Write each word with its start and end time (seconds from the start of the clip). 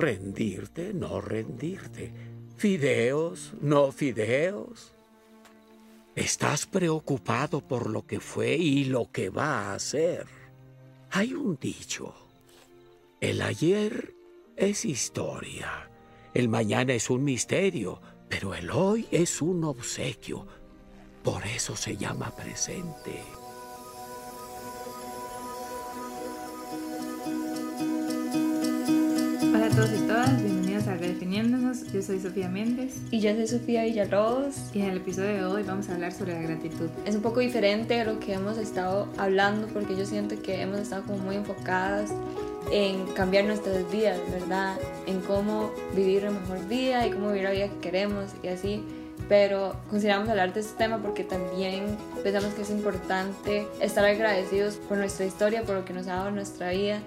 rendirte, 0.00 0.92
no 0.92 1.20
rendirte, 1.20 2.12
fideos, 2.56 3.52
no 3.60 3.92
fideos. 3.92 4.92
Estás 6.16 6.66
preocupado 6.66 7.60
por 7.60 7.88
lo 7.88 8.06
que 8.06 8.18
fue 8.18 8.56
y 8.56 8.84
lo 8.84 9.10
que 9.12 9.30
va 9.30 9.72
a 9.72 9.78
ser. 9.78 10.26
Hay 11.10 11.34
un 11.34 11.56
dicho. 11.60 12.14
El 13.20 13.42
ayer 13.42 14.14
es 14.56 14.84
historia, 14.84 15.90
el 16.34 16.48
mañana 16.48 16.94
es 16.94 17.10
un 17.10 17.22
misterio, 17.22 18.00
pero 18.28 18.54
el 18.54 18.70
hoy 18.70 19.06
es 19.10 19.42
un 19.42 19.64
obsequio. 19.64 20.46
Por 21.22 21.46
eso 21.46 21.76
se 21.76 21.96
llama 21.96 22.34
presente. 22.34 23.39
A 29.70 29.76
todos 29.76 29.90
y 29.92 30.06
todas, 30.06 30.42
bienvenidos 30.42 30.88
a 30.88 30.96
Redefiniéndonos. 30.96 31.92
Yo 31.92 32.02
soy 32.02 32.18
Sofía 32.18 32.48
Méndez 32.48 32.96
Y 33.12 33.20
yo 33.20 33.32
soy 33.34 33.46
Sofía 33.46 33.84
Villalobos. 33.84 34.56
y 34.74 34.80
en 34.80 34.90
el 34.90 34.96
episodio 34.96 35.34
de 35.34 35.44
hoy 35.44 35.62
vamos 35.62 35.88
a 35.88 35.94
hablar 35.94 36.12
sobre 36.12 36.34
la 36.34 36.42
gratitud. 36.42 36.88
Es 37.04 37.14
un 37.14 37.22
poco 37.22 37.40
diferente 37.40 38.00
a 38.00 38.04
lo 38.04 38.18
que 38.18 38.32
hemos 38.32 38.58
estado 38.58 39.08
hablando 39.16 39.68
porque 39.68 39.96
yo 39.96 40.04
siento 40.06 40.40
que 40.42 40.60
hemos 40.60 40.80
estado 40.80 41.04
como 41.04 41.18
muy 41.18 41.36
enfocadas 41.36 42.10
en 42.72 43.06
cambiar 43.14 43.44
nuestras 43.44 43.88
vidas, 43.92 44.18
¿verdad? 44.32 44.76
En 45.06 45.20
cómo 45.20 45.70
vivir 45.94 46.22
una 46.22 46.40
mejor 46.40 46.66
vida 46.66 47.06
y 47.06 47.10
cómo 47.12 47.28
vivir 47.28 47.44
la 47.44 47.50
vida 47.52 47.68
que 47.68 47.78
queremos 47.78 48.30
y 48.42 48.48
así. 48.48 48.84
Pero 49.28 49.76
consideramos 49.88 50.28
hablar 50.28 50.52
de 50.52 50.60
este 50.60 50.76
tema 50.76 50.98
porque 50.98 51.22
también 51.22 51.96
pensamos 52.24 52.52
que 52.54 52.62
es 52.62 52.70
importante 52.70 53.68
estar 53.80 54.04
agradecidos 54.04 54.76
por 54.76 54.98
nuestra 54.98 55.26
historia, 55.26 55.62
por 55.62 55.76
lo 55.76 55.84
que 55.84 55.92
nos 55.92 56.08
ha 56.08 56.16
dado 56.16 56.30
nuestra 56.32 56.70
vida. 56.70 57.00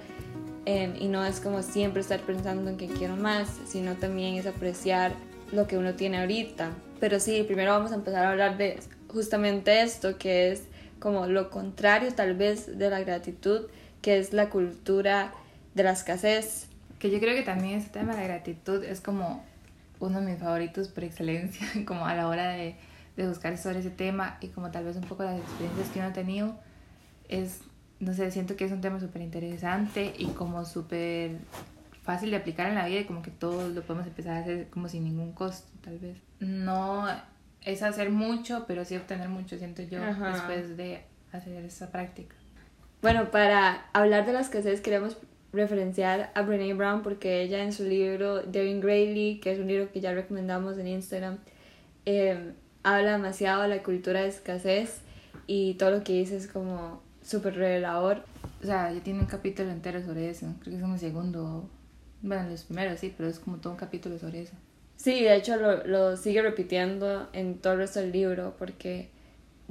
Em, 0.65 0.95
y 0.99 1.07
no 1.07 1.25
es 1.25 1.39
como 1.39 1.61
siempre 1.61 2.01
estar 2.01 2.19
pensando 2.21 2.69
en 2.69 2.77
que 2.77 2.87
quiero 2.87 3.15
más, 3.15 3.49
sino 3.65 3.95
también 3.95 4.35
es 4.35 4.45
apreciar 4.45 5.13
lo 5.51 5.67
que 5.67 5.77
uno 5.77 5.93
tiene 5.93 6.19
ahorita. 6.19 6.71
Pero 6.99 7.19
sí, 7.19 7.43
primero 7.43 7.71
vamos 7.71 7.91
a 7.91 7.95
empezar 7.95 8.25
a 8.25 8.31
hablar 8.31 8.57
de 8.57 8.79
justamente 9.07 9.81
esto, 9.81 10.17
que 10.17 10.51
es 10.51 10.63
como 10.99 11.27
lo 11.27 11.49
contrario 11.49 12.13
tal 12.13 12.35
vez 12.35 12.77
de 12.77 12.89
la 12.89 13.01
gratitud, 13.01 13.67
que 14.01 14.17
es 14.17 14.33
la 14.33 14.49
cultura 14.49 15.33
de 15.75 15.83
la 15.83 15.91
escasez. 15.91 16.67
Que 16.99 17.11
yo 17.11 17.19
creo 17.19 17.35
que 17.35 17.43
también 17.43 17.79
este 17.79 17.99
tema 17.99 18.15
de 18.15 18.21
la 18.21 18.27
gratitud 18.27 18.83
es 18.83 19.01
como 19.01 19.43
uno 19.99 20.21
de 20.21 20.31
mis 20.31 20.39
favoritos 20.39 20.87
por 20.87 21.03
excelencia, 21.03 21.67
como 21.85 22.05
a 22.05 22.15
la 22.15 22.27
hora 22.27 22.49
de, 22.49 22.75
de 23.17 23.27
buscar 23.27 23.57
sobre 23.57 23.79
ese 23.79 23.89
tema 23.89 24.37
y 24.41 24.47
como 24.47 24.71
tal 24.71 24.85
vez 24.85 24.95
un 24.95 25.03
poco 25.03 25.23
las 25.23 25.39
experiencias 25.39 25.89
que 25.89 25.99
uno 25.99 26.07
ha 26.09 26.13
tenido. 26.13 26.55
Es, 27.29 27.59
no 27.99 28.13
sé, 28.13 28.31
siento 28.31 28.55
que 28.55 28.65
es 28.65 28.71
un 28.71 28.81
tema 28.81 28.99
súper 28.99 29.21
interesante 29.21 30.13
y 30.17 30.27
como 30.27 30.65
súper 30.65 31.37
fácil 32.03 32.31
de 32.31 32.37
aplicar 32.37 32.67
en 32.67 32.75
la 32.75 32.85
vida 32.85 33.01
y 33.01 33.05
como 33.05 33.21
que 33.21 33.31
todos 33.31 33.73
lo 33.73 33.81
podemos 33.81 34.07
empezar 34.07 34.37
a 34.37 34.39
hacer 34.39 34.67
como 34.69 34.89
sin 34.89 35.05
ningún 35.05 35.31
costo, 35.31 35.71
tal 35.81 35.99
vez. 35.99 36.17
No 36.39 37.05
es 37.61 37.81
hacer 37.81 38.09
mucho, 38.09 38.65
pero 38.67 38.83
sí 38.83 38.95
obtener 38.97 39.29
mucho, 39.29 39.57
siento 39.57 39.81
yo, 39.83 40.03
Ajá. 40.03 40.33
después 40.33 40.75
de 40.75 41.01
hacer 41.31 41.63
esa 41.63 41.91
práctica. 41.91 42.35
Bueno, 43.01 43.31
para 43.31 43.85
hablar 43.93 44.25
de 44.25 44.33
la 44.33 44.41
escasez 44.41 44.81
queremos 44.81 45.17
referenciar 45.51 46.31
a 46.35 46.41
Brene 46.41 46.73
Brown 46.73 47.03
porque 47.03 47.41
ella 47.41 47.63
en 47.63 47.73
su 47.73 47.83
libro 47.83 48.41
Daring 48.43 48.81
Greatly, 48.81 49.39
que 49.39 49.51
es 49.51 49.59
un 49.59 49.67
libro 49.67 49.91
que 49.91 50.01
ya 50.01 50.13
recomendamos 50.13 50.77
en 50.77 50.87
Instagram, 50.87 51.37
eh, 52.05 52.53
habla 52.83 53.13
demasiado 53.13 53.61
de 53.61 53.69
la 53.69 53.83
cultura 53.83 54.21
de 54.21 54.27
escasez 54.27 55.01
y 55.47 55.75
todo 55.75 55.91
lo 55.91 56.03
que 56.03 56.13
dice 56.13 56.35
es 56.35 56.47
como 56.47 57.01
súper 57.23 57.55
revelador. 57.55 58.23
O 58.61 58.65
sea, 58.65 58.91
ya 58.91 59.01
tiene 59.01 59.19
un 59.19 59.25
capítulo 59.25 59.71
entero 59.71 60.01
sobre 60.03 60.29
eso. 60.29 60.47
Creo 60.61 60.73
que 60.73 60.77
es 60.77 60.83
en 60.83 60.91
el 60.93 60.99
segundo. 60.99 61.69
Bueno, 62.21 62.49
los 62.49 62.63
primeros 62.63 62.99
sí, 62.99 63.13
pero 63.15 63.29
es 63.29 63.39
como 63.39 63.57
todo 63.57 63.73
un 63.73 63.79
capítulo 63.79 64.17
sobre 64.17 64.41
eso. 64.41 64.53
Sí, 64.95 65.23
de 65.23 65.35
hecho 65.35 65.57
lo, 65.57 65.85
lo 65.85 66.15
sigue 66.15 66.41
repitiendo 66.41 67.29
en 67.33 67.57
todo 67.57 67.73
el 67.73 67.79
resto 67.79 67.99
del 67.99 68.11
libro 68.11 68.55
porque 68.57 69.09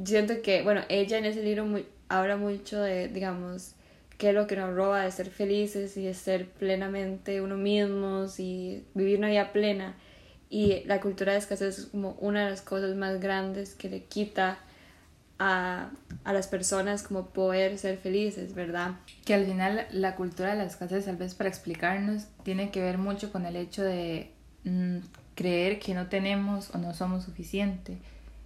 siento 0.04 0.42
que, 0.42 0.62
bueno, 0.62 0.82
ella 0.88 1.18
en 1.18 1.24
ese 1.24 1.42
libro 1.42 1.64
muy, 1.64 1.86
habla 2.08 2.36
mucho 2.36 2.80
de, 2.80 3.08
digamos, 3.08 3.74
qué 4.18 4.30
es 4.30 4.34
lo 4.34 4.46
que 4.46 4.56
nos 4.56 4.74
roba 4.74 5.02
de 5.02 5.10
ser 5.10 5.30
felices 5.30 5.96
y 5.96 6.04
de 6.04 6.14
ser 6.14 6.48
plenamente 6.48 7.40
uno 7.40 7.56
mismos 7.56 8.38
y 8.40 8.84
vivir 8.94 9.18
una 9.18 9.28
vida 9.28 9.52
plena. 9.52 9.96
Y 10.50 10.84
la 10.84 11.00
cultura 11.00 11.32
de 11.32 11.38
escasez 11.38 11.78
es 11.78 11.86
como 11.86 12.16
una 12.20 12.44
de 12.44 12.50
las 12.50 12.60
cosas 12.60 12.94
más 12.94 13.20
grandes 13.20 13.74
que 13.74 13.88
le 13.88 14.04
quita 14.04 14.58
a, 15.42 15.90
a 16.24 16.32
las 16.32 16.46
personas 16.46 17.02
como 17.02 17.26
poder 17.26 17.78
ser 17.78 17.98
felices, 17.98 18.54
¿verdad? 18.54 18.92
Que 19.24 19.34
al 19.34 19.46
final 19.46 19.86
la 19.90 20.14
cultura 20.14 20.50
de 20.50 20.56
la 20.56 20.64
escasez, 20.64 21.04
tal 21.04 21.16
vez 21.16 21.34
para 21.34 21.48
explicarnos, 21.48 22.26
tiene 22.42 22.70
que 22.70 22.80
ver 22.80 22.98
mucho 22.98 23.32
con 23.32 23.46
el 23.46 23.56
hecho 23.56 23.82
de 23.82 24.30
mm, 24.64 24.98
creer 25.34 25.78
que 25.78 25.94
no 25.94 26.06
tenemos 26.06 26.74
o 26.74 26.78
no 26.78 26.94
somos 26.94 27.24
suficiente 27.24 27.96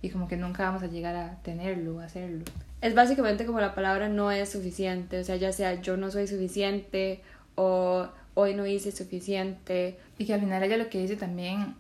y 0.03 0.11
como 0.11 0.29
que 0.29 0.37
nunca 0.37 0.65
vamos 0.65 0.83
a 0.83 0.87
llegar 0.87 1.17
a 1.17 1.37
tenerlo, 1.43 2.01
a 2.01 2.05
hacerlo. 2.05 2.45
Es 2.81 2.95
básicamente 2.95 3.47
como 3.47 3.61
la 3.61 3.75
palabra 3.75 4.09
no 4.09 4.31
es 4.31 4.51
suficiente, 4.51 5.21
o 5.21 5.25
sea, 5.25 5.37
ya 5.37 5.53
sea 5.53 5.81
yo 5.81 5.97
no 5.97 6.11
soy 6.11 6.27
suficiente 6.27 7.23
o 7.55 8.09
hoy 8.35 8.55
no 8.55 8.67
hice 8.67 8.93
suficiente. 8.93 9.99
Y 10.19 10.27
que 10.27 10.35
al 10.35 10.41
final 10.41 10.63
ella 10.63 10.77
lo 10.77 10.89
que 10.89 11.01
dice 11.01 11.17
también 11.17 11.75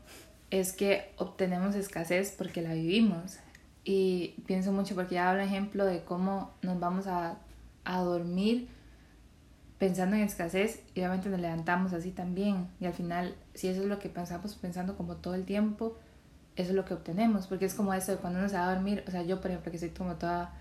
es 0.50 0.72
que 0.72 1.10
obtenemos 1.19 1.75
escasez 1.75 2.34
porque 2.37 2.62
la 2.62 2.75
vivimos. 2.75 3.37
Y 3.88 4.34
pienso 4.47 4.72
mucho 4.72 4.97
porque 4.97 5.14
ella 5.14 5.30
habla 5.30 5.44
ejemplo 5.44 5.86
de 5.86 6.02
cómo 6.02 6.50
nos 6.60 6.80
vamos 6.80 7.06
a, 7.06 7.38
a 7.84 8.00
dormir 8.00 8.69
pensando 9.78 10.16
en 10.16 10.22
escasez 10.22 10.82
y 10.94 11.00
obviamente 11.00 11.28
nos 11.28 11.38
levantamos 11.38 11.92
así 11.92 12.10
también. 12.10 12.66
Y 12.80 12.86
al 12.86 12.94
final, 12.94 13.36
si 13.54 13.69
eso 13.69 13.82
es 13.82 13.86
lo 13.86 14.00
que 14.00 14.08
pensamos 14.08 14.56
pensando 14.56 14.97
como 14.97 15.16
todo 15.16 15.36
el 15.36 15.44
tiempo, 15.44 15.97
eso 16.56 16.70
es 16.70 16.74
lo 16.74 16.84
que 16.84 16.94
obtenemos. 16.94 17.47
Porque 17.47 17.66
es 17.66 17.74
como 17.74 17.94
eso 17.94 18.10
de 18.10 18.19
cuando 18.19 18.41
uno 18.41 18.48
se 18.48 18.56
va 18.56 18.69
a 18.69 18.74
dormir. 18.74 19.04
O 19.06 19.10
sea, 19.12 19.22
yo 19.22 19.41
por 19.41 19.52
ejemplo 19.52 19.70
que 19.70 19.76
estoy 19.76 19.91
como 19.91 20.16
toda 20.16 20.53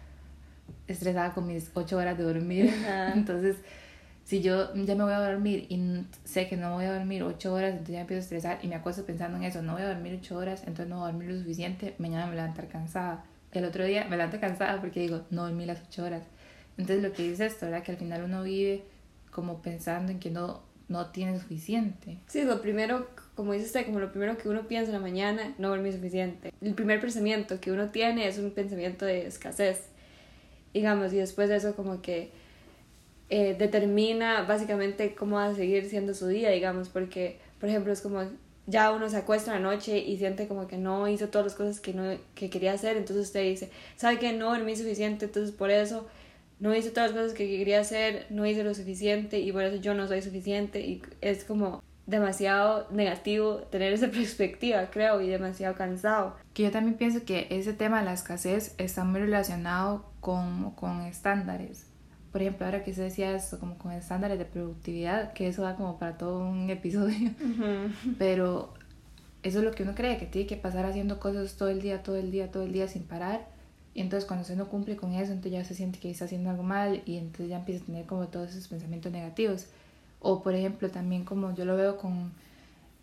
estresada 0.88 1.34
con 1.34 1.48
mis 1.48 1.72
ocho 1.74 1.98
horas 1.98 2.16
de 2.20 2.26
dormir. 2.26 2.70
Ajá. 2.70 3.14
Entonces, 3.16 3.58
si 4.26 4.42
yo 4.42 4.74
ya 4.74 4.96
me 4.96 5.04
voy 5.04 5.14
a 5.14 5.20
dormir 5.20 5.68
y 5.70 6.04
sé 6.24 6.48
que 6.48 6.58
no 6.58 6.74
voy 6.74 6.86
a 6.86 6.94
dormir 6.94 7.22
ocho 7.22 7.54
horas, 7.54 7.72
entonces 7.72 7.94
ya 7.94 8.02
empiezo 8.02 8.22
a 8.22 8.24
estresar 8.24 8.60
y 8.64 8.68
me 8.68 8.74
acuesto 8.74 9.06
pensando 9.06 9.38
en 9.38 9.44
eso, 9.44 9.62
no 9.62 9.74
voy 9.74 9.84
a 9.84 9.88
dormir 9.88 10.18
ocho 10.20 10.36
horas, 10.36 10.62
entonces 10.62 10.88
no 10.88 10.98
voy 10.98 11.10
a 11.10 11.12
dormir 11.12 11.30
lo 11.30 11.38
suficiente, 11.38 11.94
mañana 12.00 12.26
me 12.26 12.32
voy 12.32 12.40
a 12.40 12.42
levantar 12.42 12.68
cansada. 12.68 13.24
El 13.52 13.66
otro 13.66 13.86
día 13.86 14.06
me 14.06 14.18
levanto 14.18 14.40
cansada 14.40 14.82
porque 14.82 15.00
digo, 15.00 15.22
no 15.30 15.44
dormí 15.44 15.68
las 15.68 15.80
ocho 15.88 16.04
horas. 16.04 16.24
Entonces 16.76 17.04
lo 17.04 17.14
que 17.14 17.22
dice 17.22 17.46
esto, 17.46 17.68
¿verdad? 17.68 17.84
Que 17.84 17.92
al 17.92 17.98
final 17.98 18.24
uno 18.24 18.42
vive 18.42 18.84
como 19.30 19.62
pensando 19.62 20.12
en 20.12 20.20
que 20.20 20.32
no, 20.32 20.64
no 20.88 21.12
tiene 21.12 21.40
suficiente. 21.40 22.18
Sí, 22.26 22.44
lo 22.44 22.62
primero, 22.64 23.08
como 23.36 23.54
dice 23.54 23.68
usted, 23.68 23.86
como 23.86 24.00
lo 24.00 24.10
primero 24.10 24.40
que 24.40 24.50
uno 24.50 24.68
piensa 24.68 24.90
en 24.90 24.98
la 24.98 25.02
mañana, 25.02 25.54
no 25.60 25.70
dormir 25.70 25.94
suficiente. 25.94 26.52
El 26.62 26.74
primer 26.74 27.00
pensamiento 27.00 27.62
que 27.62 27.72
uno 27.72 27.92
tiene 27.92 28.28
es 28.28 28.40
un 28.40 28.50
pensamiento 28.50 29.06
de 29.06 29.28
escasez, 29.28 29.84
digamos, 30.74 31.14
y 31.14 31.18
después 31.18 31.48
de 31.48 31.58
eso 31.58 31.76
como 31.76 32.02
que 32.02 32.32
eh, 33.30 33.56
determina 33.58 34.44
básicamente 34.44 35.16
cómo 35.16 35.38
va 35.38 35.48
a 35.48 35.56
seguir 35.56 35.90
siendo 35.90 36.14
su 36.14 36.28
día, 36.28 36.52
digamos, 36.52 36.90
porque, 36.90 37.40
por 37.60 37.70
ejemplo, 37.70 37.92
es 37.92 38.02
como 38.02 38.24
ya 38.68 38.92
uno 38.92 39.10
se 39.10 39.18
acuesta 39.18 39.56
en 39.56 39.64
la 39.64 39.70
noche 39.70 39.98
y 40.00 40.18
siente 40.18 40.48
como 40.48 40.68
que 40.68 40.78
no 40.78 41.08
hizo 41.08 41.30
todas 41.30 41.46
las 41.46 41.56
cosas 41.56 41.80
que, 41.80 41.94
no, 41.94 42.18
que 42.34 42.50
quería 42.50 42.74
hacer, 42.74 42.98
entonces 42.98 43.28
usted 43.28 43.44
dice, 43.44 43.70
¿sabe 43.96 44.20
que 44.20 44.34
no 44.34 44.50
dormí 44.50 44.76
suficiente? 44.76 45.26
Entonces 45.26 45.54
por 45.56 45.70
eso 45.70 46.08
no 46.60 46.74
hice 46.74 46.90
todas 46.90 47.12
las 47.12 47.20
cosas 47.20 47.38
que 47.38 47.48
quería 47.48 47.80
hacer, 47.80 48.28
no 48.30 48.46
hice 48.46 48.64
lo 48.64 48.74
suficiente 48.74 49.40
y 49.40 49.52
por 49.52 49.64
eso 49.64 49.78
yo 49.82 49.94
no 49.94 50.08
soy 50.08 50.22
suficiente 50.22 50.82
y 50.82 51.02
es 51.22 51.44
como 51.44 51.84
demasiado 52.08 52.88
negativo 52.92 53.58
tener 53.72 53.94
esa 53.94 54.08
perspectiva, 54.12 54.90
creo, 54.92 55.22
y 55.22 55.28
demasiado 55.28 55.76
cansado. 55.76 56.36
Que 56.54 56.64
yo 56.64 56.72
también 56.72 56.98
pienso 56.98 57.26
que 57.26 57.48
ese 57.50 57.74
tema 57.74 58.00
de 58.00 58.06
la 58.06 58.14
escasez 58.14 58.74
está 58.78 59.04
muy 59.04 59.20
relacionado 59.22 60.06
con, 60.22 60.72
con 60.72 61.02
estándares. 61.02 61.88
Por 62.36 62.42
ejemplo, 62.42 62.66
ahora 62.66 62.84
que 62.84 62.94
se 62.94 63.02
decía 63.02 63.34
esto, 63.34 63.62
como 63.62 63.78
con 63.78 63.94
estándares 63.94 64.38
de 64.38 64.44
productividad, 64.44 65.32
que 65.32 65.48
eso 65.48 65.62
da 65.62 65.78
como 65.78 65.98
para 65.98 66.18
todo 66.18 66.46
un 66.46 66.70
episodio. 66.80 67.32
Pero 68.18 68.74
eso 69.42 69.60
es 69.60 69.64
lo 69.64 69.72
que 69.72 69.84
uno 69.84 69.96
cree, 69.96 70.18
que 70.18 70.26
tiene 70.26 70.46
que 70.46 70.58
pasar 70.58 70.86
haciendo 70.86 71.18
cosas 71.18 71.56
todo 71.56 71.70
el 71.70 71.82
día, 71.82 72.04
todo 72.04 72.18
el 72.18 72.32
día, 72.32 72.52
todo 72.52 72.64
el 72.64 72.74
día 72.74 72.90
sin 72.90 73.04
parar. 73.04 73.48
Y 73.94 74.02
entonces 74.02 74.28
cuando 74.28 74.44
se 74.44 74.58
no 74.58 74.68
cumple 74.68 74.98
con 74.98 75.14
eso, 75.14 75.32
entonces 75.32 75.54
ya 75.54 75.64
se 75.64 75.76
siente 75.76 75.98
que 75.98 76.12
está 76.12 76.26
haciendo 76.26 76.50
algo 76.50 76.64
mal 76.64 77.04
y 77.06 77.16
entonces 77.16 77.48
ya 77.48 77.60
empieza 77.60 77.84
a 77.84 77.86
tener 77.86 78.06
como 78.06 78.28
todos 78.28 78.50
esos 78.50 78.68
pensamientos 78.68 79.14
negativos. 79.14 79.68
O 80.20 80.44
por 80.44 80.56
ejemplo 80.56 80.90
también 80.90 81.24
como 81.24 81.56
yo 81.56 81.64
lo 81.64 81.78
veo 81.78 81.96
con, 81.96 82.34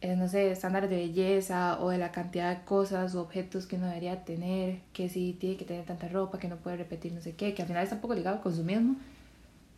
eh, 0.02 0.14
no 0.14 0.28
sé, 0.28 0.50
estándares 0.50 0.90
de 0.90 0.96
belleza 0.96 1.80
o 1.80 1.88
de 1.88 1.96
la 1.96 2.12
cantidad 2.12 2.54
de 2.54 2.66
cosas 2.66 3.14
o 3.14 3.22
objetos 3.22 3.64
que 3.64 3.76
uno 3.76 3.86
debería 3.86 4.26
tener, 4.26 4.80
que 4.92 5.08
si 5.08 5.32
tiene 5.40 5.56
que 5.56 5.64
tener 5.64 5.86
tanta 5.86 6.06
ropa, 6.08 6.38
que 6.38 6.48
no 6.48 6.56
puede 6.56 6.76
repetir 6.76 7.14
no 7.14 7.22
sé 7.22 7.34
qué, 7.34 7.54
que 7.54 7.62
al 7.62 7.68
final 7.68 7.82
está 7.82 7.94
un 7.94 8.02
poco 8.02 8.14
ligado 8.14 8.36
al 8.36 8.42
consumismo, 8.42 8.96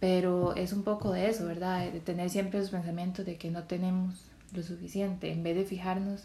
pero 0.00 0.54
es 0.54 0.72
un 0.72 0.82
poco 0.82 1.12
de 1.12 1.28
eso, 1.28 1.46
¿verdad? 1.46 1.90
De 1.90 2.00
tener 2.00 2.30
siempre 2.30 2.58
esos 2.58 2.70
pensamientos 2.70 3.24
de 3.24 3.36
que 3.36 3.50
no 3.50 3.64
tenemos 3.64 4.26
lo 4.52 4.62
suficiente, 4.62 5.32
en 5.32 5.42
vez 5.42 5.56
de 5.56 5.64
fijarnos 5.64 6.24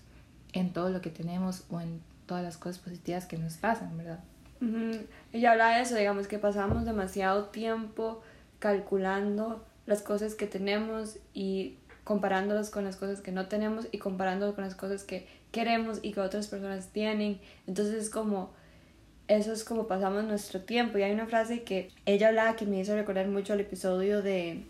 en 0.54 0.74
todo 0.74 0.90
lo 0.90 1.02
que 1.02 1.10
tenemos 1.10 1.64
o 1.70 1.80
en 1.80 2.02
todas 2.26 2.44
las 2.44 2.58
cosas 2.58 2.80
positivas 2.80 3.26
que 3.26 3.38
nos 3.38 3.56
pasan, 3.56 3.98
¿verdad? 3.98 4.20
Ujú. 4.62 5.06
Ella 5.34 5.52
habla 5.52 5.70
de 5.70 5.82
eso, 5.82 5.96
digamos 5.96 6.28
que 6.28 6.38
pasamos 6.38 6.86
demasiado 6.86 7.46
tiempo 7.46 8.22
calculando 8.60 9.66
las 9.86 10.02
cosas 10.02 10.36
que 10.36 10.46
tenemos 10.46 11.18
y 11.34 11.78
comparándolos 12.04 12.70
con 12.70 12.84
las 12.84 12.96
cosas 12.96 13.22
que 13.22 13.32
no 13.32 13.48
tenemos 13.48 13.88
y 13.92 13.98
comparándolos 13.98 14.56
con 14.56 14.64
las 14.64 14.76
cosas 14.76 15.04
que 15.04 15.28
queremos 15.52 16.00
y 16.02 16.12
que 16.12 16.20
otras 16.20 16.48
personas 16.48 16.88
tienen. 16.90 17.40
Entonces 17.68 17.96
es 17.96 18.10
como, 18.10 18.52
eso 19.30 19.54
es 19.54 19.64
como 19.64 19.88
pasamos 19.88 20.26
nuestro 20.26 20.60
tiempo. 20.60 20.98
Y 20.98 21.04
hay 21.04 21.14
una 21.14 21.28
frase 21.28 21.64
que 21.64 21.92
ella 22.06 22.28
hablaba 22.28 22.58
que 22.58 22.66
me 22.66 22.80
hizo 22.82 22.96
recordar 22.96 23.28
mucho 23.28 23.54
al 23.54 23.62
episodio 23.62 24.22
de, 24.22 24.64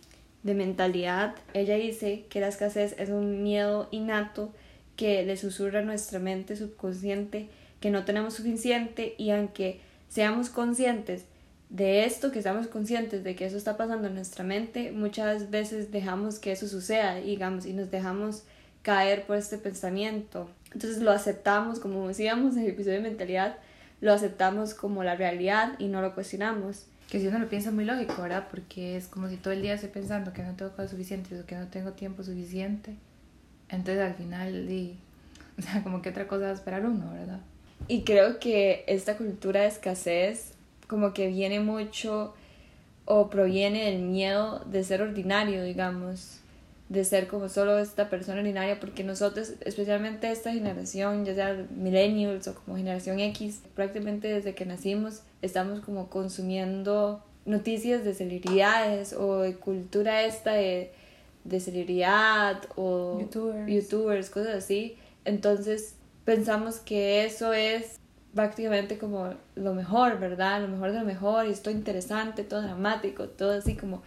de 0.43 0.53
mentalidad. 0.53 1.33
Ella 1.53 1.75
dice 1.75 2.25
que 2.29 2.39
la 2.39 2.49
escasez 2.49 2.95
es 2.99 3.09
un 3.09 3.41
miedo 3.41 3.87
innato 3.89 4.53
que 4.95 5.23
le 5.23 5.37
susurra 5.37 5.79
a 5.79 5.83
nuestra 5.83 6.19
mente 6.19 6.55
subconsciente 6.55 7.49
que 7.79 7.89
no 7.89 8.05
tenemos 8.05 8.33
suficiente 8.33 9.15
y 9.17 9.31
aunque 9.31 9.79
seamos 10.09 10.49
conscientes 10.49 11.25
de 11.69 12.03
esto, 12.03 12.31
que 12.31 12.39
estamos 12.39 12.67
conscientes 12.67 13.23
de 13.23 13.35
que 13.35 13.45
eso 13.45 13.55
está 13.55 13.77
pasando 13.77 14.07
en 14.07 14.15
nuestra 14.15 14.43
mente, 14.43 14.91
muchas 14.91 15.49
veces 15.51 15.91
dejamos 15.91 16.39
que 16.39 16.51
eso 16.51 16.67
suceda, 16.67 17.15
digamos, 17.15 17.65
y 17.65 17.73
nos 17.73 17.91
dejamos 17.91 18.43
caer 18.81 19.25
por 19.25 19.37
este 19.37 19.57
pensamiento. 19.57 20.49
Entonces 20.73 21.01
lo 21.01 21.11
aceptamos, 21.11 21.79
como 21.79 22.07
decíamos 22.07 22.57
en 22.57 22.63
el 22.63 22.69
episodio 22.71 22.97
de 22.97 23.09
mentalidad, 23.09 23.57
lo 24.01 24.13
aceptamos 24.13 24.73
como 24.73 25.03
la 25.03 25.15
realidad 25.15 25.73
y 25.79 25.87
no 25.87 26.01
lo 26.01 26.13
cuestionamos. 26.13 26.85
Que 27.09 27.19
si 27.19 27.27
uno 27.27 27.39
lo 27.39 27.49
piensa 27.49 27.71
muy 27.71 27.85
lógico, 27.85 28.21
¿verdad? 28.21 28.47
Porque 28.49 28.95
es 28.95 29.07
como 29.07 29.29
si 29.29 29.37
todo 29.37 29.53
el 29.53 29.61
día 29.61 29.73
estoy 29.73 29.89
pensando 29.89 30.31
que 30.31 30.43
no 30.43 30.55
tengo 30.55 30.71
cosas 30.71 30.91
suficientes 30.91 31.41
o 31.41 31.45
que 31.45 31.55
no 31.55 31.67
tengo 31.67 31.93
tiempo 31.93 32.23
suficiente. 32.23 32.95
Entonces 33.69 34.03
al 34.03 34.13
final, 34.13 34.67
o 35.57 35.61
sea, 35.61 35.83
como 35.83 36.01
que 36.01 36.09
otra 36.09 36.27
cosa 36.27 36.45
va 36.45 36.51
a 36.51 36.53
esperar 36.53 36.85
uno, 36.85 37.11
¿verdad? 37.13 37.39
Y 37.87 38.03
creo 38.03 38.39
que 38.39 38.83
esta 38.87 39.17
cultura 39.17 39.61
de 39.61 39.67
escasez 39.67 40.53
como 40.87 41.13
que 41.13 41.27
viene 41.27 41.59
mucho 41.59 42.33
o 43.05 43.29
proviene 43.29 43.85
del 43.85 44.01
miedo 44.01 44.59
de 44.65 44.83
ser 44.83 45.01
ordinario, 45.01 45.63
digamos, 45.63 46.38
de 46.89 47.05
ser 47.05 47.27
como 47.27 47.49
solo 47.49 47.77
esta 47.77 48.09
persona 48.09 48.39
ordinaria, 48.39 48.79
porque 48.79 49.03
nosotros, 49.03 49.53
especialmente 49.61 50.31
esta 50.31 50.51
generación, 50.51 51.23
ya 51.23 51.35
sea 51.35 51.65
millennials 51.69 52.47
o 52.47 52.55
como 52.55 52.77
generación 52.77 53.19
X, 53.19 53.61
prácticamente 53.75 54.27
desde 54.27 54.55
que 54.55 54.65
nacimos 54.65 55.21
estamos 55.43 55.81
como 55.81 56.09
consumiendo 56.09 57.23
noticias 57.45 58.03
de 58.03 58.13
celebridades 58.15 59.13
o 59.13 59.41
de 59.41 59.55
cultura 59.55 60.23
esta 60.23 60.53
de, 60.53 60.91
de 61.43 61.59
celebridad 61.59 62.61
o 62.75 63.19
youtubers. 63.21 63.71
youtubers, 63.71 64.29
cosas 64.31 64.55
así. 64.55 64.97
Entonces 65.25 65.95
pensamos 66.25 66.77
que 66.77 67.23
eso 67.23 67.53
es 67.53 67.99
prácticamente 68.33 68.97
como 68.97 69.33
lo 69.55 69.73
mejor, 69.75 70.19
¿verdad? 70.19 70.61
Lo 70.61 70.67
mejor 70.67 70.91
de 70.91 70.99
lo 70.99 71.05
mejor 71.05 71.45
y 71.45 71.51
esto 71.51 71.69
interesante, 71.69 72.43
todo 72.43 72.61
dramático, 72.61 73.27
todo 73.27 73.51
así 73.51 73.75
como 73.75 74.01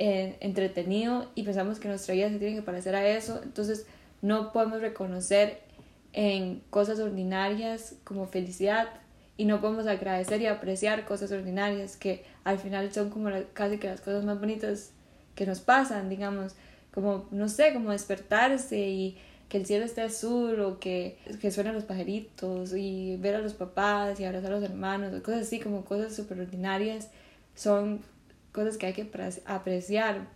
entretenido 0.00 1.30
y 1.34 1.42
pensamos 1.42 1.78
que 1.78 1.86
nuestra 1.86 2.14
vida 2.14 2.30
se 2.30 2.38
tiene 2.38 2.56
que 2.56 2.62
parecer 2.62 2.96
a 2.96 3.06
eso, 3.06 3.40
entonces 3.42 3.86
no 4.22 4.50
podemos 4.50 4.80
reconocer 4.80 5.60
en 6.14 6.62
cosas 6.70 6.98
ordinarias 7.00 7.96
como 8.04 8.26
felicidad 8.26 8.88
y 9.36 9.44
no 9.44 9.60
podemos 9.60 9.86
agradecer 9.86 10.40
y 10.40 10.46
apreciar 10.46 11.04
cosas 11.04 11.30
ordinarias 11.32 11.98
que 11.98 12.24
al 12.44 12.58
final 12.58 12.90
son 12.94 13.10
como 13.10 13.30
casi 13.52 13.76
que 13.76 13.88
las 13.88 14.00
cosas 14.00 14.24
más 14.24 14.40
bonitas 14.40 14.92
que 15.34 15.44
nos 15.44 15.60
pasan, 15.60 16.08
digamos, 16.08 16.54
como 16.94 17.26
no 17.30 17.50
sé, 17.50 17.74
como 17.74 17.92
despertarse 17.92 18.78
y 18.78 19.18
que 19.50 19.58
el 19.58 19.66
cielo 19.66 19.84
esté 19.84 20.00
azul 20.00 20.60
o 20.60 20.78
que, 20.80 21.18
que 21.42 21.50
suenan 21.50 21.74
los 21.74 21.84
pajaritos 21.84 22.72
y 22.74 23.16
ver 23.16 23.34
a 23.34 23.40
los 23.40 23.52
papás 23.52 24.18
y 24.18 24.24
abrazar 24.24 24.52
a 24.52 24.60
los 24.60 24.64
hermanos, 24.64 25.20
cosas 25.20 25.42
así 25.42 25.60
como 25.60 25.84
cosas 25.84 26.16
súper 26.16 26.40
ordinarias, 26.40 27.10
son 27.54 28.00
cosas 28.52 28.76
que 28.76 28.86
hay 28.86 28.92
que 28.92 29.10
apreciar. 29.46 30.26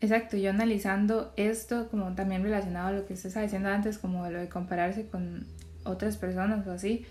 Exacto, 0.00 0.36
yo 0.36 0.50
analizando 0.50 1.32
esto 1.36 1.88
como 1.88 2.14
también 2.14 2.42
relacionado 2.42 2.88
a 2.88 2.92
lo 2.92 3.06
que 3.06 3.14
usted 3.14 3.28
estaba 3.28 3.44
diciendo 3.44 3.68
antes, 3.68 3.98
como 3.98 4.28
lo 4.30 4.38
de 4.38 4.48
compararse 4.48 5.06
con 5.06 5.46
otras 5.84 6.16
personas 6.16 6.66
o 6.66 6.72
así, 6.72 7.04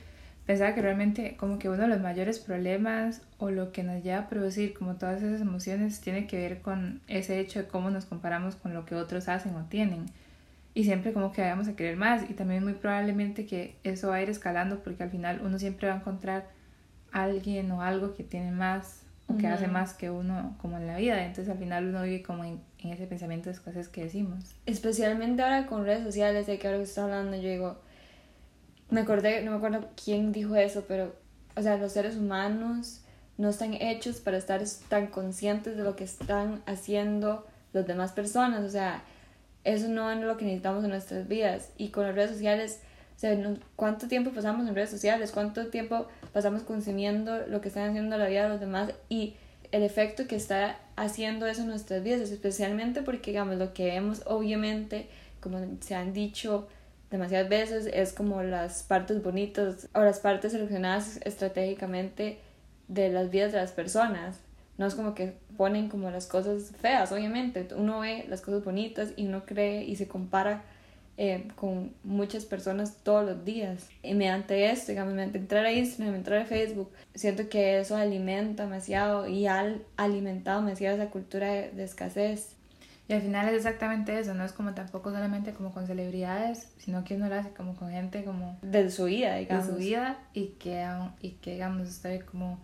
pensaba 0.46 0.74
que 0.74 0.82
realmente 0.82 1.36
como 1.36 1.60
que 1.60 1.68
uno 1.68 1.82
de 1.82 1.90
los 1.90 2.00
mayores 2.00 2.40
problemas 2.40 3.22
o 3.38 3.52
lo 3.52 3.74
que 3.74 3.84
nos 3.84 4.02
lleva 4.04 4.20
a 4.20 4.30
producir 4.30 4.74
como 4.74 4.96
todas 4.96 5.22
esas 5.22 5.42
emociones 5.42 6.00
tiene 6.00 6.28
que 6.28 6.38
ver 6.38 6.62
con 6.62 7.02
ese 7.08 7.40
hecho 7.40 7.60
de 7.60 7.68
cómo 7.68 7.90
nos 7.90 8.06
comparamos 8.06 8.56
con 8.56 8.74
lo 8.74 8.86
que 8.86 8.96
otros 8.96 9.28
hacen 9.28 9.56
o 9.56 9.66
tienen 9.66 10.06
y 10.78 10.84
siempre 10.84 11.12
como 11.12 11.32
que 11.32 11.42
vamos 11.42 11.68
a 11.68 11.76
querer 11.76 11.98
más 11.98 12.30
y 12.30 12.34
también 12.34 12.64
muy 12.64 12.74
probablemente 12.74 13.48
que 13.48 13.76
eso 13.84 14.10
va 14.10 14.16
a 14.18 14.22
ir 14.22 14.30
escalando 14.30 14.84
porque 14.84 15.02
al 15.02 15.10
final 15.10 15.42
uno 15.44 15.58
siempre 15.58 15.88
va 15.88 15.96
a 15.96 15.98
encontrar 15.98 16.48
alguien 17.12 17.72
o 17.72 17.82
algo 17.82 18.14
que 18.14 18.24
tiene 18.24 18.52
más 18.52 19.07
o 19.28 19.38
que 19.38 19.48
hace 19.48 19.68
más 19.68 19.94
que 19.94 20.10
uno 20.10 20.56
como 20.62 20.78
en 20.78 20.88
la 20.88 20.98
vida. 20.98 21.24
Entonces 21.26 21.50
al 21.50 21.58
final 21.58 21.88
uno 21.88 22.04
vive 22.04 22.24
como 22.24 22.44
en, 22.44 22.62
ese 22.80 23.08
pensamiento 23.08 23.50
de 23.50 23.56
escasez 23.56 23.90
que 23.90 24.04
decimos. 24.04 24.56
Especialmente 24.66 25.42
ahora 25.44 25.66
con 25.66 25.86
redes 25.86 26.04
sociales 26.04 26.48
de 26.48 26.58
que 26.58 26.68
ahora 26.68 26.80
que 26.80 26.86
está 26.86 27.04
hablando 27.04 27.36
yo 27.36 27.50
digo 27.50 27.82
me 28.90 29.02
acordé 29.02 29.44
no 29.44 29.52
me 29.52 29.58
acuerdo 29.58 29.90
quién 30.02 30.32
dijo 30.32 30.56
eso 30.56 30.86
pero 30.88 31.14
o 31.58 31.62
sea 31.62 31.78
los 31.78 31.92
seres 31.92 32.16
humanos 32.16 33.02
no 33.38 33.50
están 33.50 33.74
hechos 33.74 34.18
para 34.18 34.38
estar 34.38 34.62
tan 34.88 35.08
conscientes 35.08 35.76
de 35.76 35.84
lo 35.84 35.96
que 35.96 36.06
están 36.06 36.62
haciendo 36.66 37.46
las 37.74 37.86
demás 37.86 38.14
personas. 38.14 38.64
O 38.64 38.70
sea 38.70 39.04
eso 39.68 39.90
no 39.90 40.10
es 40.10 40.20
lo 40.20 40.38
que 40.38 40.46
necesitamos 40.46 40.86
en 40.86 40.92
nuestras 40.92 41.28
vidas. 41.28 41.72
Y 41.78 41.90
con 41.90 42.06
las 42.06 42.16
redes 42.16 42.32
sociales, 42.32 42.80
o 43.18 43.20
sea, 43.20 43.36
¿cuánto 43.76 44.08
tiempo 44.08 44.30
pasamos 44.30 44.68
en 44.68 44.76
redes 44.76 44.92
sociales? 44.92 45.32
¿Cuánto 45.32 45.68
tiempo 45.68 46.08
pasamos 46.34 46.62
consumiendo 46.62 47.48
lo 47.48 47.62
que 47.62 47.70
están 47.70 47.90
haciendo 47.90 48.16
la 48.16 48.28
vida 48.28 48.44
de 48.44 48.50
los 48.50 48.60
demás? 48.60 48.94
Y 49.10 49.34
el 49.72 49.82
efecto 49.82 50.28
que 50.28 50.36
está 50.36 50.78
haciendo 50.96 51.48
eso 51.48 51.62
en 51.62 51.70
nuestras 51.70 52.04
vidas, 52.04 52.30
especialmente 52.30 53.02
porque, 53.02 53.32
digamos, 53.32 53.56
lo 53.56 53.74
que 53.74 53.86
vemos, 53.86 54.22
obviamente, 54.28 55.08
como 55.40 55.58
se 55.82 55.96
han 55.96 56.14
dicho 56.14 56.68
demasiadas 57.10 57.50
veces, 57.50 57.90
es 57.92 58.14
como 58.14 58.44
las 58.44 58.84
partes 58.84 59.24
bonitas 59.24 59.90
o 59.96 60.02
las 60.02 60.20
partes 60.20 60.52
seleccionadas 60.52 61.20
estratégicamente 61.26 62.38
de 62.88 63.10
las 63.10 63.32
vidas 63.32 63.52
de 63.52 63.58
las 63.58 63.72
personas. 63.72 64.42
No 64.78 64.86
es 64.86 64.94
como 64.94 65.16
que 65.16 65.34
ponen 65.58 65.90
como 65.90 66.12
las 66.12 66.28
cosas 66.28 66.72
feas, 66.80 67.12
obviamente. 67.12 67.68
Uno 67.76 68.02
ve 68.02 68.28
las 68.30 68.42
cosas 68.42 68.64
bonitas 68.64 69.10
y 69.16 69.26
uno 69.26 69.44
cree 69.44 69.86
y 69.86 69.96
se 69.96 70.08
compara 70.08 70.62
eh, 71.20 71.48
con 71.56 71.94
muchas 72.04 72.46
personas 72.46 72.98
todos 73.04 73.26
los 73.26 73.44
días. 73.44 73.90
Y 74.04 74.14
mediante 74.14 74.70
esto, 74.70 74.92
digamos, 74.92 75.16
mediante 75.16 75.40
entrar 75.40 75.66
a 75.66 75.72
Instagram, 75.72 76.14
entrar 76.14 76.42
a 76.42 76.46
Facebook, 76.46 76.92
siento 77.16 77.50
que 77.50 77.80
eso 77.80 77.96
alimenta 77.96 78.66
demasiado 78.66 79.28
y 79.28 79.48
ha 79.48 79.78
alimentado 79.96 80.62
demasiado 80.64 80.96
esa 80.96 81.10
cultura 81.10 81.52
de, 81.52 81.84
escasez. 81.84 82.54
Y 83.10 83.14
al 83.14 83.22
final 83.24 83.48
es 83.48 83.56
exactamente 83.56 84.20
eso, 84.20 84.36
no 84.36 84.46
es 84.46 84.52
como 84.52 84.76
tampoco 84.76 85.10
solamente 85.10 85.54
como 85.54 85.74
con 85.74 85.88
celebridades, 85.88 86.72
sino 86.78 87.04
que 87.04 87.16
uno 87.16 87.30
lo 87.30 87.36
hace 87.36 87.50
como 87.50 87.76
con 87.76 87.90
gente 87.90 88.24
como... 88.24 88.60
De 88.62 88.92
su 88.92 89.06
vida, 89.06 89.38
digamos. 89.38 89.66
De 89.66 89.74
su 89.74 89.80
vida 89.80 90.20
y 90.34 90.50
que, 90.60 90.86
y 91.22 91.32
que 91.32 91.54
digamos, 91.54 91.88
está 91.88 92.20
como 92.26 92.60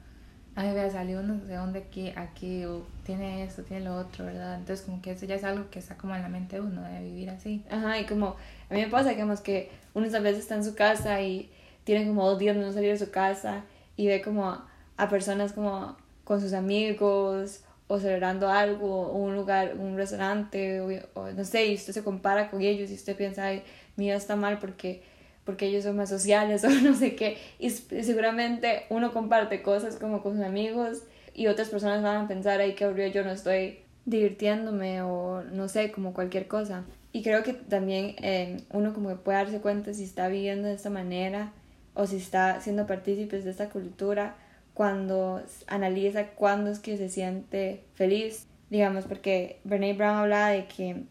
ay, 0.55 0.73
vea, 0.73 0.89
salió 0.89 1.23
no 1.23 1.39
sé 1.45 1.55
dónde 1.55 1.79
aquí, 1.79 2.13
aquí, 2.15 2.65
o 2.65 2.85
tiene 3.05 3.43
esto, 3.43 3.63
tiene 3.63 3.85
lo 3.85 3.95
otro, 3.95 4.25
¿verdad? 4.25 4.55
Entonces, 4.55 4.85
como 4.85 5.01
que 5.01 5.11
eso 5.11 5.25
ya 5.25 5.35
es 5.35 5.43
algo 5.43 5.69
que 5.69 5.79
está 5.79 5.95
como 5.97 6.15
en 6.15 6.21
la 6.21 6.29
mente 6.29 6.57
de 6.57 6.61
uno, 6.61 6.81
de 6.83 7.01
vivir 7.01 7.29
así. 7.29 7.63
Ajá, 7.69 7.99
y 7.99 8.05
como, 8.05 8.35
a 8.69 8.73
mí 8.73 8.81
me 8.81 8.87
pasa, 8.87 9.09
digamos, 9.09 9.41
que 9.41 9.71
uno 9.93 10.05
a 10.05 10.19
veces 10.19 10.39
está 10.39 10.55
en 10.55 10.63
su 10.63 10.75
casa 10.75 11.21
y 11.21 11.49
tiene 11.83 12.07
como 12.07 12.29
dos 12.29 12.39
días 12.39 12.55
de 12.55 12.61
no 12.61 12.71
salir 12.71 12.91
de 12.91 12.97
su 13.03 13.11
casa 13.11 13.63
y 13.97 14.07
ve 14.07 14.21
como 14.21 14.47
a, 14.47 15.09
personas 15.09 15.53
como 15.53 15.97
con 16.23 16.39
sus 16.39 16.53
amigos 16.53 17.63
o 17.87 17.99
celebrando 17.99 18.49
algo, 18.49 19.11
un 19.11 19.35
lugar, 19.35 19.75
un 19.77 19.97
restaurante, 19.97 20.81
o, 21.13 21.31
no 21.31 21.43
sé, 21.43 21.65
y 21.65 21.75
usted 21.75 21.93
se 21.93 22.03
compara 22.03 22.49
con 22.49 22.61
ellos 22.61 22.89
y 22.89 22.93
usted 22.93 23.15
piensa, 23.15 23.45
ay, 23.45 23.63
mi 23.97 24.09
está 24.09 24.35
mal 24.35 24.59
porque 24.59 25.03
porque 25.45 25.67
ellos 25.67 25.83
son 25.83 25.97
más 25.97 26.09
sociales 26.09 26.63
o 26.65 26.69
no 26.69 26.95
sé 26.95 27.15
qué. 27.15 27.37
Y 27.59 27.69
seguramente 27.69 28.83
uno 28.89 29.11
comparte 29.13 29.61
cosas 29.61 29.97
como 29.97 30.21
con 30.21 30.37
sus 30.37 30.45
amigos 30.45 31.03
y 31.33 31.47
otras 31.47 31.69
personas 31.69 32.03
van 32.03 32.25
a 32.25 32.27
pensar, 32.27 32.59
ahí 32.59 32.75
que 32.75 32.85
aburrido 32.85 33.09
yo 33.09 33.23
no 33.23 33.31
estoy 33.31 33.79
divirtiéndome 34.05 35.01
o 35.01 35.43
no 35.43 35.67
sé, 35.67 35.91
como 35.91 36.13
cualquier 36.13 36.47
cosa. 36.47 36.83
Y 37.11 37.23
creo 37.23 37.43
que 37.43 37.53
también 37.53 38.15
eh, 38.21 38.57
uno 38.71 38.93
como 38.93 39.09
que 39.09 39.15
puede 39.15 39.37
darse 39.37 39.61
cuenta 39.61 39.93
si 39.93 40.03
está 40.03 40.27
viviendo 40.27 40.67
de 40.67 40.73
esta 40.73 40.89
manera 40.89 41.53
o 41.93 42.07
si 42.07 42.17
está 42.17 42.59
siendo 42.61 42.87
partícipes 42.87 43.43
de 43.43 43.51
esta 43.51 43.69
cultura 43.69 44.35
cuando 44.73 45.41
analiza 45.67 46.29
cuándo 46.29 46.71
es 46.71 46.79
que 46.79 46.97
se 46.97 47.09
siente 47.09 47.83
feliz. 47.93 48.47
Digamos, 48.69 49.05
porque 49.05 49.59
Bernie 49.63 49.93
Brown 49.93 50.17
hablaba 50.17 50.49
de 50.49 50.65
que 50.65 51.03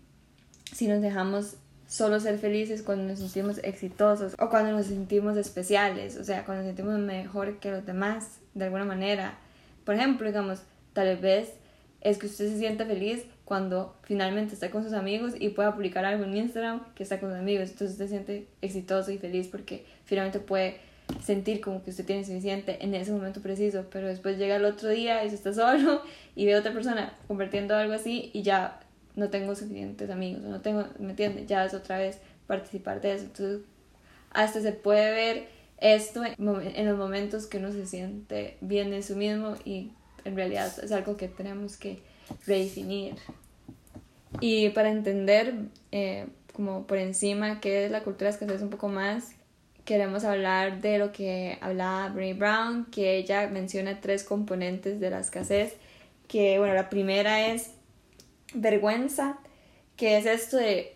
si 0.72 0.88
nos 0.88 1.00
dejamos 1.00 1.56
solo 1.92 2.20
ser 2.20 2.38
felices 2.38 2.82
cuando 2.82 3.04
nos 3.04 3.18
sentimos 3.18 3.58
exitosos 3.58 4.34
o 4.38 4.48
cuando 4.48 4.72
nos 4.72 4.86
sentimos 4.86 5.36
especiales, 5.36 6.16
o 6.16 6.24
sea, 6.24 6.42
cuando 6.46 6.62
nos 6.62 6.74
sentimos 6.74 6.98
mejor 6.98 7.58
que 7.58 7.70
los 7.70 7.84
demás 7.84 8.38
de 8.54 8.64
alguna 8.64 8.86
manera. 8.86 9.38
Por 9.84 9.96
ejemplo, 9.96 10.26
digamos, 10.26 10.62
tal 10.94 11.14
vez 11.18 11.52
es 12.00 12.16
que 12.16 12.28
usted 12.28 12.48
se 12.48 12.58
sienta 12.58 12.86
feliz 12.86 13.26
cuando 13.44 13.94
finalmente 14.04 14.54
está 14.54 14.70
con 14.70 14.84
sus 14.84 14.94
amigos 14.94 15.34
y 15.38 15.50
pueda 15.50 15.74
publicar 15.74 16.06
algo 16.06 16.24
en 16.24 16.34
Instagram 16.34 16.80
que 16.94 17.02
está 17.02 17.20
con 17.20 17.28
sus 17.28 17.38
amigos. 17.38 17.68
Entonces 17.68 17.90
usted 17.90 18.06
se 18.06 18.10
siente 18.10 18.48
exitoso 18.62 19.10
y 19.10 19.18
feliz 19.18 19.48
porque 19.48 19.84
finalmente 20.06 20.38
puede 20.38 20.80
sentir 21.22 21.60
como 21.60 21.84
que 21.84 21.90
usted 21.90 22.06
tiene 22.06 22.24
suficiente 22.24 22.78
en 22.80 22.94
ese 22.94 23.12
momento 23.12 23.42
preciso, 23.42 23.84
pero 23.92 24.06
después 24.06 24.38
llega 24.38 24.56
el 24.56 24.64
otro 24.64 24.88
día 24.88 25.26
y 25.26 25.28
se 25.28 25.34
está 25.34 25.52
solo 25.52 26.00
y 26.34 26.46
ve 26.46 26.54
a 26.54 26.58
otra 26.58 26.72
persona 26.72 27.18
compartiendo 27.28 27.76
algo 27.76 27.92
así 27.92 28.30
y 28.32 28.40
ya 28.40 28.80
no 29.16 29.30
tengo 29.30 29.54
suficientes 29.54 30.10
amigos, 30.10 30.42
no 30.42 30.60
tengo, 30.60 30.84
¿me 30.98 31.10
entiendes? 31.10 31.46
Ya 31.46 31.64
es 31.64 31.74
otra 31.74 31.98
vez 31.98 32.18
participar 32.46 33.00
de 33.00 33.14
eso. 33.14 33.24
Entonces, 33.24 33.60
hasta 34.30 34.60
se 34.60 34.72
puede 34.72 35.10
ver 35.10 35.48
esto 35.78 36.22
en 36.24 36.86
los 36.86 36.98
momentos 36.98 37.46
que 37.46 37.58
uno 37.58 37.72
se 37.72 37.86
siente 37.86 38.56
bien 38.60 38.90
de 38.90 39.02
sí 39.02 39.14
mismo 39.14 39.56
y 39.64 39.90
en 40.24 40.36
realidad 40.36 40.72
es 40.82 40.92
algo 40.92 41.16
que 41.16 41.28
tenemos 41.28 41.76
que 41.76 42.00
redefinir. 42.46 43.16
Y 44.40 44.70
para 44.70 44.90
entender 44.90 45.54
eh, 45.90 46.26
como 46.52 46.86
por 46.86 46.98
encima 46.98 47.60
qué 47.60 47.86
es 47.86 47.90
la 47.90 48.02
cultura 48.02 48.30
de 48.30 48.34
escasez 48.34 48.62
un 48.62 48.70
poco 48.70 48.88
más, 48.88 49.32
queremos 49.84 50.24
hablar 50.24 50.80
de 50.80 50.98
lo 50.98 51.12
que 51.12 51.58
hablaba 51.60 52.08
Brené 52.08 52.34
Brown, 52.34 52.86
que 52.86 53.16
ella 53.16 53.48
menciona 53.48 54.00
tres 54.00 54.24
componentes 54.24 55.00
de 55.00 55.10
la 55.10 55.20
escasez, 55.20 55.74
que 56.28 56.58
bueno, 56.58 56.74
la 56.74 56.88
primera 56.88 57.48
es 57.48 57.72
vergüenza, 58.54 59.38
que 59.96 60.18
es 60.18 60.26
esto 60.26 60.56
de, 60.56 60.94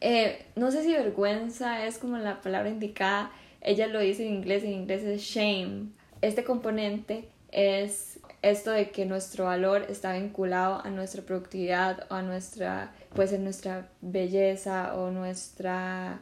eh, 0.00 0.46
no 0.56 0.70
sé 0.70 0.82
si 0.82 0.92
vergüenza 0.92 1.86
es 1.86 1.98
como 1.98 2.18
la 2.18 2.40
palabra 2.40 2.70
indicada, 2.70 3.30
ella 3.60 3.86
lo 3.86 4.00
dice 4.00 4.26
en 4.26 4.34
inglés, 4.34 4.64
en 4.64 4.72
inglés 4.72 5.02
es 5.04 5.22
shame. 5.22 5.88
Este 6.22 6.44
componente 6.44 7.28
es 7.50 8.20
esto 8.42 8.70
de 8.70 8.90
que 8.90 9.04
nuestro 9.04 9.44
valor 9.44 9.86
está 9.88 10.14
vinculado 10.14 10.80
a 10.82 10.90
nuestra 10.90 11.22
productividad 11.22 12.06
o 12.10 12.14
a 12.14 12.22
nuestra, 12.22 12.92
puede 13.14 13.28
ser 13.28 13.40
nuestra 13.40 13.88
belleza 14.00 14.94
o 14.96 15.10
nuestra 15.10 16.20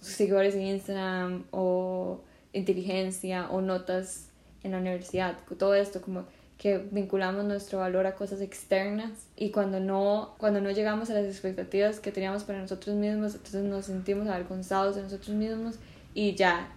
seguidores 0.00 0.54
en 0.54 0.62
Instagram 0.62 1.44
o 1.52 2.20
inteligencia 2.52 3.48
o 3.50 3.60
notas 3.60 4.28
en 4.62 4.72
la 4.72 4.78
universidad, 4.78 5.38
todo 5.58 5.74
esto 5.74 6.00
como 6.00 6.24
que 6.62 6.78
vinculamos 6.78 7.44
nuestro 7.44 7.80
valor 7.80 8.06
a 8.06 8.14
cosas 8.14 8.40
externas 8.40 9.10
y 9.34 9.50
cuando 9.50 9.80
no, 9.80 10.36
cuando 10.38 10.60
no 10.60 10.70
llegamos 10.70 11.10
a 11.10 11.14
las 11.14 11.24
expectativas 11.24 11.98
que 11.98 12.12
teníamos 12.12 12.44
para 12.44 12.60
nosotros 12.60 12.94
mismos, 12.94 13.34
entonces 13.34 13.64
nos 13.64 13.86
sentimos 13.86 14.28
avergonzados 14.28 14.94
de 14.94 15.02
nosotros 15.02 15.34
mismos 15.34 15.80
y 16.14 16.36
ya 16.36 16.72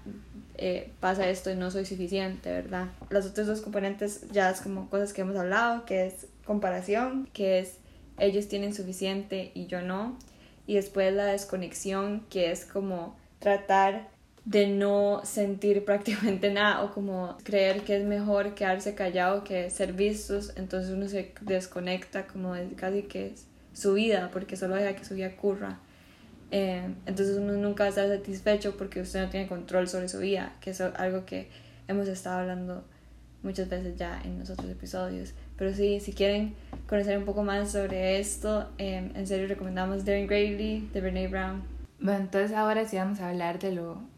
eh, 0.58 0.92
pasa 1.00 1.30
esto 1.30 1.52
y 1.52 1.56
no 1.56 1.70
soy 1.70 1.86
suficiente, 1.86 2.52
¿verdad? 2.52 2.88
Los 3.12 3.28
otros 3.28 3.46
dos 3.46 3.62
componentes 3.62 4.28
ya 4.32 4.50
es 4.50 4.60
como 4.60 4.90
cosas 4.90 5.14
que 5.14 5.22
hemos 5.22 5.36
hablado, 5.36 5.86
que 5.86 6.08
es 6.08 6.26
comparación, 6.48 7.30
que 7.32 7.60
es 7.60 7.78
ellos 8.18 8.48
tienen 8.48 8.74
suficiente 8.74 9.52
y 9.54 9.68
yo 9.68 9.84
no, 9.84 10.18
y 10.66 10.78
después 10.78 11.14
la 11.14 11.26
desconexión, 11.26 12.26
que 12.32 12.50
es 12.50 12.66
como 12.66 13.16
tratar 13.38 14.10
de 14.46 14.68
no 14.68 15.22
sentir 15.24 15.84
prácticamente 15.86 16.52
nada 16.54 16.84
o 16.84 16.94
como 16.94 17.36
creer 17.44 17.82
que 17.82 17.98
es 17.98 18.06
mejor 18.06 18.54
quedarse 18.54 18.94
callado 18.96 19.44
que 19.44 19.70
ser 19.70 19.94
vistos, 19.94 20.54
entonces 20.56 20.92
uno 20.92 21.08
se 21.08 21.34
desconecta 21.42 22.28
como 22.28 22.54
casi 22.76 23.04
que 23.04 23.28
es 23.28 23.48
su 23.74 23.94
vida, 23.94 24.30
porque 24.32 24.56
solo 24.56 24.76
deja 24.76 24.96
que 24.96 25.04
su 25.04 25.16
vida 25.16 25.32
ocurra. 25.36 25.80
Eh, 26.52 26.88
entonces 27.06 27.38
uno 27.38 27.54
nunca 27.54 27.88
estar 27.88 28.08
satisfecho 28.08 28.78
porque 28.78 29.02
usted 29.02 29.24
no 29.24 29.30
tiene 29.30 29.48
control 29.48 29.88
sobre 29.88 30.08
su 30.08 30.20
vida, 30.20 30.56
que 30.62 30.70
es 30.70 30.80
algo 30.80 31.26
que 31.26 31.50
hemos 31.88 32.08
estado 32.08 32.40
hablando 32.40 32.86
muchas 33.42 33.68
veces 33.68 33.98
ya 33.98 34.22
en 34.24 34.40
los 34.40 34.50
otros 34.50 34.70
episodios. 34.70 35.34
Pero 35.58 35.74
sí, 35.74 36.00
si 36.00 36.14
quieren 36.14 36.54
conocer 36.88 37.18
un 37.18 37.26
poco 37.26 37.44
más 37.44 37.72
sobre 37.72 38.20
esto, 38.20 38.70
eh, 38.78 39.12
en 39.14 39.28
serio 39.28 39.48
recomendamos 39.48 40.06
Daring 40.06 40.28
Gravely 40.28 40.90
de 40.94 41.02
Brene 41.02 41.28
Brown. 41.28 41.64
Bueno, 42.00 42.22
entonces 42.22 42.56
ahora 42.56 42.86
sí 42.86 42.98
vamos 42.98 43.20
a 43.20 43.30
hablar 43.30 43.60
de 43.60 43.72
lo 43.72 44.15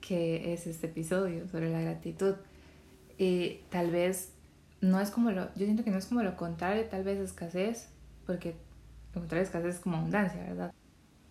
que 0.00 0.52
es 0.52 0.66
este 0.66 0.86
episodio, 0.86 1.48
sobre 1.48 1.70
la 1.70 1.80
gratitud. 1.80 2.34
Y 3.18 3.60
tal 3.70 3.90
vez 3.90 4.32
no 4.80 5.00
es 5.00 5.10
como 5.10 5.30
lo, 5.30 5.46
yo 5.54 5.64
siento 5.64 5.84
que 5.84 5.90
no 5.90 5.98
es 5.98 6.06
como 6.06 6.22
lo 6.22 6.36
contrario, 6.36 6.84
tal 6.84 7.04
vez 7.04 7.18
escasez, 7.18 7.88
porque 8.26 8.54
lo 9.14 9.20
contrario 9.20 9.44
escasez 9.44 9.76
es 9.76 9.80
como 9.80 9.98
abundancia, 9.98 10.42
¿verdad? 10.42 10.72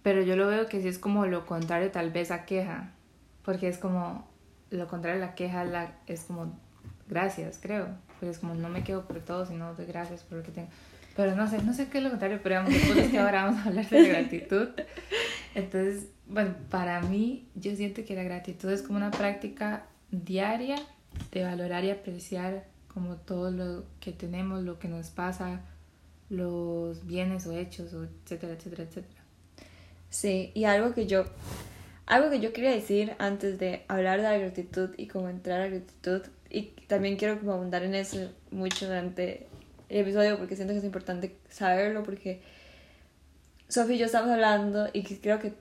Pero 0.03 0.21
yo 0.21 0.35
lo 0.35 0.47
veo 0.47 0.67
que 0.67 0.81
sí 0.81 0.87
es 0.87 0.99
como 0.99 1.25
lo 1.25 1.45
contrario 1.45 1.91
tal 1.91 2.11
vez 2.11 2.31
a 2.31 2.45
queja, 2.45 2.91
porque 3.43 3.67
es 3.67 3.77
como 3.77 4.27
lo 4.69 4.87
contrario 4.87 5.23
a 5.23 5.27
la 5.27 5.35
queja 5.35 5.63
la, 5.65 5.93
es 6.07 6.23
como 6.23 6.57
gracias, 7.07 7.59
creo. 7.61 7.87
Porque 8.19 8.29
es 8.31 8.39
como 8.39 8.53
no 8.53 8.69
me 8.69 8.83
quedo 8.83 9.05
por 9.05 9.19
todo, 9.19 9.45
sino 9.45 9.73
doy 9.73 9.85
gracias 9.85 10.23
por 10.23 10.39
lo 10.39 10.43
que 10.43 10.51
tengo. 10.51 10.69
Pero 11.15 11.35
no 11.35 11.49
sé, 11.49 11.61
no 11.63 11.73
sé 11.73 11.89
qué 11.89 11.97
es 11.97 12.03
lo 12.03 12.09
contrario, 12.11 12.39
pero 12.41 12.55
vamos, 12.55 12.73
después 12.73 12.97
es 12.97 13.11
que 13.11 13.19
ahora 13.19 13.45
vamos 13.45 13.65
a 13.65 13.69
hablar 13.69 13.89
de 13.89 14.07
gratitud. 14.07 14.69
Entonces, 15.55 16.07
bueno, 16.27 16.55
para 16.69 17.01
mí 17.01 17.47
yo 17.55 17.75
siento 17.75 18.05
que 18.05 18.15
la 18.15 18.23
gratitud 18.23 18.69
es 18.69 18.81
como 18.81 18.97
una 18.97 19.11
práctica 19.11 19.87
diaria 20.11 20.77
de 21.31 21.43
valorar 21.43 21.83
y 21.83 21.91
apreciar 21.91 22.65
como 22.87 23.15
todo 23.17 23.51
lo 23.51 23.85
que 23.99 24.11
tenemos, 24.11 24.63
lo 24.63 24.79
que 24.79 24.87
nos 24.87 25.09
pasa, 25.09 25.61
los 26.29 27.05
bienes 27.05 27.47
o 27.47 27.57
hechos, 27.57 27.93
etcétera, 27.93 28.53
etcétera, 28.53 28.83
etcétera. 28.83 29.23
Sí, 30.09 30.51
y 30.53 30.63
algo 30.65 30.93
que 30.93 31.07
yo, 31.07 31.25
algo 32.05 32.29
que 32.29 32.39
yo 32.39 32.53
quería 32.53 32.71
decir 32.71 33.13
antes 33.19 33.59
de 33.59 33.83
hablar 33.87 34.17
de 34.17 34.23
la 34.23 34.37
gratitud 34.37 34.91
y 34.97 35.07
cómo 35.07 35.29
entrar 35.29 35.61
a 35.61 35.63
la 35.65 35.69
gratitud, 35.69 36.21
y 36.49 36.63
también 36.87 37.15
quiero 37.15 37.33
abundar 37.51 37.83
en 37.83 37.93
eso 37.93 38.31
mucho 38.49 38.87
durante 38.87 39.47
el 39.87 39.99
episodio 39.99 40.37
porque 40.37 40.55
siento 40.55 40.73
que 40.73 40.79
es 40.79 40.85
importante 40.85 41.37
saberlo 41.49 42.03
porque 42.03 42.41
Sofía 43.69 43.95
y 43.95 43.99
yo 43.99 44.05
estamos 44.07 44.31
hablando 44.31 44.89
y 44.93 45.03
creo 45.03 45.39
que 45.39 45.53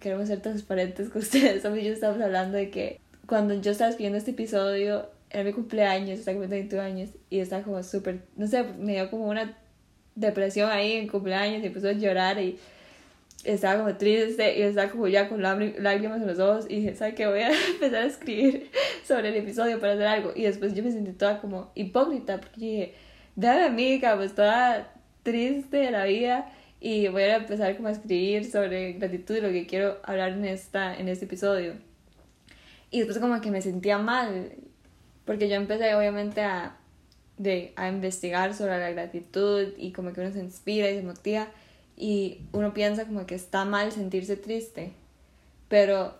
queremos 0.00 0.26
ser 0.26 0.40
transparentes 0.40 1.10
con 1.10 1.20
ustedes, 1.22 1.62
Sofía 1.62 1.82
y 1.82 1.86
yo 1.86 1.92
estamos 1.92 2.20
hablando 2.20 2.56
de 2.56 2.70
que 2.70 3.00
cuando 3.26 3.54
yo 3.54 3.70
estaba 3.70 3.90
escribiendo 3.90 4.18
este 4.18 4.32
episodio 4.32 5.06
era 5.30 5.44
mi 5.44 5.52
cumpleaños, 5.52 6.18
estaba 6.18 6.38
cumpliendo 6.38 6.56
21 6.76 6.82
años 6.82 7.10
y 7.30 7.40
estaba 7.40 7.62
como 7.62 7.82
súper, 7.82 8.22
no 8.36 8.46
sé, 8.46 8.64
me 8.64 8.94
dio 8.94 9.10
como 9.10 9.28
una 9.28 9.56
depresión 10.14 10.70
ahí 10.70 10.92
en 10.92 11.08
cumpleaños 11.08 11.62
y 11.62 11.66
empezó 11.66 11.88
a 11.88 11.92
llorar 11.92 12.38
y 12.40 12.58
estaba 13.44 13.82
como 13.82 13.96
triste 13.96 14.58
y 14.58 14.62
estaba 14.62 14.90
como 14.90 15.08
ya 15.08 15.28
con 15.28 15.42
lágrimas 15.42 16.20
en 16.20 16.26
los 16.26 16.38
ojos 16.38 16.66
y 16.68 16.76
dije, 16.76 16.94
¿sabes 16.94 17.14
qué? 17.14 17.26
Voy 17.26 17.40
a 17.40 17.50
empezar 17.74 18.02
a 18.02 18.06
escribir 18.06 18.70
sobre 19.06 19.28
el 19.28 19.36
episodio 19.36 19.78
para 19.78 19.92
hacer 19.92 20.06
algo. 20.06 20.32
Y 20.34 20.44
después 20.44 20.74
yo 20.74 20.82
me 20.82 20.90
sentí 20.90 21.12
toda 21.12 21.40
como 21.40 21.70
hipócrita 21.74 22.40
porque 22.40 22.60
dije, 22.60 22.94
déjame 23.36 23.64
amiga, 23.64 24.16
pues 24.16 24.34
toda 24.34 24.92
triste 25.22 25.76
de 25.76 25.90
la 25.90 26.04
vida 26.04 26.50
y 26.84 27.06
voy 27.06 27.22
a 27.22 27.36
empezar 27.36 27.76
como 27.76 27.86
a 27.86 27.92
escribir 27.92 28.50
sobre 28.50 28.94
gratitud 28.94 29.36
y 29.36 29.40
lo 29.40 29.50
que 29.50 29.68
quiero 29.68 29.98
hablar 30.02 30.32
en, 30.32 30.44
esta, 30.44 30.96
en 30.98 31.08
este 31.08 31.26
episodio. 31.26 31.74
Y 32.90 32.98
después 32.98 33.18
como 33.18 33.40
que 33.40 33.52
me 33.52 33.62
sentía 33.62 33.98
mal 33.98 34.52
porque 35.24 35.48
yo 35.48 35.54
empecé 35.54 35.94
obviamente 35.94 36.40
a, 36.42 36.76
de, 37.38 37.72
a 37.76 37.88
investigar 37.88 38.52
sobre 38.52 38.80
la 38.80 38.90
gratitud 38.90 39.68
y 39.78 39.92
como 39.92 40.12
que 40.12 40.22
uno 40.22 40.32
se 40.32 40.40
inspira 40.40 40.90
y 40.90 40.96
se 40.96 41.04
motiva 41.04 41.46
y 41.96 42.40
uno 42.50 42.74
piensa 42.74 43.06
como 43.06 43.26
que 43.26 43.36
está 43.36 43.64
mal 43.64 43.92
sentirse 43.92 44.36
triste, 44.36 44.92
pero 45.68 46.14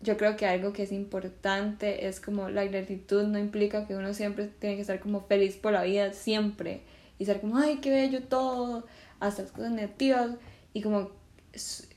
yo 0.00 0.16
creo 0.16 0.36
que 0.38 0.46
algo 0.46 0.72
que 0.72 0.84
es 0.84 0.92
importante 0.92 2.06
es 2.06 2.20
como 2.20 2.48
la 2.48 2.64
gratitud 2.64 3.24
no 3.24 3.38
implica 3.38 3.86
que 3.86 3.96
uno 3.96 4.14
siempre 4.14 4.46
tiene 4.46 4.76
que 4.76 4.80
estar 4.80 4.98
como 4.98 5.20
feliz 5.26 5.56
por 5.56 5.72
la 5.72 5.82
vida, 5.82 6.14
siempre, 6.14 6.80
y 7.18 7.26
ser 7.26 7.40
como, 7.40 7.58
ay, 7.58 7.76
qué 7.82 7.90
bello 7.90 8.22
todo, 8.22 8.86
hasta 9.20 9.42
las 9.42 9.52
cosas 9.52 9.72
negativas, 9.72 10.30
y 10.72 10.82
como 10.82 11.10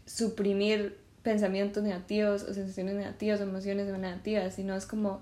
suprimir 0.05 0.97
pensamientos 1.21 1.83
negativos 1.83 2.43
o 2.43 2.53
sensaciones 2.53 2.95
negativas 2.95 3.39
o 3.39 3.43
emociones 3.43 3.87
negativas, 3.87 4.55
sino 4.55 4.75
es 4.75 4.85
como, 4.85 5.21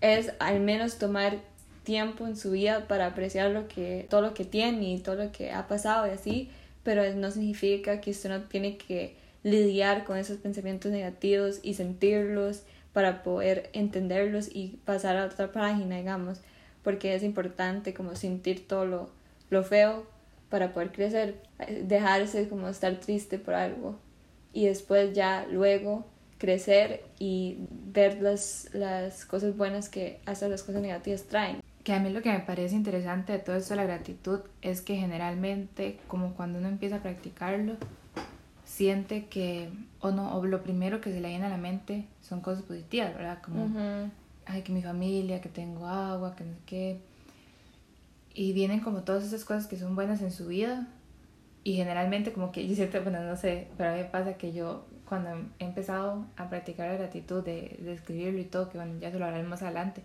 es 0.00 0.32
al 0.40 0.60
menos 0.60 0.98
tomar 0.98 1.38
tiempo 1.84 2.26
en 2.26 2.36
su 2.36 2.50
vida 2.50 2.88
para 2.88 3.06
apreciar 3.06 3.50
lo 3.52 3.68
que, 3.68 4.06
todo 4.10 4.20
lo 4.20 4.34
que 4.34 4.44
tiene 4.44 4.94
y 4.94 4.98
todo 4.98 5.14
lo 5.14 5.32
que 5.32 5.52
ha 5.52 5.68
pasado 5.68 6.06
y 6.06 6.10
así, 6.10 6.50
pero 6.82 7.02
no 7.14 7.30
significa 7.30 8.00
que 8.00 8.10
usted 8.10 8.30
no 8.30 8.42
tiene 8.42 8.76
que 8.76 9.16
lidiar 9.44 10.04
con 10.04 10.16
esos 10.16 10.38
pensamientos 10.38 10.90
negativos 10.90 11.60
y 11.62 11.74
sentirlos 11.74 12.62
para 12.92 13.22
poder 13.22 13.70
entenderlos 13.72 14.48
y 14.52 14.80
pasar 14.84 15.16
a 15.16 15.26
otra 15.26 15.52
página, 15.52 15.98
digamos, 15.98 16.40
porque 16.82 17.14
es 17.14 17.22
importante 17.22 17.94
como 17.94 18.16
sentir 18.16 18.66
todo 18.66 18.86
lo, 18.86 19.10
lo 19.50 19.62
feo 19.62 20.06
para 20.48 20.72
poder 20.72 20.92
crecer, 20.92 21.42
dejarse 21.82 22.48
como 22.48 22.68
estar 22.68 22.96
triste 22.96 23.38
por 23.38 23.54
algo. 23.54 23.96
Y 24.52 24.66
después 24.66 25.12
ya 25.12 25.46
luego 25.50 26.06
crecer 26.38 27.04
y 27.18 27.58
ver 27.70 28.20
las, 28.20 28.68
las 28.72 29.24
cosas 29.24 29.56
buenas 29.56 29.88
que 29.88 30.20
hasta 30.26 30.48
las 30.48 30.62
cosas 30.62 30.82
negativas 30.82 31.24
traen. 31.24 31.60
Que 31.82 31.92
a 31.92 32.00
mí 32.00 32.10
lo 32.10 32.22
que 32.22 32.30
me 32.30 32.40
parece 32.40 32.74
interesante 32.74 33.32
de 33.32 33.38
todo 33.38 33.56
esto 33.56 33.74
de 33.74 33.76
la 33.76 33.86
gratitud 33.86 34.40
es 34.60 34.80
que 34.80 34.96
generalmente 34.96 35.98
como 36.08 36.34
cuando 36.34 36.58
uno 36.58 36.68
empieza 36.68 36.96
a 36.96 37.02
practicarlo 37.02 37.76
siente 38.64 39.26
que 39.26 39.70
o 40.00 40.10
no 40.10 40.36
o 40.36 40.44
lo 40.44 40.62
primero 40.62 41.00
que 41.00 41.12
se 41.12 41.20
le 41.20 41.28
viene 41.28 41.46
a 41.46 41.48
la 41.48 41.56
mente 41.56 42.04
son 42.20 42.40
cosas 42.40 42.64
positivas 42.64 43.14
verdad 43.14 43.38
como 43.40 43.70
ay 44.44 44.62
que 44.62 44.72
mi 44.72 44.82
familia 44.82 45.40
que 45.40 45.48
tengo 45.48 45.86
agua 45.86 46.34
que 46.34 46.44
no 46.44 46.52
sé 46.52 46.58
qué 46.66 47.00
y 48.36 48.52
vienen 48.52 48.78
como 48.78 49.02
todas 49.02 49.24
esas 49.24 49.44
cosas 49.44 49.66
que 49.66 49.76
son 49.76 49.96
buenas 49.96 50.22
en 50.22 50.30
su 50.30 50.46
vida 50.46 50.86
y 51.64 51.74
generalmente 51.74 52.32
como 52.32 52.52
que 52.52 52.68
yo 52.68 52.76
siento 52.76 53.02
bueno 53.02 53.24
no 53.24 53.36
sé 53.36 53.66
pero 53.76 53.90
a 53.90 53.92
mí 53.94 54.02
me 54.02 54.04
pasa 54.04 54.34
que 54.34 54.52
yo 54.52 54.86
cuando 55.08 55.30
he 55.58 55.64
empezado 55.64 56.26
a 56.36 56.48
practicar 56.48 56.88
la 56.88 56.96
gratitud 56.96 57.42
de, 57.42 57.78
de 57.80 57.92
escribirlo 57.92 58.38
y 58.38 58.44
todo 58.44 58.68
que 58.68 58.78
bueno 58.78 59.00
ya 59.00 59.10
se 59.10 59.18
lo 59.18 59.24
hablaré 59.24 59.42
más 59.42 59.62
adelante 59.62 60.02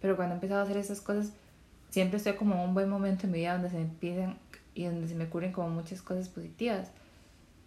pero 0.00 0.16
cuando 0.16 0.34
he 0.34 0.36
empezado 0.36 0.60
a 0.60 0.64
hacer 0.64 0.78
esas 0.78 1.00
cosas, 1.00 1.32
siempre 1.90 2.16
estoy 2.16 2.34
como 2.34 2.54
en 2.54 2.60
un 2.60 2.74
buen 2.74 2.88
momento 2.88 3.26
en 3.26 3.32
mi 3.32 3.38
vida 3.38 3.52
donde 3.52 3.70
se 3.70 3.76
me 3.76 3.82
empiezan 3.82 4.38
y 4.74 4.84
donde 4.84 5.06
se 5.08 5.14
me 5.14 5.24
ocurren 5.24 5.52
como 5.52 5.68
muchas 5.68 6.02
cosas 6.02 6.28
positivas. 6.28 6.90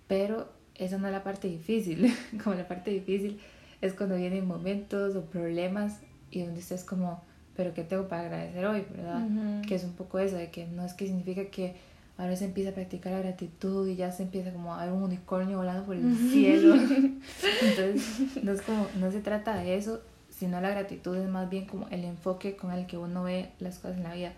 Pero 0.08 0.52
esa 0.76 0.98
no 0.98 1.08
es 1.08 1.14
la 1.14 1.24
parte 1.24 1.48
difícil, 1.48 2.14
como 2.44 2.56
la 2.56 2.68
parte 2.68 2.92
difícil 2.92 3.40
es 3.82 3.94
cuando 3.94 4.16
vienen 4.16 4.48
momentos 4.48 5.16
o 5.16 5.26
problemas 5.26 6.00
y 6.32 6.44
donde 6.44 6.60
usted 6.60 6.78
es 6.78 6.84
como, 6.84 7.24
pero 7.56 7.74
¿qué 7.74 7.84
tengo 7.84 8.08
para 8.08 8.24
agradecer 8.24 8.66
hoy? 8.66 8.86
¿Verdad? 8.96 9.62
Que 9.68 9.76
es 9.76 9.84
un 9.84 9.94
poco 9.94 10.20
eso, 10.20 10.36
de 10.36 10.50
que 10.50 10.66
no 10.66 10.84
es 10.86 10.94
que 10.94 11.06
significa 11.06 11.46
que 11.46 11.76
ahora 12.18 12.36
se 12.36 12.46
empieza 12.46 12.72
a 12.72 12.74
practicar 12.74 13.14
la 13.14 13.20
gratitud 13.20 13.88
y 13.88 13.96
ya 13.96 14.12
se 14.12 14.24
empieza 14.24 14.52
como 14.52 14.74
a 14.74 14.86
ver 14.86 14.94
un 14.94 15.04
unicornio 15.04 15.58
volando 15.58 15.86
por 15.86 15.96
el 15.96 16.16
cielo. 16.16 16.76
Entonces, 17.62 18.44
no 18.44 18.52
es 18.52 18.62
como, 18.62 18.88
no 19.00 19.12
se 19.12 19.20
trata 19.22 19.56
de 19.56 19.76
eso, 19.76 20.02
sino 20.30 20.60
la 20.62 20.70
gratitud 20.70 21.16
es 21.18 21.30
más 21.30 21.50
bien 21.50 21.66
como 21.66 21.88
el 21.90 22.04
enfoque 22.04 22.56
con 22.56 22.72
el 22.72 22.86
que 22.88 22.98
uno 22.98 23.24
ve 23.24 23.50
las 23.60 23.80
cosas 23.80 23.98
en 23.98 24.04
la 24.04 24.14
vida. 24.14 24.34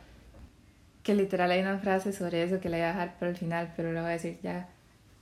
Que 1.03 1.15
literal 1.15 1.51
hay 1.51 1.61
una 1.61 1.77
frase 1.77 2.13
sobre 2.13 2.43
eso 2.43 2.59
que 2.59 2.69
la 2.69 2.77
voy 2.77 2.83
a 2.83 2.87
dejar 2.87 3.19
para 3.19 3.31
el 3.31 3.37
final, 3.37 3.73
pero 3.75 3.93
la 3.93 4.01
voy 4.01 4.09
a 4.09 4.13
decir 4.13 4.39
ya. 4.41 4.69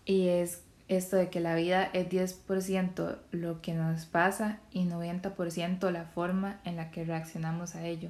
Y 0.06 0.28
es 0.28 0.62
esto 0.88 1.16
de 1.16 1.30
que 1.30 1.40
la 1.40 1.56
vida 1.56 1.90
es 1.94 2.10
10% 2.10 3.18
lo 3.32 3.62
que 3.62 3.74
nos 3.74 4.06
pasa 4.06 4.60
y 4.72 4.86
90% 4.86 5.90
la 5.92 6.06
forma 6.06 6.60
en 6.66 6.76
la 6.76 6.92
que 6.92 7.06
reaccionamos 7.06 7.76
a 7.76 7.86
ello. 7.86 8.10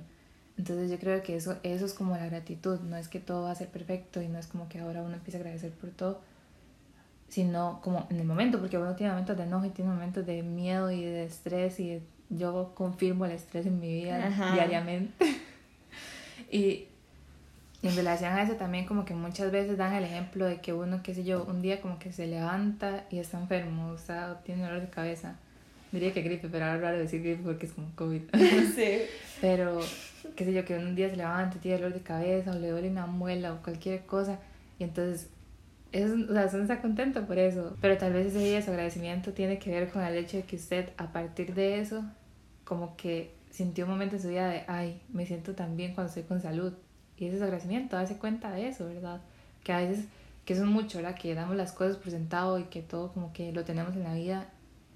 Entonces 0.58 0.92
yo 0.92 1.00
creo 1.00 1.22
que 1.24 1.36
eso, 1.36 1.58
eso 1.63 1.86
es 1.86 1.94
como 1.94 2.15
la 2.15 2.25
gratitud, 2.27 2.80
no 2.82 2.98
es 2.98 3.08
que 3.08 3.20
todo 3.20 3.44
va 3.44 3.51
a 3.51 3.56
ser 3.56 3.70
perfecto 3.70 4.22
y 4.22 4.27
no 4.27 4.38
es 4.38 4.48
como 4.48 4.70
que 4.70 4.80
ahora 4.80 5.01
uno 5.01 5.15
empieza 5.15 5.38
a 5.38 5.42
agradecer 5.42 5.72
por 5.72 5.89
todo, 5.89 6.22
sino 7.27 7.80
como 7.82 8.06
en 8.10 8.20
el 8.20 8.25
momento, 8.25 8.60
porque 8.60 8.77
uno 8.77 8.96
tiene 8.96 9.12
momentos 9.12 9.38
de 9.38 9.44
enojo 9.44 9.65
y 9.65 9.70
tiene 9.70 9.92
momentos 9.92 10.25
de 10.25 10.44
miedo 10.44 10.92
y 10.92 11.03
de 11.03 11.25
estrés 11.25 11.80
y 11.80 12.03
yo 12.30 12.74
confirmo 12.75 13.25
el 13.25 13.32
estrés 13.32 13.65
en 13.65 13.80
mi 13.80 13.94
vida 13.94 14.30
diariamente. 14.53 15.25
y 16.51 16.88
y 17.83 17.89
en 17.89 17.97
relación 17.97 18.31
a 18.31 18.41
eso 18.41 18.53
también 18.53 18.85
como 18.85 19.03
que 19.03 19.13
muchas 19.13 19.51
veces 19.51 19.77
dan 19.77 19.93
el 19.93 20.05
ejemplo 20.05 20.45
de 20.45 20.61
que 20.61 20.71
uno, 20.71 21.03
qué 21.03 21.13
sé 21.13 21.25
yo, 21.25 21.43
un 21.43 21.61
día 21.61 21.81
como 21.81 21.99
que 21.99 22.13
se 22.13 22.27
levanta 22.27 23.03
y 23.11 23.19
está 23.19 23.37
enfermo, 23.37 23.89
o 23.89 23.97
sea, 23.97 24.39
tiene 24.45 24.63
dolor 24.63 24.79
de 24.79 24.89
cabeza. 24.89 25.35
Diría 25.91 26.13
que 26.13 26.21
gripe, 26.21 26.47
pero 26.47 26.63
ahora 26.63 26.77
es 26.77 26.81
raro 26.81 26.97
decir 26.97 27.21
gripe 27.21 27.43
porque 27.43 27.65
es 27.65 27.73
como 27.73 27.89
COVID. 27.95 28.21
Sí. 28.75 29.01
pero, 29.41 29.81
qué 30.33 30.45
sé 30.45 30.53
yo, 30.53 30.63
que 30.63 30.77
un 30.77 30.95
día 30.95 31.09
se 31.09 31.17
levanta, 31.17 31.59
tiene 31.59 31.77
dolor 31.77 31.93
de 31.93 31.99
cabeza 31.99 32.51
o 32.51 32.55
le 32.57 32.69
duele 32.69 32.89
una 32.89 33.05
muela 33.05 33.51
o 33.51 33.61
cualquier 33.61 34.05
cosa. 34.05 34.39
Y 34.79 34.85
entonces, 34.85 35.29
eso, 35.91 36.13
o 36.13 36.33
sea, 36.33 36.49
uno 36.53 36.61
está 36.61 36.81
contento 36.81 37.27
por 37.27 37.37
eso. 37.37 37.75
Pero 37.81 37.97
tal 37.97 38.13
vez 38.13 38.27
ese 38.27 38.39
día 38.39 38.61
su 38.61 38.71
agradecimiento 38.71 39.33
tiene 39.33 39.59
que 39.59 39.71
ver 39.71 39.89
con 39.89 40.03
el 40.03 40.15
hecho 40.15 40.37
de 40.37 40.43
que 40.43 40.55
usted, 40.55 40.91
a 40.95 41.11
partir 41.11 41.53
de 41.53 41.81
eso, 41.81 42.05
como 42.63 42.95
que 42.95 43.33
sintió 43.51 43.83
un 43.83 43.91
momento 43.91 44.15
en 44.15 44.21
su 44.21 44.29
vida 44.29 44.47
de, 44.47 44.63
ay, 44.69 45.01
me 45.11 45.25
siento 45.25 45.53
tan 45.53 45.75
bien 45.75 45.93
cuando 45.93 46.07
estoy 46.07 46.23
con 46.23 46.41
salud 46.41 46.73
y 47.17 47.25
ese 47.25 47.38
es 47.38 47.41
agradecimiento, 47.41 47.96
darse 47.96 48.17
cuenta 48.17 48.51
de 48.51 48.67
eso, 48.67 48.86
¿verdad? 48.88 49.22
Que 49.63 49.74
a 49.74 49.77
veces, 49.77 50.05
que 50.46 50.53
eso 50.53 50.63
es 50.63 50.70
mucho, 50.70 50.98
¿verdad? 50.98 51.15
Que 51.15 51.36
damos 51.36 51.55
las 51.55 51.72
cosas 51.72 51.98
por 51.98 52.12
sentado 52.12 52.60
y 52.60 52.63
que 52.65 52.82
todo 52.82 53.12
como 53.12 53.34
que 53.34 53.51
lo 53.51 53.63
tenemos 53.63 53.96
en 53.96 54.03
la 54.03 54.13
vida, 54.13 54.50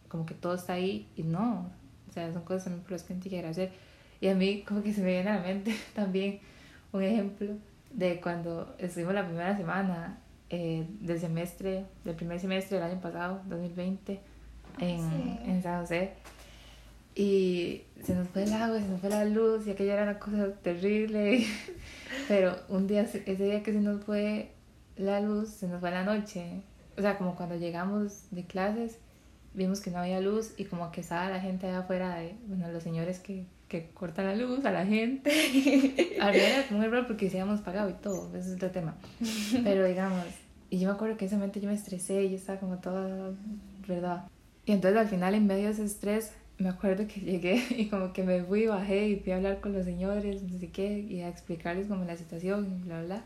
como 0.08 0.26
que 0.26 0.34
todo 0.34 0.56
está 0.56 0.74
ahí 0.74 1.08
y 1.16 1.24
no. 1.24 1.70
O 2.10 2.14
sea, 2.14 2.32
son 2.34 2.44
cosas 2.44 2.66
también 2.66 2.84
por 2.84 2.92
las 2.94 3.04
que 3.04 3.14
hay 3.14 3.20
que 3.20 3.38
agradecer. 3.38 3.72
Y 4.20 4.28
a 4.30 4.36
mí 4.36 4.64
como 4.68 4.82
que 4.82 4.94
se 4.94 5.02
me 5.02 5.12
viene 5.12 5.30
a 5.30 5.36
la 5.36 5.42
mente 5.42 5.76
también 5.96 6.40
un 6.92 7.04
ejemplo 7.04 7.50
de 7.92 8.20
cuando 8.20 8.76
estuvimos 8.80 9.14
la 9.14 9.26
primera 9.26 9.56
semana 9.56 10.20
eh, 10.50 10.88
del 11.02 11.20
semestre, 11.20 11.86
del 12.04 12.16
primer 12.16 12.40
semestre 12.40 12.78
del 12.78 12.92
año 12.92 13.02
pasado, 13.02 13.42
2020, 13.48 14.20
en, 14.80 15.40
en 15.46 15.64
San 15.64 15.82
José 15.82 16.14
y 17.18 17.82
se 18.04 18.14
nos 18.14 18.28
fue 18.30 18.44
el 18.44 18.54
agua, 18.54 18.80
se 18.80 18.88
nos 18.88 19.02
fue 19.02 19.10
la 19.10 19.26
luz 19.26 19.66
y 19.66 19.72
aquella 19.72 19.94
era 19.94 20.04
una 20.04 20.20
cosa 20.20 20.54
terrible. 20.62 21.44
Pero 22.28 22.56
un 22.70 22.86
día, 22.86 23.02
ese 23.02 23.36
día 23.36 23.64
que 23.64 23.74
se 23.74 23.80
nos 23.80 24.04
fue 24.04 24.52
la 24.98 25.20
luz, 25.20 25.50
se 25.50 25.68
nos 25.68 25.80
fue 25.80 25.90
la 25.90 26.04
noche. 26.04 26.62
O 26.96 27.02
sea, 27.02 27.18
como 27.18 27.36
cuando 27.36 27.56
llegamos 27.56 28.28
de 28.30 28.46
clases, 28.46 29.00
vimos 29.56 29.82
que 29.82 29.89
no 29.89 29.98
había 29.98 30.22
luz 30.22 30.54
y 30.58 30.65
como 30.65 30.91
que 30.91 31.02
estaba 31.02 31.28
la 31.32 31.39
gente 31.39 31.65
allá 31.65 31.80
afuera 31.80 32.20
de, 32.20 32.36
bueno, 32.46 32.72
los 32.72 32.84
señores 32.84 33.20
que, 33.20 33.48
que 33.68 33.89
cortan 33.96 34.26
la 34.26 34.36
luz 34.36 34.63
a 34.65 34.72
la 34.72 34.86
gente. 34.86 35.32
Había 36.22 36.68
un 36.70 36.84
error 36.84 37.08
porque 37.08 37.32
se 37.32 37.41
habíamos 37.41 37.62
pagado 37.62 37.89
y 37.89 37.94
todo, 37.94 38.30
ese 38.36 38.50
es 38.50 38.56
otro 38.56 38.70
tema. 38.70 38.96
Pero 39.63 39.86
digamos, 39.86 40.24
y 40.70 40.80
yo 40.80 40.89
me 40.89 40.94
acuerdo 40.94 41.18
que 41.18 41.26
en 41.26 41.30
ese 41.30 41.36
momento 41.38 41.60
yo 41.60 41.68
me 41.68 41.74
estresé 41.74 42.26
y 42.26 42.30
yo 42.30 42.36
estaba 42.36 42.60
como 42.60 42.78
toda, 42.78 43.32
¿verdad? 43.88 44.26
Y 44.65 44.74
entonces 44.74 45.00
al 45.00 45.08
final 45.08 45.34
en 45.34 45.48
medio 45.48 45.65
de 45.65 45.72
ese 45.72 45.86
estrés 45.86 46.32
me 46.58 46.70
acuerdo 46.70 47.08
que 47.08 47.20
llegué 47.22 47.63
y 47.70 47.88
como 47.88 48.13
que 48.13 48.24
me 48.24 48.43
fui, 48.43 48.67
bajé 48.67 49.10
y 49.10 49.15
fui 49.17 49.32
a 49.32 49.38
hablar 49.38 49.60
con 49.60 49.74
los 49.74 49.86
señores, 49.86 50.43
no 50.43 50.58
sé 50.60 50.70
qué, 50.70 51.00
y 51.00 51.22
a 51.22 51.30
explicarles 51.30 51.88
como 51.88 52.06
la 52.06 52.17
situación, 52.17 52.82
bla, 52.86 53.04
bla. 53.04 53.24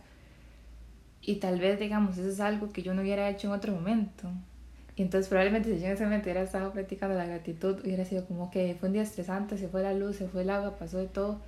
Y 1.22 1.36
tal 1.36 1.60
vez, 1.60 1.80
digamos, 1.80 2.18
eso 2.18 2.30
es 2.30 2.40
algo 2.40 2.72
que 2.72 2.82
yo 2.82 2.94
no 2.94 3.02
hubiera 3.02 3.30
hecho 3.30 3.48
en 3.48 3.54
otro 3.54 3.74
momento. 3.74 4.30
Y 4.96 5.04
entonces 5.04 5.30
probablemente 5.30 5.74
si 5.74 5.80
yo 5.80 5.88
en 5.88 5.94
ese 5.94 6.04
momento 6.04 6.26
hubiera 6.26 6.42
estado 6.42 6.72
practicando 6.72 7.16
la 7.16 7.26
gratitud, 7.26 7.80
hubiera 7.84 8.06
sido 8.06 8.26
como 8.26 8.52
que 8.52 8.76
fue 8.80 8.90
un 8.90 8.94
día 8.94 9.04
estresante, 9.04 9.58
se 9.58 9.68
fue 9.68 9.84
la 9.84 9.94
luz, 9.94 10.18
se 10.18 10.28
fue 10.28 10.42
el 10.42 10.50
agua, 10.50 10.78
pasó 10.78 10.98
de 10.98 11.08
todo. 11.08 11.40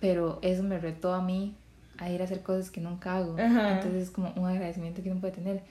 Pero 0.00 0.38
eso 0.42 0.62
me 0.62 0.78
retó 0.78 1.12
a 1.12 1.22
mí 1.22 1.54
a 1.98 2.10
ir 2.10 2.22
a 2.22 2.24
hacer 2.24 2.42
cosas 2.42 2.70
que 2.70 2.80
nunca 2.80 3.16
hago. 3.16 3.38
Entonces 3.38 4.04
es 4.04 4.10
como 4.10 4.32
un 4.34 4.46
agradecimiento 4.46 5.02
que 5.02 5.10
uno 5.10 5.20
puede 5.20 5.34
tener. 5.34 5.62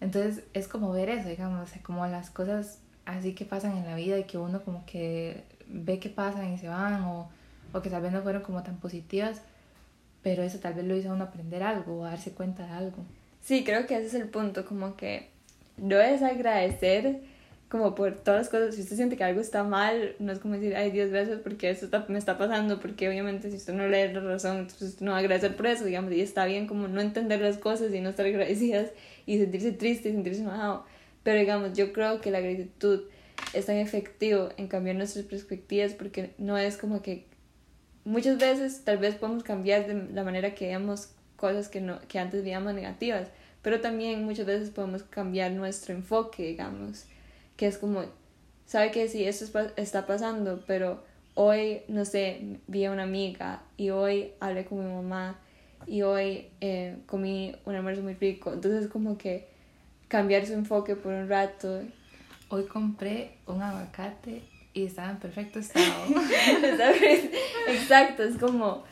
Entonces 0.00 0.44
es 0.54 0.66
como 0.68 0.90
ver 0.90 1.10
eso, 1.10 1.28
digamos, 1.28 1.70
como 1.82 2.06
las 2.06 2.30
cosas 2.30 2.80
así 3.06 3.34
que 3.34 3.44
pasan 3.44 3.76
en 3.76 3.86
la 3.86 3.96
vida 3.96 4.18
y 4.18 4.24
que 4.24 4.38
uno 4.38 4.62
como 4.62 4.84
que 4.86 5.44
ve 5.66 5.98
que 5.98 6.08
pasan 6.08 6.52
y 6.52 6.58
se 6.58 6.68
van 6.68 7.02
o, 7.02 7.30
o 7.72 7.82
que 7.82 7.90
tal 7.90 8.02
vez 8.02 8.12
no 8.12 8.22
fueron 8.22 8.42
como 8.42 8.62
tan 8.62 8.76
positivas, 8.76 9.42
pero 10.22 10.42
eso 10.42 10.58
tal 10.58 10.74
vez 10.74 10.84
lo 10.84 10.96
hizo 10.96 11.10
a 11.10 11.14
uno 11.14 11.24
aprender 11.24 11.62
algo 11.62 12.00
o 12.00 12.04
darse 12.04 12.32
cuenta 12.32 12.66
de 12.66 12.72
algo. 12.72 13.04
Sí, 13.42 13.64
creo 13.64 13.86
que 13.86 13.96
ese 13.96 14.06
es 14.06 14.14
el 14.14 14.28
punto, 14.28 14.64
como 14.64 14.96
que 14.96 15.28
no 15.76 16.00
es 16.00 16.22
agradecer 16.22 17.20
como 17.68 17.96
por 17.96 18.14
todas 18.14 18.42
las 18.42 18.48
cosas, 18.50 18.74
si 18.76 18.82
usted 18.82 18.94
siente 18.94 19.16
que 19.16 19.24
algo 19.24 19.40
está 19.40 19.64
mal, 19.64 20.14
no 20.20 20.30
es 20.30 20.38
como 20.38 20.54
decir, 20.54 20.76
ay 20.76 20.92
Dios, 20.92 21.10
gracias 21.10 21.40
porque 21.40 21.70
eso 21.70 21.88
me 22.06 22.18
está 22.18 22.38
pasando, 22.38 22.78
porque 22.78 23.08
obviamente 23.08 23.50
si 23.50 23.56
usted 23.56 23.72
no 23.74 23.88
lee 23.88 24.12
la 24.12 24.20
razón, 24.20 24.58
entonces 24.58 25.00
no 25.00 25.10
va 25.10 25.16
a 25.16 25.20
agradecer 25.20 25.56
por 25.56 25.66
eso, 25.66 25.84
digamos, 25.84 26.12
y 26.12 26.20
está 26.20 26.44
bien 26.44 26.68
como 26.68 26.86
no 26.86 27.00
entender 27.00 27.40
las 27.40 27.58
cosas 27.58 27.92
y 27.92 28.00
no 28.00 28.10
estar 28.10 28.26
agradecidas 28.26 28.90
y 29.26 29.38
sentirse 29.38 29.72
triste 29.72 30.10
y 30.10 30.12
sentirse 30.12 30.42
enojado, 30.42 30.84
pero 31.24 31.40
digamos, 31.40 31.72
yo 31.72 31.92
creo 31.92 32.20
que 32.20 32.30
la 32.30 32.40
gratitud 32.40 33.02
es 33.52 33.66
tan 33.66 33.76
efectivo 33.76 34.50
en 34.56 34.68
cambiar 34.68 34.94
nuestras 34.94 35.24
perspectivas 35.24 35.92
porque 35.94 36.34
no 36.38 36.56
es 36.56 36.76
como 36.76 37.02
que 37.02 37.26
muchas 38.04 38.38
veces 38.38 38.84
tal 38.84 38.98
vez 38.98 39.16
podemos 39.16 39.42
cambiar 39.42 39.86
de 39.86 40.12
la 40.12 40.22
manera 40.22 40.54
que 40.54 40.66
veamos 40.66 41.08
cosas 41.36 41.68
que, 41.68 41.80
no, 41.80 41.98
que 42.06 42.18
antes 42.18 42.44
veíamos 42.44 42.74
negativas, 42.74 43.28
pero 43.62 43.80
también 43.80 44.24
muchas 44.24 44.46
veces 44.46 44.70
podemos 44.70 45.02
cambiar 45.02 45.50
nuestro 45.52 45.94
enfoque, 45.94 46.44
digamos, 46.44 47.06
que 47.56 47.66
es 47.66 47.78
como, 47.78 48.04
sabe 48.66 48.90
que 48.90 49.08
sí, 49.08 49.24
esto 49.24 49.46
está 49.76 50.06
pasando, 50.06 50.62
pero 50.66 51.02
hoy, 51.34 51.82
no 51.88 52.04
sé, 52.04 52.58
vi 52.66 52.84
a 52.84 52.92
una 52.92 53.04
amiga 53.04 53.62
y 53.76 53.90
hoy 53.90 54.32
hablé 54.40 54.64
con 54.66 54.78
mi 54.78 54.92
mamá 54.92 55.40
y 55.86 56.02
hoy 56.02 56.48
eh, 56.60 56.98
comí 57.06 57.56
un 57.64 57.74
almuerzo 57.74 58.02
muy 58.02 58.14
rico, 58.14 58.52
entonces 58.52 58.88
como 58.88 59.18
que 59.18 59.53
cambiar 60.14 60.46
su 60.46 60.52
enfoque 60.52 60.94
por 60.94 61.12
un 61.12 61.28
rato. 61.28 61.82
Hoy 62.48 62.66
compré 62.66 63.32
un 63.48 63.60
aguacate 63.60 64.42
y 64.72 64.84
estaba 64.84 65.10
en 65.10 65.16
perfecto 65.16 65.58
estado. 65.58 65.86
Exacto, 67.66 68.22
es 68.22 68.38
como, 68.38 68.84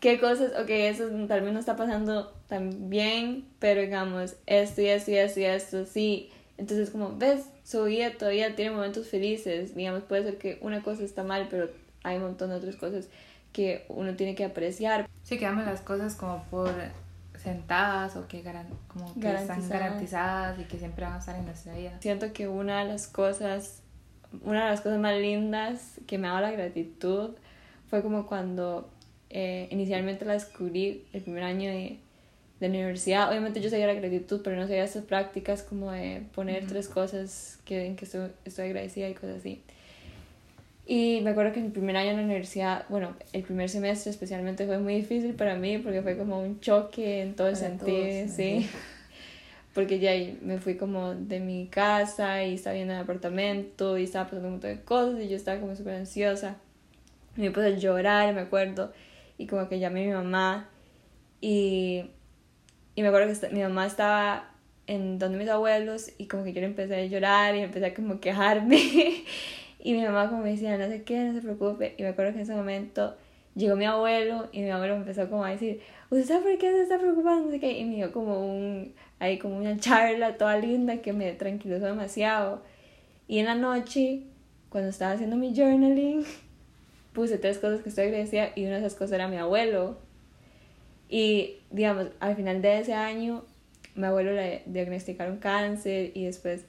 ¿qué 0.00 0.18
cosas? 0.18 0.52
Ok, 0.58 0.70
eso 0.70 1.06
tal 1.28 1.42
vez 1.42 1.52
no 1.52 1.60
está 1.60 1.76
pasando 1.76 2.32
tan 2.48 2.88
bien, 2.88 3.44
pero 3.58 3.82
digamos, 3.82 4.36
esto 4.46 4.80
y 4.80 4.86
esto 4.86 5.10
y 5.10 5.16
esto 5.16 5.40
y 5.40 5.44
esto, 5.44 5.84
sí. 5.84 6.30
Entonces, 6.56 6.88
como, 6.88 7.14
ves, 7.14 7.42
su 7.62 7.84
vida 7.84 8.12
todavía 8.16 8.56
tiene 8.56 8.70
momentos 8.70 9.06
felices. 9.06 9.74
Digamos, 9.74 10.04
puede 10.04 10.22
ser 10.22 10.38
que 10.38 10.56
una 10.62 10.82
cosa 10.82 11.04
está 11.04 11.22
mal, 11.24 11.48
pero 11.50 11.68
hay 12.04 12.16
un 12.16 12.22
montón 12.22 12.48
de 12.48 12.56
otras 12.56 12.76
cosas 12.76 13.08
que 13.52 13.84
uno 13.90 14.14
tiene 14.14 14.34
que 14.34 14.46
apreciar. 14.46 15.10
Sí, 15.24 15.36
que 15.36 15.44
las 15.44 15.82
cosas 15.82 16.14
como 16.14 16.42
por 16.44 16.72
sentadas 17.42 18.16
o 18.16 18.28
que, 18.28 18.42
como 18.88 19.14
que 19.14 19.32
están 19.34 19.66
garantizadas 19.68 20.58
y 20.58 20.64
que 20.64 20.78
siempre 20.78 21.04
van 21.04 21.14
a 21.14 21.18
estar 21.18 21.36
en 21.36 21.46
nuestra 21.46 21.74
vida. 21.74 21.96
Siento 22.00 22.32
que 22.32 22.48
una 22.48 22.80
de 22.80 22.86
las 22.86 23.06
cosas, 23.06 23.82
una 24.42 24.64
de 24.64 24.70
las 24.70 24.80
cosas 24.80 24.98
más 24.98 25.16
lindas 25.16 26.00
que 26.06 26.18
me 26.18 26.28
ha 26.28 26.32
dado 26.32 26.42
la 26.42 26.52
gratitud 26.52 27.30
fue 27.88 28.02
como 28.02 28.26
cuando 28.26 28.90
eh, 29.30 29.68
inicialmente 29.70 30.24
la 30.24 30.34
descubrí 30.34 31.06
el 31.12 31.22
primer 31.22 31.44
año 31.44 31.70
de, 31.70 31.98
de 32.60 32.68
universidad. 32.68 33.30
Obviamente 33.30 33.60
yo 33.60 33.70
sabía 33.70 33.86
la 33.86 33.94
gratitud, 33.94 34.42
pero 34.44 34.56
no 34.56 34.62
sabía 34.62 34.84
esas 34.84 35.04
prácticas 35.04 35.62
como 35.62 35.90
de 35.92 36.26
poner 36.34 36.66
tres 36.66 36.88
cosas 36.88 37.58
que, 37.64 37.86
en 37.86 37.96
que 37.96 38.04
estoy, 38.04 38.30
estoy 38.44 38.66
agradecida 38.66 39.08
y 39.08 39.14
cosas 39.14 39.38
así. 39.38 39.62
Y 40.92 41.20
me 41.20 41.30
acuerdo 41.30 41.52
que 41.52 41.60
el 41.60 41.70
primer 41.70 41.96
año 41.96 42.10
en 42.10 42.16
la 42.16 42.22
universidad, 42.24 42.84
bueno, 42.88 43.14
el 43.32 43.44
primer 43.44 43.68
semestre 43.68 44.10
especialmente 44.10 44.66
fue 44.66 44.80
muy 44.80 44.96
difícil 44.96 45.34
para 45.34 45.54
mí 45.54 45.78
porque 45.78 46.02
fue 46.02 46.18
como 46.18 46.40
un 46.40 46.58
choque 46.58 47.22
en 47.22 47.36
todo 47.36 47.46
el 47.46 47.54
sentido, 47.54 48.26
sí. 48.26 48.68
Porque 49.72 50.00
ya 50.00 50.10
me 50.42 50.58
fui 50.58 50.74
como 50.76 51.14
de 51.14 51.38
mi 51.38 51.68
casa 51.68 52.42
y 52.42 52.54
estaba 52.54 52.74
en 52.74 52.90
el 52.90 52.98
apartamento 52.98 53.98
y 53.98 54.02
estaba 54.02 54.24
pasando 54.24 54.48
un 54.48 54.54
montón 54.54 54.70
de 54.70 54.82
cosas 54.82 55.20
y 55.20 55.28
yo 55.28 55.36
estaba 55.36 55.60
como 55.60 55.76
súper 55.76 55.94
ansiosa. 55.94 56.56
me 57.36 57.52
puse 57.52 57.66
a 57.66 57.70
llorar, 57.70 58.34
me 58.34 58.40
acuerdo, 58.40 58.92
y 59.38 59.46
como 59.46 59.68
que 59.68 59.78
llamé 59.78 60.02
a 60.02 60.06
mi 60.08 60.12
mamá 60.12 60.68
y, 61.40 62.06
Y 62.96 63.02
me 63.02 63.06
acuerdo 63.06 63.32
que 63.32 63.54
mi 63.54 63.62
mamá 63.62 63.86
estaba 63.86 64.50
en 64.88 65.20
donde 65.20 65.38
mis 65.38 65.48
abuelos 65.48 66.10
y 66.18 66.26
como 66.26 66.42
que 66.42 66.52
yo 66.52 66.60
le 66.60 66.66
empecé 66.66 66.96
a 66.96 67.04
llorar 67.04 67.54
y 67.54 67.60
empecé 67.60 67.86
a 67.86 67.94
como 67.94 68.18
quejarme. 68.18 69.22
y 69.82 69.94
mi 69.94 70.02
mamá 70.02 70.28
como 70.28 70.42
me 70.42 70.50
decía, 70.50 70.76
no 70.76 70.86
sé 70.86 71.02
qué, 71.02 71.24
no 71.24 71.32
se 71.32 71.40
preocupe. 71.40 71.94
Y 71.96 72.02
me 72.02 72.08
acuerdo 72.08 72.32
que 72.32 72.38
en 72.38 72.42
ese 72.42 72.54
momento 72.54 73.14
llegó 73.54 73.76
mi 73.76 73.84
abuelo 73.84 74.48
y 74.52 74.60
mi 74.62 74.70
abuelo 74.70 74.96
empezó 74.96 75.28
como 75.28 75.44
a 75.44 75.50
decir, 75.50 75.80
¿usted 76.10 76.26
sabe 76.26 76.42
por 76.42 76.58
qué 76.58 76.72
se 76.72 76.82
está 76.82 76.98
preocupando? 76.98 77.46
No 77.46 77.50
sé 77.50 77.60
qué. 77.60 77.78
Y 77.78 77.84
me 77.84 77.96
dio 77.96 78.12
como 78.12 78.46
un, 78.46 78.94
ahí 79.18 79.38
como 79.38 79.56
una 79.56 79.76
charla 79.78 80.36
toda 80.36 80.56
linda 80.58 80.98
que 80.98 81.12
me 81.12 81.32
tranquilizó 81.32 81.86
demasiado. 81.86 82.62
Y 83.28 83.38
en 83.38 83.46
la 83.46 83.54
noche, 83.54 84.22
cuando 84.68 84.90
estaba 84.90 85.12
haciendo 85.12 85.36
mi 85.36 85.54
journaling, 85.54 86.24
puse 87.12 87.38
tres 87.38 87.58
cosas 87.58 87.82
que 87.82 87.88
estoy 87.88 88.06
agradecida 88.06 88.50
y 88.54 88.64
una 88.64 88.74
de 88.74 88.80
esas 88.80 88.94
cosas 88.94 89.12
era 89.12 89.28
mi 89.28 89.36
abuelo. 89.36 89.98
Y 91.08 91.56
digamos, 91.70 92.08
al 92.20 92.36
final 92.36 92.62
de 92.62 92.80
ese 92.80 92.94
año, 92.94 93.44
mi 93.94 94.06
abuelo 94.06 94.32
le 94.32 94.62
diagnosticaron 94.66 95.38
cáncer 95.38 96.12
y 96.14 96.24
después 96.24 96.66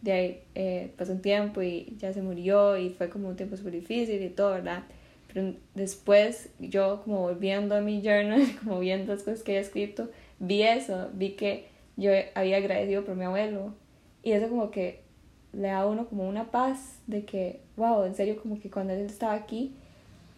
de 0.00 0.12
ahí 0.12 0.42
eh, 0.54 0.92
pasó 0.96 1.12
un 1.12 1.22
tiempo 1.22 1.62
y 1.62 1.96
ya 1.98 2.12
se 2.12 2.22
murió 2.22 2.76
y 2.76 2.90
fue 2.90 3.08
como 3.08 3.28
un 3.28 3.36
tiempo 3.36 3.56
súper 3.56 3.72
difícil 3.72 4.22
y 4.22 4.28
todo, 4.28 4.52
¿verdad? 4.52 4.84
Pero 5.32 5.54
después 5.74 6.50
yo 6.58 7.02
como 7.04 7.20
volviendo 7.20 7.74
a 7.74 7.80
mi 7.80 8.00
journal, 8.02 8.42
como 8.64 8.80
viendo 8.80 9.12
las 9.12 9.22
cosas 9.22 9.42
que 9.42 9.52
había 9.52 9.62
escrito, 9.62 10.10
vi 10.38 10.62
eso, 10.62 11.10
vi 11.14 11.30
que 11.30 11.66
yo 11.96 12.12
había 12.34 12.58
agradecido 12.58 13.04
por 13.04 13.16
mi 13.16 13.24
abuelo 13.24 13.74
y 14.22 14.32
eso 14.32 14.48
como 14.48 14.70
que 14.70 15.00
le 15.52 15.68
da 15.68 15.78
a 15.78 15.86
uno 15.86 16.06
como 16.06 16.28
una 16.28 16.50
paz 16.50 16.98
de 17.06 17.24
que, 17.24 17.60
wow, 17.76 18.04
en 18.04 18.14
serio 18.14 18.40
como 18.40 18.60
que 18.60 18.70
cuando 18.70 18.92
él 18.92 19.00
estaba 19.00 19.34
aquí, 19.34 19.72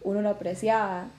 uno 0.03 0.21
lo 0.21 0.29
apreciaba. 0.29 1.09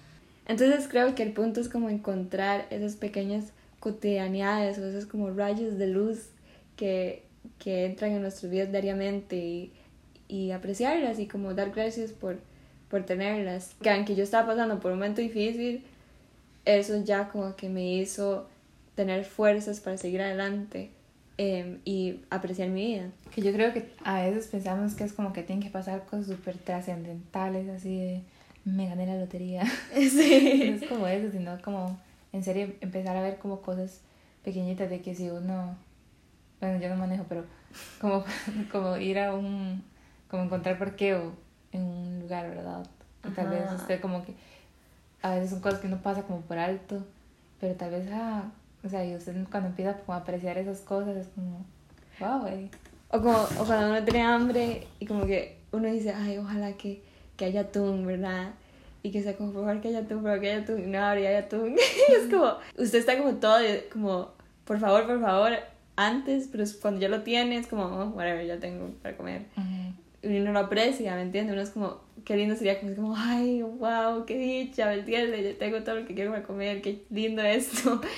Entonces 0.47 0.89
creo 0.89 1.15
que 1.15 1.23
el 1.23 1.33
punto 1.33 1.61
es 1.61 1.69
como 1.69 1.89
encontrar 1.89 2.67
esas 2.71 2.97
pequeñas 2.97 3.53
cotidianidades 3.79 4.79
o 4.79 4.87
esos 4.87 5.07
como 5.07 5.31
rayos 5.31 5.79
de 5.79 5.87
luz 5.87 6.31
que, 6.77 7.23
que 7.59 7.87
entran 7.87 8.13
en 8.13 8.23
nuestras 8.23 8.51
vidas 8.51 8.71
diariamente 8.71 9.37
y, 9.37 9.73
y 10.29 10.51
apreciarlas 10.51 11.19
y 11.19 11.27
como 11.27 11.55
dar 11.55 11.71
gracias 11.71 12.13
por, 12.13 12.39
por 12.89 13.05
tenerlas. 13.05 13.75
Que 13.83 13.91
aunque 13.91 14.15
yo 14.15 14.25
estaba 14.25 14.47
pasando 14.47 14.81
por 14.81 14.93
un 14.93 14.99
momento 14.99 15.21
difícil, 15.21 15.85
eso 16.65 17.03
ya 17.05 17.29
como 17.29 17.57
que 17.57 17.69
me 17.69 17.95
hizo 17.95 18.49
tener 18.95 19.25
fuerzas 19.25 19.81
para 19.81 19.97
seguir 19.97 20.23
adelante 20.23 20.91
Em, 21.39 21.81
y 21.85 22.21
apreciar 22.31 22.69
mi 22.69 22.87
vida. 22.87 23.11
Que 23.35 23.41
yo 23.41 23.53
creo 23.53 23.73
que 23.73 23.91
a 24.05 24.23
veces 24.23 24.49
pensamos 24.49 24.95
que 24.95 25.05
es 25.05 25.13
como 25.13 25.33
que 25.33 25.43
tienen 25.43 25.63
que 25.63 25.71
pasar 25.71 26.05
cosas 26.05 26.27
súper 26.27 26.59
trascendentales, 26.59 27.69
así 27.71 27.99
de 27.99 28.23
me 28.65 28.87
gané 28.87 29.07
la 29.07 29.17
lotería. 29.17 29.63
Sí. 29.95 30.63
no 30.69 30.77
es 30.77 30.89
como 30.89 31.07
eso, 31.07 31.33
sino 31.33 31.61
como 31.63 31.99
en 32.33 32.45
serio 32.45 32.73
empezar 32.81 33.17
a 33.17 33.23
ver 33.23 33.39
como 33.39 33.63
cosas 33.63 34.03
pequeñitas 34.45 34.91
de 34.91 35.01
que 35.01 35.15
si 35.15 35.31
uno, 35.31 35.75
bueno, 36.63 36.81
yo 36.81 36.89
no 36.89 36.97
manejo, 36.97 37.25
pero 37.29 37.45
como, 38.01 38.25
como 38.73 38.97
ir 38.97 39.19
a 39.19 39.35
un, 39.35 39.83
como 40.31 40.45
encontrar 40.45 40.79
parqueo 40.79 41.33
en 41.73 41.83
un 41.83 42.21
lugar, 42.21 42.49
¿verdad? 42.49 42.87
tal 43.35 43.49
vez 43.49 43.71
usted 43.73 44.01
como 44.01 44.25
que, 44.25 44.35
a 45.23 45.35
veces 45.35 45.51
son 45.51 45.61
cosas 45.61 45.81
que 45.81 45.89
uno 45.89 46.01
pasa 46.03 46.23
como 46.23 46.41
por 46.43 46.59
alto, 46.59 47.05
pero 47.61 47.75
tal 47.75 47.91
vez, 47.91 48.09
ah, 48.13 48.45
o 48.85 48.89
sea, 48.89 49.05
y 49.05 49.15
usted 49.15 49.35
cuando 49.51 49.71
empieza 49.71 49.97
a 50.07 50.17
apreciar 50.17 50.57
esas 50.57 50.81
cosas 50.81 51.17
es 51.17 51.29
como, 51.35 51.65
wow, 52.21 52.43
güey. 52.43 52.71
O, 53.11 53.21
como, 53.21 53.39
o 53.59 53.65
cuando 53.67 53.91
uno 53.91 54.05
tiene 54.05 54.23
hambre 54.23 54.87
y 55.01 55.07
como 55.07 55.27
que 55.27 55.59
uno 55.73 55.89
dice, 55.89 56.13
ay, 56.13 56.39
ojalá 56.39 56.73
que, 56.75 57.03
que 57.37 57.45
haya 57.45 57.63
atún, 57.63 58.07
¿verdad? 58.07 58.51
Y 59.03 59.11
que 59.11 59.23
sea 59.23 59.37
como, 59.37 59.53
por 59.53 59.65
favor, 59.65 59.81
que 59.81 59.89
haya 59.89 59.99
atún, 60.01 60.19
por 60.19 60.31
favor, 60.31 60.41
que 60.41 60.51
haya 60.53 60.63
atún. 60.63 60.85
Y 60.85 60.87
no 60.87 61.05
habría 61.05 61.39
atún. 61.39 61.77
es 62.09 62.31
como, 62.31 62.55
usted 62.79 62.99
está 62.99 63.19
como 63.19 63.35
todo, 63.35 63.59
como, 63.93 64.31
por 64.65 64.79
favor, 64.79 65.07
por 65.07 65.21
favor, 65.21 65.53
antes, 65.97 66.49
pero 66.51 66.65
cuando 66.81 67.01
ya 67.01 67.09
lo 67.09 67.23
tiene, 67.23 67.59
es 67.59 67.67
como, 67.67 67.85
oh, 67.85 68.09
whatever, 68.11 68.47
ya 68.47 68.59
tengo 68.59 68.91
para 69.03 69.17
comer. 69.17 69.47
Y 70.23 70.39
uno 70.39 70.53
lo 70.53 70.61
aprecia, 70.61 71.15
¿me 71.17 71.23
entiende? 71.23 71.53
Uno 71.53 71.63
es 71.63 71.71
como, 71.71 72.01
qué 72.25 72.37
lindo 72.37 72.55
sería 72.55 72.81
como, 72.81 72.95
como, 72.95 73.17
ay, 73.17 73.63
wow, 73.63 74.25
qué 74.25 74.39
dicha, 74.39 74.87
¿me 74.87 74.95
entiende? 74.95 75.43
Ya 75.43 75.59
tengo 75.59 75.83
todo 75.83 75.97
lo 76.01 76.07
que 76.07 76.15
quiero 76.15 76.31
para 76.31 76.45
comer, 76.45 76.81
qué 76.81 77.03
lindo 77.11 77.43
esto 77.43 78.01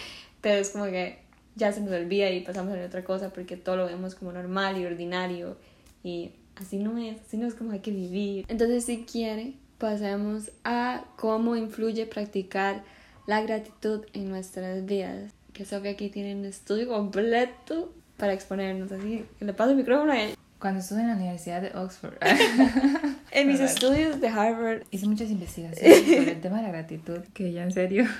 pero 0.44 0.60
es 0.60 0.68
como 0.70 0.84
que 0.84 1.16
ya 1.56 1.72
se 1.72 1.80
nos 1.80 1.92
olvida 1.92 2.30
y 2.30 2.42
pasamos 2.42 2.76
a 2.76 2.84
otra 2.84 3.02
cosa 3.02 3.30
porque 3.30 3.56
todo 3.56 3.76
lo 3.76 3.86
vemos 3.86 4.14
como 4.14 4.30
normal 4.30 4.76
y 4.76 4.84
ordinario 4.84 5.56
y 6.02 6.32
así 6.54 6.78
no 6.78 6.98
es, 6.98 7.18
así 7.22 7.38
no 7.38 7.46
es 7.46 7.54
como 7.54 7.70
hay 7.70 7.80
que 7.80 7.90
vivir. 7.90 8.44
Entonces 8.48 8.84
si 8.84 9.04
quiere, 9.04 9.54
pasemos 9.78 10.50
a 10.64 11.06
cómo 11.16 11.56
influye 11.56 12.04
practicar 12.04 12.84
la 13.26 13.40
gratitud 13.40 14.04
en 14.12 14.28
nuestras 14.28 14.84
vidas. 14.84 15.32
Que 15.54 15.64
Sofía 15.64 15.92
aquí 15.92 16.10
tiene 16.10 16.34
un 16.34 16.44
estudio 16.44 16.88
completo 16.88 17.94
para 18.16 18.32
exponernos 18.32 18.90
así. 18.90 19.24
Le 19.38 19.54
paso 19.54 19.70
el 19.70 19.76
micrófono 19.76 20.10
a 20.10 20.20
ella. 20.20 20.34
Cuando 20.58 20.80
estuve 20.80 21.02
en 21.02 21.08
la 21.08 21.14
Universidad 21.14 21.62
de 21.62 21.70
Oxford. 21.78 22.14
en 23.30 23.48
mis 23.48 23.60
estudios 23.60 24.20
de 24.20 24.28
Harvard. 24.28 24.82
Hice 24.90 25.06
muchas 25.06 25.30
investigaciones 25.30 26.04
sobre 26.04 26.32
el 26.32 26.40
tema 26.40 26.56
de 26.56 26.64
la 26.64 26.68
gratitud, 26.70 27.20
que 27.32 27.52
ya 27.52 27.62
en 27.62 27.72
serio. 27.72 28.04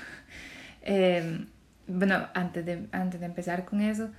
Eh, 0.87 1.47
bueno, 1.87 2.27
antes 2.35 2.63
de, 2.63 2.87
antes 2.91 3.19
de 3.19 3.25
empezar 3.25 3.65
con 3.65 3.81
eso, 3.81 4.11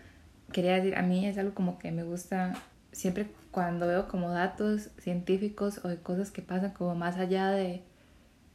quería 0.51 0.75
decir, 0.75 0.97
a 0.97 1.03
mí 1.03 1.25
es 1.25 1.39
algo 1.39 1.55
como 1.55 1.79
que 1.79 1.93
me 1.93 2.03
gusta, 2.03 2.55
siempre 2.91 3.29
cuando 3.53 3.87
veo 3.87 4.09
como 4.09 4.31
datos 4.31 4.91
científicos 4.99 5.81
o 5.85 5.89
de 5.89 5.99
cosas 5.99 6.33
que 6.33 6.43
pasan 6.43 6.73
como 6.73 6.97
más 6.97 7.19
allá 7.19 7.51
de, 7.51 7.85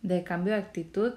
de 0.02 0.24
cambio 0.26 0.52
de 0.52 0.60
actitud, 0.60 1.14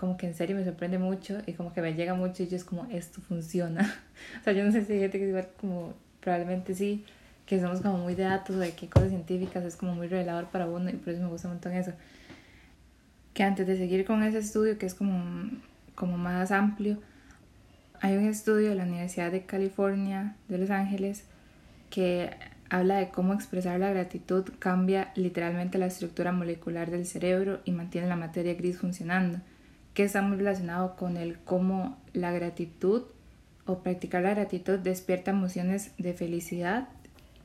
como 0.00 0.16
que 0.16 0.26
en 0.26 0.34
serio 0.34 0.56
me 0.56 0.64
sorprende 0.64 0.96
mucho 0.96 1.42
y 1.46 1.52
como 1.52 1.74
que 1.74 1.82
me 1.82 1.92
llega 1.92 2.14
mucho 2.14 2.42
y 2.42 2.48
yo 2.48 2.56
es 2.56 2.64
como, 2.64 2.86
esto 2.86 3.20
funciona. 3.20 3.82
o 4.40 4.44
sea, 4.44 4.54
yo 4.54 4.64
no 4.64 4.72
sé 4.72 4.82
si 4.86 4.94
hay 4.94 5.00
gente 5.00 5.18
que 5.18 5.28
igual 5.28 5.50
como, 5.60 5.92
probablemente 6.22 6.74
sí, 6.74 7.04
que 7.44 7.60
somos 7.60 7.82
como 7.82 7.98
muy 7.98 8.14
de 8.14 8.22
datos 8.22 8.56
o 8.56 8.58
de 8.58 8.72
qué 8.72 8.88
cosas 8.88 9.10
científicas 9.10 9.62
es 9.62 9.76
como 9.76 9.94
muy 9.94 10.06
revelador 10.08 10.46
para 10.46 10.66
uno 10.66 10.88
y 10.88 10.94
por 10.94 11.12
eso 11.12 11.22
me 11.22 11.28
gusta 11.28 11.48
un 11.48 11.54
montón 11.54 11.74
eso. 11.74 11.92
Que 13.34 13.42
antes 13.42 13.66
de 13.66 13.76
seguir 13.76 14.06
con 14.06 14.22
ese 14.22 14.38
estudio 14.38 14.78
que 14.78 14.86
es 14.86 14.94
como, 14.94 15.50
como 15.94 16.16
más 16.16 16.50
amplio, 16.50 16.96
hay 18.00 18.16
un 18.16 18.24
estudio 18.24 18.70
de 18.70 18.76
la 18.76 18.84
Universidad 18.84 19.30
de 19.30 19.44
California 19.44 20.34
de 20.48 20.56
Los 20.56 20.70
Ángeles 20.70 21.24
que 21.90 22.30
habla 22.70 22.96
de 22.96 23.10
cómo 23.10 23.34
expresar 23.34 23.78
la 23.78 23.90
gratitud 23.90 24.48
cambia 24.58 25.12
literalmente 25.14 25.76
la 25.76 25.86
estructura 25.86 26.32
molecular 26.32 26.90
del 26.90 27.04
cerebro 27.04 27.60
y 27.66 27.72
mantiene 27.72 28.08
la 28.08 28.16
materia 28.16 28.54
gris 28.54 28.78
funcionando, 28.78 29.40
que 29.94 30.04
está 30.04 30.22
muy 30.22 30.36
relacionado 30.36 30.96
con 30.96 31.16
el 31.16 31.38
cómo 31.38 31.98
la 32.12 32.32
gratitud 32.32 33.04
o 33.66 33.82
practicar 33.82 34.22
la 34.22 34.34
gratitud 34.34 34.78
despierta 34.78 35.30
emociones 35.30 35.92
de 35.98 36.14
felicidad 36.14 36.88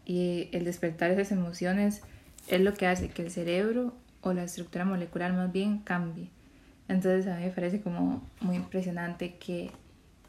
y 0.05 0.49
el 0.51 0.65
despertar 0.65 1.11
esas 1.11 1.31
emociones 1.31 2.01
es 2.47 2.61
lo 2.61 2.73
que 2.73 2.87
hace 2.87 3.09
que 3.09 3.23
el 3.23 3.31
cerebro 3.31 3.93
o 4.21 4.33
la 4.33 4.43
estructura 4.43 4.85
molecular 4.85 5.33
más 5.33 5.51
bien 5.51 5.79
cambie. 5.79 6.29
Entonces 6.87 7.27
a 7.27 7.37
mí 7.37 7.45
me 7.45 7.51
parece 7.51 7.81
como 7.81 8.23
muy 8.41 8.55
impresionante 8.55 9.35
que 9.35 9.71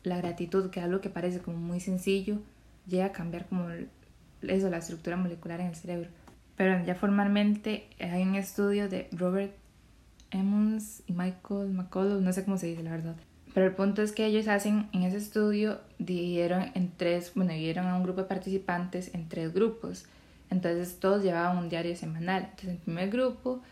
la 0.02 0.16
gratitud, 0.16 0.70
que 0.70 0.80
es 0.80 0.86
algo 0.86 1.00
que 1.00 1.10
parece 1.10 1.40
como 1.40 1.58
muy 1.58 1.80
sencillo, 1.80 2.38
llega 2.86 3.06
a 3.06 3.12
cambiar 3.12 3.46
como 3.46 3.68
eso, 4.42 4.70
la 4.70 4.78
estructura 4.78 5.16
molecular 5.16 5.60
en 5.60 5.68
el 5.68 5.74
cerebro. 5.74 6.08
Pero 6.56 6.82
ya 6.84 6.94
formalmente 6.94 7.88
hay 8.00 8.22
un 8.22 8.36
estudio 8.36 8.88
de 8.88 9.08
Robert 9.12 9.52
Emmons 10.30 11.02
y 11.06 11.12
Michael 11.12 11.70
McCullough, 11.72 12.20
no 12.20 12.32
sé 12.32 12.44
cómo 12.44 12.58
se 12.58 12.66
dice 12.66 12.82
la 12.82 12.92
verdad. 12.92 13.16
Pero 13.54 13.66
el 13.66 13.74
punto 13.74 14.02
es 14.02 14.12
que 14.12 14.26
ellos 14.26 14.48
hacen, 14.48 14.88
en 14.92 15.02
ese 15.02 15.16
estudio, 15.16 15.80
dividieron 15.98 16.70
en 16.74 16.92
tres, 16.96 17.32
bueno, 17.34 17.52
dividieron 17.52 17.86
a 17.86 17.96
un 17.96 18.02
grupo 18.02 18.22
de 18.22 18.28
participantes 18.28 19.14
en 19.14 19.28
tres 19.28 19.54
grupos. 19.54 20.04
Entonces 20.50 21.00
todos 21.00 21.22
llevaban 21.22 21.56
un 21.56 21.68
diario 21.68 21.96
semanal. 21.96 22.42
Entonces 22.50 22.70
el 22.70 22.78
primer 22.78 23.10
grupo 23.10 23.62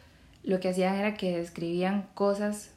lo 0.43 0.61
que 0.61 0.71
hacían 0.71 0.95
era 0.95 1.14
que 1.14 1.40
escribían 1.40 2.07
cosas 2.14 2.75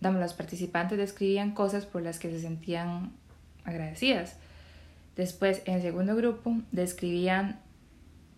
los 0.00 0.34
participantes 0.34 0.98
describían 0.98 1.52
cosas 1.52 1.86
por 1.86 2.02
las 2.02 2.18
que 2.18 2.30
se 2.30 2.40
sentían 2.40 3.12
agradecidas. 3.64 4.36
Después, 5.16 5.62
en 5.66 5.74
el 5.74 5.82
segundo 5.82 6.14
grupo, 6.14 6.56
describían 6.70 7.60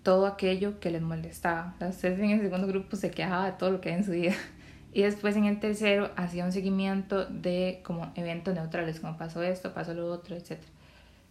todo 0.02 0.26
aquello 0.26 0.80
que 0.80 0.90
les 0.90 1.02
molestaba. 1.02 1.74
Ustedes 1.80 2.18
en 2.18 2.30
el 2.30 2.40
segundo 2.40 2.66
grupo 2.66 2.96
se 2.96 3.10
quejaba 3.10 3.46
de 3.46 3.52
todo 3.52 3.70
lo 3.70 3.80
que 3.80 3.90
hay 3.90 3.96
en 3.96 4.04
su 4.04 4.12
vida. 4.12 4.34
Y 4.92 5.02
después 5.02 5.36
en 5.36 5.44
el 5.44 5.60
tercero 5.60 6.10
hacía 6.16 6.44
un 6.44 6.52
seguimiento 6.52 7.26
de 7.26 7.80
como 7.84 8.12
eventos 8.16 8.54
neutrales, 8.54 9.00
como 9.00 9.16
pasó 9.16 9.42
esto, 9.42 9.72
pasó 9.72 9.94
lo 9.94 10.10
otro, 10.10 10.36
etc. 10.36 10.58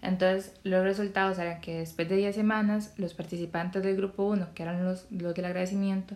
Entonces 0.01 0.53
los 0.63 0.83
resultados 0.83 1.39
eran 1.39 1.59
que 1.59 1.79
después 1.79 2.07
de 2.07 2.15
10 2.15 2.35
semanas 2.35 2.93
los 2.97 3.13
participantes 3.13 3.83
del 3.83 3.97
grupo 3.97 4.23
1, 4.23 4.53
que 4.53 4.63
eran 4.63 4.83
los, 4.85 5.11
los 5.11 5.35
del 5.35 5.45
agradecimiento, 5.45 6.15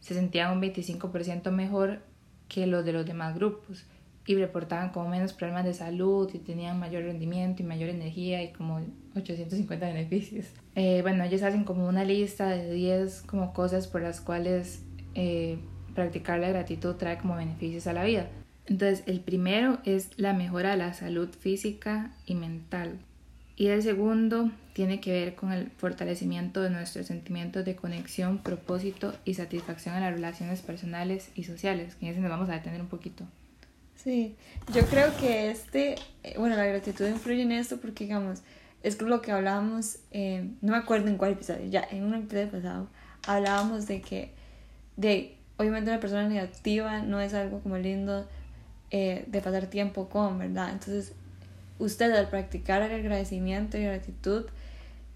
se 0.00 0.14
sentían 0.14 0.52
un 0.52 0.62
25% 0.62 1.50
mejor 1.50 2.00
que 2.48 2.66
los 2.66 2.84
de 2.84 2.92
los 2.92 3.06
demás 3.06 3.34
grupos 3.34 3.84
y 4.26 4.36
reportaban 4.36 4.90
como 4.90 5.08
menos 5.08 5.32
problemas 5.32 5.64
de 5.64 5.74
salud 5.74 6.30
y 6.32 6.38
tenían 6.38 6.78
mayor 6.78 7.02
rendimiento 7.02 7.62
y 7.62 7.66
mayor 7.66 7.90
energía 7.90 8.42
y 8.42 8.52
como 8.52 8.80
850 9.16 9.86
beneficios. 9.86 10.46
Eh, 10.74 11.02
bueno, 11.02 11.24
ellos 11.24 11.42
hacen 11.42 11.64
como 11.64 11.86
una 11.86 12.04
lista 12.04 12.48
de 12.48 12.72
10 12.72 13.22
como 13.22 13.52
cosas 13.52 13.86
por 13.86 14.00
las 14.00 14.20
cuales 14.20 14.82
eh, 15.14 15.58
practicar 15.94 16.40
la 16.40 16.48
gratitud 16.48 16.94
trae 16.96 17.18
como 17.18 17.36
beneficios 17.36 17.86
a 17.86 17.92
la 17.92 18.04
vida. 18.04 18.28
Entonces, 18.66 19.02
el 19.06 19.20
primero 19.20 19.78
es 19.84 20.10
la 20.16 20.32
mejora 20.32 20.70
de 20.70 20.78
la 20.78 20.94
salud 20.94 21.28
física 21.28 22.12
y 22.26 22.34
mental. 22.34 22.98
Y 23.56 23.68
el 23.68 23.82
segundo 23.82 24.50
tiene 24.72 25.00
que 25.00 25.12
ver 25.12 25.34
con 25.34 25.52
el 25.52 25.70
fortalecimiento 25.70 26.60
de 26.60 26.70
nuestros 26.70 27.06
sentimientos 27.06 27.64
de 27.64 27.76
conexión, 27.76 28.38
propósito 28.38 29.14
y 29.24 29.34
satisfacción 29.34 29.94
en 29.94 30.00
las 30.00 30.12
relaciones 30.12 30.62
personales 30.62 31.30
y 31.36 31.44
sociales, 31.44 31.94
que 31.94 32.06
en 32.06 32.12
ese 32.12 32.20
nos 32.20 32.30
vamos 32.30 32.48
a 32.48 32.54
detener 32.54 32.80
un 32.80 32.88
poquito. 32.88 33.24
Sí, 33.94 34.34
yo 34.74 34.82
creo 34.86 35.16
que 35.18 35.50
este, 35.50 35.94
eh, 36.24 36.34
bueno, 36.36 36.56
la 36.56 36.66
gratitud 36.66 37.06
influye 37.06 37.42
en 37.42 37.52
esto 37.52 37.78
porque, 37.78 38.04
digamos, 38.04 38.42
es 38.82 39.00
lo 39.00 39.22
que 39.22 39.30
hablábamos, 39.30 39.98
eh, 40.10 40.50
no 40.60 40.72
me 40.72 40.78
acuerdo 40.78 41.08
en 41.08 41.16
cuál 41.16 41.32
episodio, 41.32 41.66
ya 41.66 41.86
en 41.90 42.04
un 42.04 42.14
episodio 42.14 42.50
pasado, 42.50 42.88
hablábamos 43.26 43.86
de 43.86 44.02
que, 44.02 44.32
de, 44.96 45.38
obviamente 45.56 45.90
una 45.90 46.00
persona 46.00 46.28
negativa 46.28 47.00
no 47.00 47.20
es 47.20 47.34
algo 47.34 47.60
como 47.60 47.76
lindo 47.78 48.26
eh, 48.90 49.24
de 49.26 49.40
pasar 49.40 49.66
tiempo 49.66 50.08
con, 50.08 50.38
¿verdad? 50.38 50.70
Entonces, 50.72 51.12
usted 51.78 52.12
al 52.12 52.28
practicar 52.28 52.82
el 52.82 52.92
agradecimiento 52.92 53.76
y 53.78 53.84
gratitud, 53.84 54.46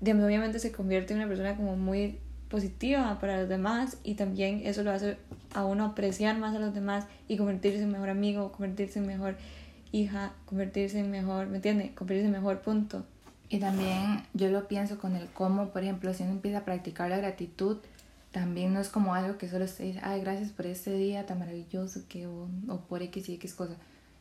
digamos, 0.01 0.24
obviamente 0.24 0.59
se 0.59 0.72
convierte 0.72 1.12
en 1.12 1.20
una 1.20 1.29
persona 1.29 1.57
como 1.57 1.77
muy 1.77 2.18
positiva 2.48 3.18
para 3.20 3.40
los 3.40 3.48
demás 3.48 3.98
y 4.03 4.14
también 4.14 4.62
eso 4.64 4.83
lo 4.83 4.90
hace 4.90 5.18
a 5.55 5.64
uno 5.64 5.85
apreciar 5.85 6.38
más 6.38 6.57
a 6.57 6.59
los 6.59 6.74
demás 6.74 7.07
y 7.29 7.37
convertirse 7.37 7.83
en 7.83 7.92
mejor 7.92 8.09
amigo, 8.09 8.53
convertirse 8.53 8.98
en 8.98 9.07
mejor 9.07 9.37
hija, 9.92 10.33
convertirse 10.46 10.98
en 11.01 11.11
mejor, 11.11 11.46
¿me 11.46 11.57
entiende? 11.57 11.92
Convertirse 11.94 12.27
en 12.27 12.33
mejor 12.33 12.61
punto. 12.61 13.05
Y 13.51 13.59
también 13.59 14.22
yo 14.35 14.51
lo 14.51 14.68
pienso 14.68 14.98
con 14.98 15.16
el 15.16 15.27
cómo, 15.29 15.68
por 15.68 15.83
ejemplo, 15.83 16.12
si 16.12 16.22
uno 16.22 16.33
empieza 16.33 16.59
a 16.59 16.64
practicar 16.64 17.09
la 17.09 17.16
gratitud, 17.16 17.79
también 18.33 18.75
no 18.75 18.81
es 18.81 18.88
como 18.88 19.14
algo 19.14 19.38
que 19.38 19.49
solo 19.49 19.67
se 19.67 19.85
dice, 19.85 20.01
ay, 20.03 20.21
gracias 20.21 20.51
por 20.51 20.67
este 20.67 20.93
día 20.93 21.27
tan 21.27 21.38
maravilloso 21.38 22.03
que 22.09 22.27
o, 22.27 22.49
o 22.69 22.81
por 22.81 23.03
X 23.03 23.29
y 23.29 23.35
X 23.35 23.55
cosa, 23.55 23.75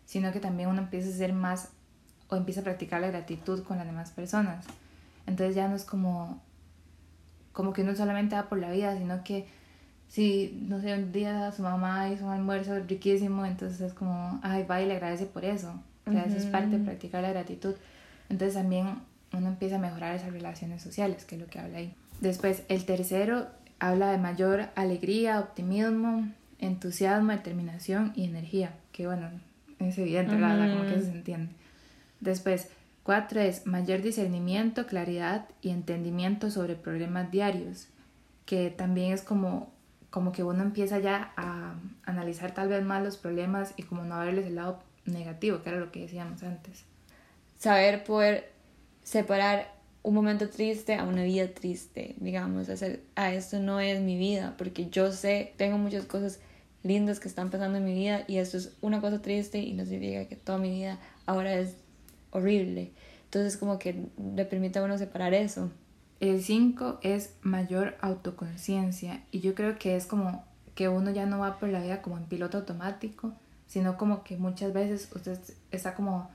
sino 0.06 0.32
que 0.32 0.39
también 0.39 0.70
uno 0.70 0.82
empieza 0.82 1.10
a 1.10 1.12
ser 1.12 1.34
más 1.34 1.70
o 2.30 2.36
empieza 2.36 2.62
a 2.62 2.63
practicar 2.63 3.02
la 3.02 3.08
gratitud 3.08 3.63
con 3.63 3.78
las 3.78 3.86
demás 3.86 4.12
personas. 4.12 4.65
Entonces 5.26 5.56
ya 5.56 5.67
no 5.67 5.76
es 5.76 5.84
como, 5.84 6.41
como 7.52 7.74
que 7.74 7.84
uno 7.84 7.96
solamente 7.96 8.36
va 8.36 8.50
por 8.50 8.60
la 8.60 8.72
vida, 8.72 8.98
sino 8.98 9.24
que 9.24 9.48
si, 10.08 10.58
no 10.67 10.80
sé, 10.80 10.93
un 10.93 11.12
día 11.12 11.52
su 11.52 11.62
mamá 11.62 12.10
hizo 12.10 12.26
un 12.26 12.32
almuerzo 12.32 12.80
riquísimo, 12.80 13.46
entonces 13.46 13.82
es 13.82 13.93
como, 13.93 14.39
ay, 14.41 14.63
va 14.63 14.82
y 14.82 14.86
le 14.86 14.93
agradece 14.93 15.26
por 15.26 15.43
eso. 15.43 15.74
O 16.06 16.12
sea, 16.12 16.24
eso 16.24 16.38
es 16.38 16.46
parte 16.46 16.78
de 16.78 16.86
practicar 16.86 17.22
la 17.22 17.32
gratitud. 17.32 17.76
Entonces 18.30 18.54
también 18.54 19.00
uno 19.34 19.50
empieza 19.50 19.76
a 19.76 19.80
mejorar 19.80 20.15
esas 20.15 20.32
relaciones 20.32 20.82
sociales, 20.82 21.26
que 21.26 21.36
es 21.36 21.41
lo 21.41 21.48
que 21.48 21.60
habla 21.60 21.80
ahí. 21.80 21.93
Después, 22.22 22.63
el 22.70 22.86
tercero 22.86 23.48
habla 23.79 24.11
de 24.11 24.17
mayor 24.17 24.69
alegría, 24.75 25.39
optimismo, 25.39 26.27
entusiasmo, 26.59 27.31
determinación 27.31 28.13
y 28.15 28.25
energía, 28.25 28.73
que 28.91 29.07
bueno, 29.07 29.29
es 29.79 29.97
evidente, 29.97 30.35
¿verdad? 30.35 30.75
Como 30.75 30.89
que 30.89 31.01
se 31.01 31.11
entiende. 31.11 31.51
Después, 32.19 32.69
cuatro 33.03 33.39
es 33.39 33.67
mayor 33.67 34.01
discernimiento, 34.01 34.87
claridad 34.87 35.45
y 35.61 35.69
entendimiento 35.69 36.49
sobre 36.49 36.75
problemas 36.75 37.31
diarios, 37.31 37.87
que 38.45 38.69
también 38.69 39.13
es 39.13 39.21
como, 39.21 39.71
como 40.09 40.31
que 40.31 40.43
uno 40.43 40.63
empieza 40.63 40.99
ya 40.99 41.31
a 41.37 41.75
analizar 42.03 42.53
tal 42.53 42.69
vez 42.69 42.83
más 42.83 43.03
los 43.03 43.17
problemas 43.17 43.73
y 43.77 43.83
como 43.83 44.03
no 44.03 44.19
verles 44.19 44.47
el 44.47 44.55
lado 44.55 44.81
negativo, 45.05 45.61
que 45.61 45.69
era 45.69 45.79
lo 45.79 45.91
que 45.91 46.01
decíamos 46.01 46.41
antes. 46.43 46.85
Saber 47.59 48.03
poder 48.03 48.51
separar 49.03 49.76
un 50.03 50.13
momento 50.13 50.49
triste 50.49 50.95
a 50.95 51.03
una 51.03 51.23
vida 51.23 51.47
triste, 51.49 52.15
digamos, 52.19 52.69
hacer, 52.69 53.01
a 53.15 53.33
esto 53.33 53.60
no 53.60 53.79
es 53.79 54.01
mi 54.01 54.17
vida, 54.17 54.55
porque 54.57 54.89
yo 54.89 55.12
sé, 55.12 55.53
tengo 55.57 55.77
muchas 55.77 56.05
cosas 56.05 56.39
lindas 56.83 57.19
que 57.19 57.27
están 57.27 57.49
pasando 57.49 57.77
en 57.77 57.86
mi 57.86 57.93
vida 57.93 58.23
y 58.27 58.38
esto 58.38 58.57
es 58.57 58.75
una 58.81 59.01
cosa 59.01 59.21
triste 59.21 59.60
y 59.60 59.73
no 59.73 59.86
significa 59.86 60.25
que 60.25 60.36
toda 60.36 60.57
mi 60.57 60.69
vida 60.69 60.99
ahora 61.25 61.53
es 61.55 61.75
horrible. 62.31 62.91
Entonces 63.25 63.57
como 63.57 63.77
que 63.77 64.05
le 64.36 64.45
permite 64.45 64.79
a 64.79 64.83
uno 64.83 64.97
separar 64.97 65.33
eso. 65.33 65.69
El 66.19 66.41
5 66.41 66.99
es 67.03 67.36
mayor 67.41 67.95
autoconciencia 68.01 69.23
y 69.31 69.41
yo 69.41 69.53
creo 69.53 69.77
que 69.77 69.95
es 69.95 70.05
como 70.05 70.45
que 70.73 70.89
uno 70.89 71.12
ya 71.12 71.25
no 71.25 71.39
va 71.39 71.60
por 71.60 71.69
la 71.69 71.81
vida 71.81 72.01
como 72.01 72.17
en 72.17 72.25
piloto 72.25 72.60
automático, 72.60 73.33
sino 73.67 73.97
como 73.97 74.23
que 74.23 74.38
muchas 74.38 74.73
veces 74.73 75.10
usted 75.13 75.39
está 75.71 75.93
como, 75.93 76.29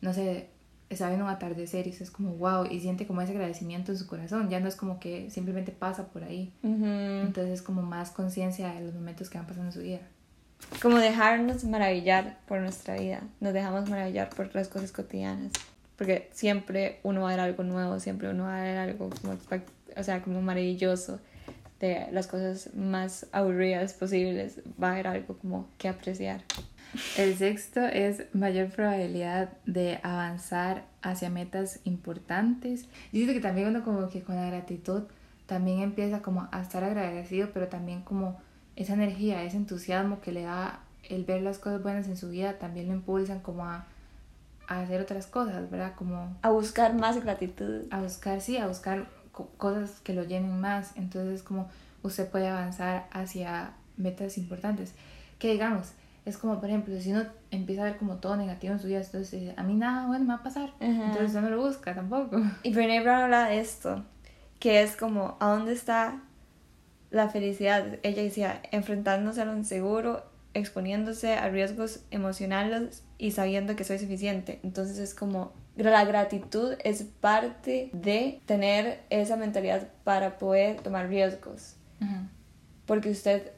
no 0.00 0.14
sé, 0.14 0.48
está 0.90 1.08
viendo 1.08 1.24
un 1.24 1.30
atardecer 1.30 1.86
y 1.86 1.90
es 1.90 2.10
como 2.10 2.34
wow 2.34 2.64
y 2.64 2.80
siente 2.80 3.06
como 3.06 3.20
ese 3.20 3.32
agradecimiento 3.32 3.92
en 3.92 3.98
su 3.98 4.06
corazón, 4.06 4.48
ya 4.48 4.60
no 4.60 4.68
es 4.68 4.76
como 4.76 4.98
que 4.98 5.30
simplemente 5.30 5.72
pasa 5.72 6.08
por 6.08 6.24
ahí, 6.24 6.52
entonces 6.62 7.52
es 7.52 7.62
como 7.62 7.82
más 7.82 8.10
conciencia 8.10 8.72
de 8.72 8.80
los 8.80 8.94
momentos 8.94 9.28
que 9.28 9.38
van 9.38 9.46
pasando 9.46 9.68
en 9.68 9.72
su 9.72 9.80
vida. 9.80 10.00
Como 10.82 10.98
dejarnos 10.98 11.64
maravillar 11.64 12.38
por 12.46 12.60
nuestra 12.60 12.96
vida, 12.98 13.22
nos 13.40 13.52
dejamos 13.52 13.88
maravillar 13.88 14.30
por 14.30 14.54
las 14.54 14.68
cosas 14.68 14.90
cotidianas, 14.90 15.52
porque 15.96 16.30
siempre 16.32 17.00
uno 17.02 17.22
va 17.22 17.28
a 17.28 17.30
ver 17.32 17.40
algo 17.40 17.62
nuevo, 17.64 18.00
siempre 18.00 18.30
uno 18.30 18.44
va 18.44 18.60
a 18.60 18.62
ver 18.62 18.78
algo 18.78 19.10
como, 19.10 19.36
o 19.96 20.02
sea, 20.02 20.22
como 20.22 20.40
maravilloso 20.42 21.20
de 21.80 22.08
las 22.10 22.26
cosas 22.26 22.74
más 22.74 23.26
aburridas 23.30 23.92
posibles, 23.92 24.60
va 24.82 24.88
a 24.88 24.92
haber 24.92 25.06
algo 25.06 25.38
como 25.38 25.68
que 25.78 25.88
apreciar. 25.88 26.42
El 27.16 27.36
sexto 27.36 27.80
es 27.80 28.24
mayor 28.34 28.70
probabilidad 28.70 29.50
de 29.66 30.00
avanzar 30.02 30.84
hacia 31.02 31.30
metas 31.30 31.80
importantes. 31.84 32.84
Yo 33.12 33.18
siento 33.18 33.34
que 33.34 33.40
también 33.40 33.68
uno 33.68 33.84
como 33.84 34.08
que 34.08 34.22
con 34.22 34.36
la 34.36 34.46
gratitud 34.46 35.02
también 35.46 35.80
empieza 35.80 36.22
como 36.22 36.48
a 36.50 36.60
estar 36.60 36.84
agradecido, 36.84 37.50
pero 37.52 37.68
también 37.68 38.02
como 38.02 38.40
esa 38.76 38.94
energía, 38.94 39.42
ese 39.42 39.56
entusiasmo 39.56 40.20
que 40.20 40.32
le 40.32 40.42
da 40.42 40.80
el 41.08 41.24
ver 41.24 41.42
las 41.42 41.58
cosas 41.58 41.82
buenas 41.82 42.06
en 42.08 42.16
su 42.16 42.30
vida, 42.30 42.58
también 42.58 42.88
lo 42.88 42.94
impulsan 42.94 43.40
como 43.40 43.64
a, 43.64 43.86
a 44.66 44.80
hacer 44.80 45.00
otras 45.00 45.26
cosas, 45.26 45.70
¿verdad? 45.70 45.94
Como 45.94 46.36
a 46.42 46.50
buscar 46.50 46.94
más 46.94 47.22
gratitud. 47.22 47.82
A 47.90 48.00
buscar, 48.00 48.40
sí, 48.40 48.56
a 48.56 48.66
buscar 48.66 49.08
cosas 49.56 50.00
que 50.00 50.12
lo 50.12 50.24
llenen 50.24 50.60
más. 50.60 50.92
Entonces 50.96 51.42
como 51.42 51.68
usted 52.02 52.28
puede 52.28 52.48
avanzar 52.48 53.08
hacia 53.10 53.72
metas 53.96 54.38
importantes. 54.38 54.94
Que 55.38 55.52
digamos, 55.52 55.92
es 56.28 56.36
como, 56.36 56.60
por 56.60 56.68
ejemplo, 56.68 57.00
si 57.00 57.12
uno 57.12 57.24
empieza 57.50 57.82
a 57.82 57.84
ver 57.86 57.96
como 57.96 58.16
todo 58.16 58.36
negativo 58.36 58.74
en 58.74 58.80
su 58.80 58.86
vida, 58.86 59.00
entonces 59.00 59.54
a 59.56 59.62
mí 59.62 59.74
nada 59.74 60.06
bueno 60.06 60.24
me 60.24 60.34
va 60.34 60.40
a 60.40 60.42
pasar. 60.42 60.74
Entonces 60.80 61.30
uno 61.32 61.48
no 61.48 61.56
lo 61.56 61.62
busca 61.62 61.94
tampoco. 61.94 62.40
Y 62.62 62.72
Brené 62.72 63.00
Brown 63.00 63.22
habla 63.22 63.48
de 63.48 63.60
esto, 63.60 64.04
que 64.58 64.82
es 64.82 64.94
como, 64.94 65.36
¿a 65.40 65.48
dónde 65.48 65.72
está 65.72 66.22
la 67.10 67.30
felicidad? 67.30 67.98
Ella 68.02 68.22
decía, 68.22 68.60
enfrentándose 68.72 69.40
a 69.40 69.46
lo 69.46 69.56
inseguro, 69.56 70.24
exponiéndose 70.52 71.34
a 71.34 71.48
riesgos 71.48 72.04
emocionales 72.10 73.04
y 73.16 73.30
sabiendo 73.30 73.74
que 73.74 73.84
soy 73.84 73.98
suficiente. 73.98 74.60
Entonces 74.62 74.98
es 74.98 75.14
como, 75.14 75.52
la 75.76 76.04
gratitud 76.04 76.74
es 76.84 77.04
parte 77.04 77.90
de 77.92 78.40
tener 78.44 79.00
esa 79.08 79.36
mentalidad 79.36 79.88
para 80.04 80.38
poder 80.38 80.80
tomar 80.82 81.08
riesgos. 81.08 81.76
Porque 82.86 83.10
usted 83.10 83.52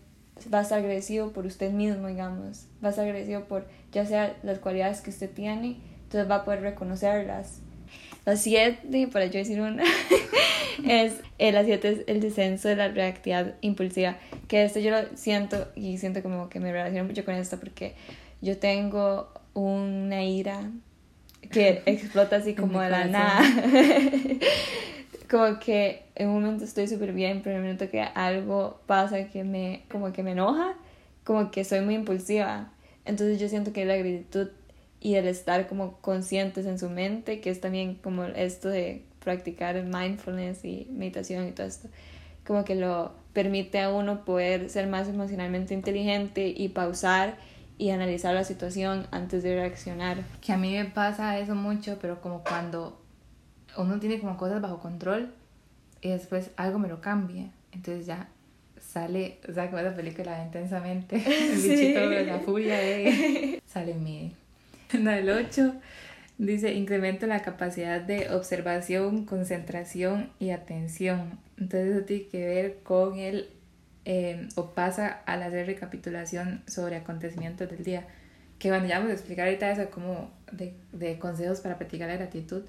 va 0.53 0.61
a 0.61 0.62
estar 0.62 0.79
agradecido 0.79 1.33
por 1.33 1.46
usted 1.46 1.72
mismo, 1.72 2.09
digamos. 2.09 2.66
Va 2.83 2.88
a 2.88 2.90
estar 2.90 3.05
agradecido 3.05 3.44
por 3.44 3.66
ya 3.92 4.07
sea 4.07 4.37
las 4.42 4.59
cualidades 4.59 5.00
que 5.00 5.11
usted 5.11 5.31
tiene, 5.31 5.76
entonces 6.05 6.31
va 6.31 6.37
a 6.37 6.44
poder 6.44 6.62
reconocerlas. 6.62 7.61
La 8.24 8.37
siete, 8.37 9.09
para 9.09 9.26
yo 9.26 9.38
decir 9.38 9.61
una, 9.61 9.83
es 10.88 11.14
eh, 11.38 11.53
la 11.53 11.64
siete 11.64 11.88
es 11.88 12.00
el 12.07 12.20
descenso 12.20 12.68
de 12.68 12.76
la 12.76 12.88
reactividad 12.88 13.55
impulsiva. 13.61 14.16
Que 14.48 14.64
esto 14.64 14.79
yo 14.79 14.90
lo 14.90 15.16
siento 15.16 15.68
y 15.74 15.98
siento 15.98 16.22
como 16.22 16.48
que 16.48 16.61
me 16.61 16.72
relaciono 16.72 17.05
mucho 17.05 17.24
con 17.24 17.35
esto 17.35 17.59
porque 17.59 17.94
yo 18.40 18.59
tengo 18.59 19.33
una 19.55 20.22
ira 20.22 20.70
que 21.50 21.83
explota 21.87 22.37
así 22.37 22.55
como 22.55 22.81
de 22.81 22.90
la 22.90 23.05
nada. 23.07 23.42
como 25.31 25.61
que 25.61 26.03
en 26.16 26.29
un 26.29 26.43
momento 26.43 26.64
estoy 26.64 26.88
súper 26.88 27.12
bien, 27.12 27.40
pero 27.43 27.55
en 27.55 27.57
el 27.59 27.62
momento 27.62 27.88
que 27.88 28.01
algo 28.01 28.81
pasa 28.87 29.29
que 29.29 29.45
me, 29.45 29.85
como 29.90 30.12
que 30.12 30.25
me 30.25 30.33
enoja, 30.33 30.75
como 31.25 31.53
que 31.53 31.64
soy 31.64 31.83
muy 31.83 31.95
impulsiva. 31.95 32.73
Entonces 33.05 33.38
yo 33.38 33.49
siento 33.49 33.73
que 33.73 33.85
la 33.85 33.97
gratitud 33.97 34.49
y 35.01 35.14
el 35.14 35.29
estar 35.29 35.69
como 35.69 35.99
conscientes 35.99 36.66
en 36.66 36.79
su 36.79 36.90
mente, 36.90 37.40
que 37.40 37.51
es 37.51 37.61
también 37.61 37.95
como 37.95 38.25
esto 38.25 38.69
de 38.69 39.05
practicar 39.21 39.81
mindfulness 39.85 40.64
y 40.64 40.88
meditación 40.90 41.47
y 41.47 41.53
todo 41.53 41.69
esto, 41.69 41.88
como 42.45 42.64
que 42.64 42.75
lo 42.75 43.12
permite 43.33 43.81
a 43.81 43.90
uno 43.90 44.25
poder 44.25 44.69
ser 44.69 44.88
más 44.88 45.09
emocionalmente 45.09 45.75
inteligente 45.75 46.53
y 46.55 46.71
pausar 46.71 47.37
y 47.79 47.90
analizar 47.90 48.35
la 48.35 48.43
situación 48.45 49.07
antes 49.12 49.45
de 49.45 49.55
reaccionar. 49.55 50.25
Que 50.40 50.53
a 50.53 50.57
mí 50.57 50.73
me 50.73 50.87
pasa 50.87 51.38
eso 51.38 51.55
mucho, 51.55 51.99
pero 52.01 52.21
como 52.21 52.43
cuando 52.43 53.00
uno 53.77 54.01
tiene 54.01 54.21
como 54.21 54.37
cosas 54.37 54.61
bajo 54.61 54.81
control 54.81 55.33
y 56.01 56.11
después 56.11 56.51
algo 56.57 56.79
me 56.79 56.89
lo 56.89 57.01
cambia. 57.01 57.51
Entonces 57.73 58.07
ya 58.07 58.29
sale, 58.81 59.39
o 59.49 59.53
sea, 59.53 59.67
como 59.67 59.79
esa 59.79 59.95
película 59.95 60.43
intensamente, 60.45 61.17
el 61.53 61.57
bichito 61.57 62.09
de 62.09 62.27
la 62.27 62.41
furia 62.41 62.79
de... 62.79 63.63
sale 63.67 63.95
mi... 63.95 64.35
el 64.93 65.31
8 65.31 65.75
dice, 66.47 66.73
incremento 66.73 67.27
la 67.27 67.43
capacidad 67.43 68.01
de 68.01 68.31
observación, 68.31 69.27
concentración 69.27 70.31
y 70.39 70.51
atención. 70.51 71.39
Entonces 71.59 71.97
eso 71.97 72.05
tiene 72.05 72.27
que 72.27 72.47
ver 72.47 72.79
con 72.83 73.19
el, 73.19 73.51
eh, 74.07 74.49
o 74.55 74.71
pasa 74.71 75.21
al 75.27 75.43
hacer 75.43 75.67
recapitulación 75.67 76.63
sobre 76.67 76.97
acontecimientos 76.97 77.69
del 77.71 77.85
día, 77.85 78.07
que 78.59 78.71
bueno, 78.71 78.87
ya 78.87 78.99
vamos 78.99 79.11
a 79.11 79.15
explicar 79.15 79.47
ahorita 79.47 79.71
eso 79.71 79.91
como 79.91 80.31
de, 80.51 80.75
de 80.93 81.19
consejos 81.19 81.61
para 81.61 81.77
practicar 81.77 82.09
la 82.09 82.17
gratitud, 82.17 82.63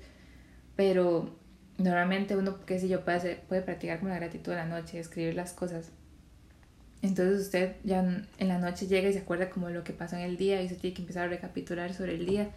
pero 0.76 1.36
normalmente 1.78 2.36
uno, 2.36 2.64
qué 2.66 2.80
sé 2.80 2.88
yo, 2.88 3.04
puede, 3.04 3.36
puede 3.48 3.62
practicar 3.62 4.00
como 4.00 4.10
la 4.10 4.18
gratitud 4.18 4.54
a 4.54 4.58
la 4.58 4.66
noche, 4.66 5.00
escribir 5.00 5.36
las 5.36 5.54
cosas. 5.54 5.92
Entonces 7.02 7.42
usted 7.42 7.76
ya 7.84 8.00
en 8.38 8.48
la 8.48 8.60
noche 8.60 8.88
llega 8.88 9.10
y 9.10 9.14
se 9.14 9.20
acuerda 9.20 9.50
como 9.50 9.70
lo 9.70 9.84
que 9.84 9.94
pasó 9.94 10.16
en 10.18 10.22
el 10.22 10.38
día 10.38 10.62
y 10.62 10.70
se 10.70 10.76
tiene 10.76 10.94
que 10.94 11.02
empezar 11.02 11.26
a 11.26 11.30
recapitular 11.30 11.94
sobre 11.94 12.16
el 12.16 12.26
día. 12.26 12.50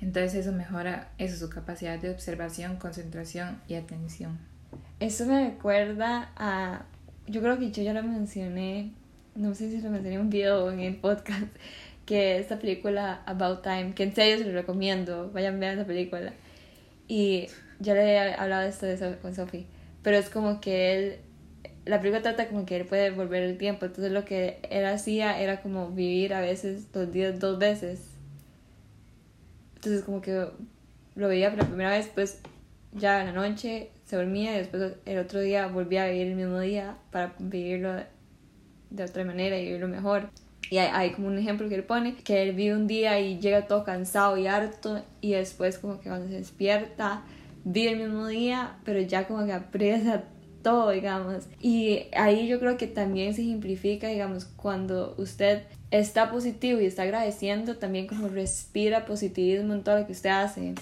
Entonces 0.00 0.34
eso 0.34 0.52
mejora 0.52 1.10
eso, 1.18 1.36
su 1.36 1.50
capacidad 1.50 1.98
de 1.98 2.10
observación, 2.10 2.76
concentración 2.76 3.60
y 3.68 3.74
atención. 3.74 4.38
Eso 4.98 5.26
me 5.26 5.50
recuerda 5.50 6.30
a, 6.36 6.86
yo 7.26 7.42
creo 7.42 7.58
que 7.58 7.70
yo 7.70 7.82
ya 7.82 7.92
lo 7.92 8.02
mencioné, 8.02 8.92
no 9.34 9.54
sé 9.54 9.70
si 9.70 9.80
lo 9.82 9.90
mencioné 9.90 10.16
en 10.16 10.22
un 10.22 10.30
video 10.30 10.70
en 10.70 10.80
el 10.80 10.96
podcast, 10.96 11.48
que 12.06 12.38
esta 12.38 12.58
película 12.58 13.22
About 13.26 13.62
Time, 13.62 13.92
que 13.94 14.02
en 14.02 14.14
serio 14.14 14.38
se 14.38 14.50
lo 14.50 14.52
recomiendo, 14.52 15.30
vayan 15.32 15.56
a 15.56 15.58
ver 15.58 15.78
esa 15.78 15.86
película. 15.86 16.32
Y 17.10 17.48
ya 17.80 17.94
le 17.94 18.14
he 18.14 18.34
hablado 18.34 18.62
de 18.62 18.68
esto 18.68 18.86
de 18.86 19.18
con 19.18 19.34
Sophie, 19.34 19.66
pero 20.00 20.16
es 20.16 20.30
como 20.30 20.60
que 20.60 20.94
él, 20.94 21.16
la 21.84 21.98
película 21.98 22.22
trata 22.22 22.46
como 22.46 22.64
que 22.64 22.76
él 22.76 22.86
puede 22.86 23.10
volver 23.10 23.42
el 23.42 23.58
tiempo, 23.58 23.84
entonces 23.84 24.12
lo 24.12 24.24
que 24.24 24.60
él 24.70 24.86
hacía 24.86 25.40
era 25.40 25.60
como 25.60 25.90
vivir 25.90 26.32
a 26.34 26.40
veces 26.40 26.86
los 26.94 27.10
días 27.10 27.40
dos 27.40 27.58
veces. 27.58 28.02
Entonces 29.74 30.04
como 30.04 30.20
que 30.20 30.50
lo 31.16 31.28
veía 31.28 31.50
por 31.50 31.58
la 31.58 31.66
primera 31.66 31.90
vez, 31.90 32.08
pues 32.14 32.42
ya 32.92 33.22
en 33.22 33.26
la 33.26 33.32
noche 33.32 33.90
se 34.04 34.14
dormía 34.14 34.54
y 34.54 34.58
después 34.58 34.92
el 35.04 35.18
otro 35.18 35.40
día 35.40 35.66
volvía 35.66 36.04
a 36.04 36.10
vivir 36.10 36.28
el 36.28 36.36
mismo 36.36 36.60
día 36.60 36.96
para 37.10 37.34
vivirlo 37.40 37.92
de 38.90 39.02
otra 39.02 39.24
manera 39.24 39.58
y 39.58 39.64
vivirlo 39.64 39.88
mejor. 39.88 40.30
Y 40.70 40.78
hay, 40.78 40.88
hay, 40.92 41.10
como 41.10 41.26
un 41.26 41.36
ejemplo 41.36 41.68
que 41.68 41.74
él 41.74 41.84
pone, 41.84 42.14
que 42.14 42.42
él 42.42 42.54
vive 42.54 42.74
un 42.74 42.86
día 42.86 43.20
y 43.20 43.38
llega 43.40 43.66
todo 43.66 43.84
cansado 43.84 44.38
y 44.38 44.46
harto 44.46 45.02
y 45.20 45.32
después 45.32 45.78
como 45.78 46.00
que 46.00 46.08
cuando 46.08 46.28
se 46.28 46.34
despierta 46.34 47.24
vive 47.64 47.92
el 47.92 47.98
mismo 47.98 48.26
día, 48.26 48.76
pero 48.84 49.00
ya 49.00 49.26
como 49.26 49.44
que 49.44 49.52
aprecia 49.52 50.24
todo, 50.62 50.90
digamos. 50.90 51.48
Y 51.60 52.06
ahí 52.16 52.46
yo 52.46 52.60
creo 52.60 52.76
que 52.76 52.86
también 52.86 53.34
se 53.34 53.42
ejemplifica, 53.42 54.08
digamos, 54.08 54.44
cuando 54.44 55.14
usted 55.18 55.64
está 55.90 56.30
positivo 56.30 56.80
y 56.80 56.86
está 56.86 57.02
agradeciendo, 57.02 57.76
también 57.76 58.06
como 58.06 58.28
respira 58.28 59.06
positivismo 59.06 59.74
en 59.74 59.82
todo 59.82 59.98
lo 59.98 60.06
que 60.06 60.12
usted 60.12 60.30
hace. 60.30 60.74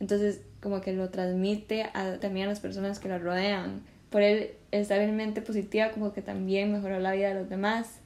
Entonces, 0.00 0.42
como 0.60 0.80
que 0.80 0.92
lo 0.92 1.10
transmite 1.10 1.84
a, 1.94 2.18
también 2.20 2.46
a 2.46 2.50
las 2.50 2.60
personas 2.60 2.98
que 2.98 3.08
lo 3.08 3.18
rodean. 3.18 3.82
Por 4.10 4.22
él 4.22 4.50
estar 4.70 5.00
en 5.00 5.16
mente 5.16 5.40
positiva, 5.42 5.90
como 5.90 6.12
que 6.12 6.22
también 6.22 6.72
mejora 6.72 7.00
la 7.00 7.12
vida 7.12 7.28
de 7.28 7.34
los 7.34 7.48
demás. 7.48 7.98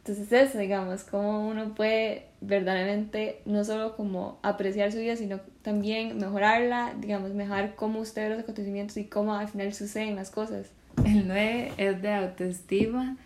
Entonces 0.00 0.32
eso, 0.32 0.58
digamos, 0.58 1.04
cómo 1.04 1.46
uno 1.46 1.74
puede 1.74 2.28
verdaderamente 2.40 3.42
no 3.44 3.64
solo 3.64 3.96
como 3.96 4.38
apreciar 4.42 4.90
su 4.92 4.98
vida, 4.98 5.14
sino 5.14 5.40
también 5.60 6.16
mejorarla, 6.16 6.94
digamos, 6.98 7.34
mejorar 7.34 7.74
cómo 7.76 8.00
usted 8.00 8.22
ve 8.22 8.30
los 8.30 8.42
acontecimientos 8.42 8.96
y 8.96 9.04
cómo 9.04 9.34
al 9.34 9.48
final 9.48 9.72
suceden 9.74 10.16
las 10.16 10.30
cosas. 10.30 10.70
El 11.04 11.28
9 11.28 11.72
es 11.76 12.00
de 12.00 12.14
autoestima 12.14 13.18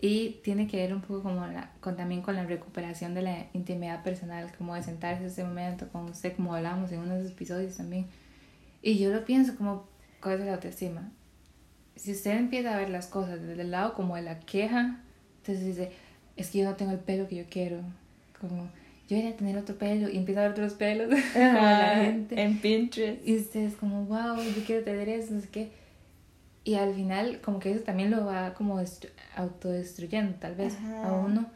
y 0.00 0.40
tiene 0.44 0.68
que 0.68 0.76
ver 0.76 0.94
un 0.94 1.00
poco 1.00 1.24
como 1.24 1.46
la, 1.48 1.72
con, 1.80 1.96
también 1.96 2.22
con 2.22 2.36
la 2.36 2.44
recuperación 2.44 3.12
de 3.14 3.22
la 3.22 3.46
intimidad 3.52 4.04
personal, 4.04 4.52
como 4.56 4.76
de 4.76 4.84
sentarse 4.84 5.26
ese 5.26 5.42
momento 5.42 5.88
con 5.88 6.04
usted, 6.04 6.36
como 6.36 6.54
hablamos 6.54 6.92
en 6.92 7.00
unos 7.00 7.28
episodios 7.28 7.76
también. 7.76 8.06
Y 8.82 8.98
yo 8.98 9.10
lo 9.10 9.24
pienso 9.24 9.56
como 9.56 9.88
cosas 10.20 10.38
de 10.38 10.46
la 10.46 10.54
autoestima. 10.54 11.10
Si 11.96 12.12
usted 12.12 12.38
empieza 12.38 12.72
a 12.72 12.78
ver 12.78 12.88
las 12.88 13.08
cosas 13.08 13.42
desde 13.42 13.62
el 13.62 13.72
lado 13.72 13.94
como 13.94 14.14
de 14.14 14.22
la 14.22 14.38
queja, 14.38 15.00
entonces 15.38 15.66
dice, 15.66 15.92
es 16.40 16.50
que 16.50 16.58
yo 16.58 16.64
no 16.64 16.74
tengo 16.74 16.92
el 16.92 16.98
pelo 16.98 17.28
que 17.28 17.36
yo 17.36 17.44
quiero. 17.50 17.80
Como, 18.40 18.68
yo 19.08 19.16
voy 19.18 19.26
a 19.26 19.36
tener 19.36 19.58
otro 19.58 19.76
pelo 19.76 20.08
y 20.08 20.16
empieza 20.16 20.40
a 20.40 20.44
ver 20.44 20.52
otros 20.52 20.74
pelos 20.74 21.08
como 21.32 21.44
la 21.44 21.96
gente. 21.96 22.40
En 22.40 22.58
Pinterest. 22.58 23.26
Y 23.26 23.36
ustedes 23.36 23.74
como, 23.74 24.04
wow, 24.06 24.36
yo 24.36 24.64
quiero 24.64 24.82
tener 24.82 25.08
eso, 25.08 25.34
no 25.34 25.40
sé 25.40 25.48
qué. 25.48 25.70
Y 26.64 26.74
al 26.74 26.94
final 26.94 27.40
como 27.42 27.58
que 27.58 27.72
eso 27.72 27.82
también 27.82 28.10
lo 28.10 28.24
va 28.24 28.54
como 28.54 28.82
autodestruyendo 29.36 30.34
tal 30.38 30.54
vez 30.54 30.78
a 31.04 31.12
uno. 31.12 31.46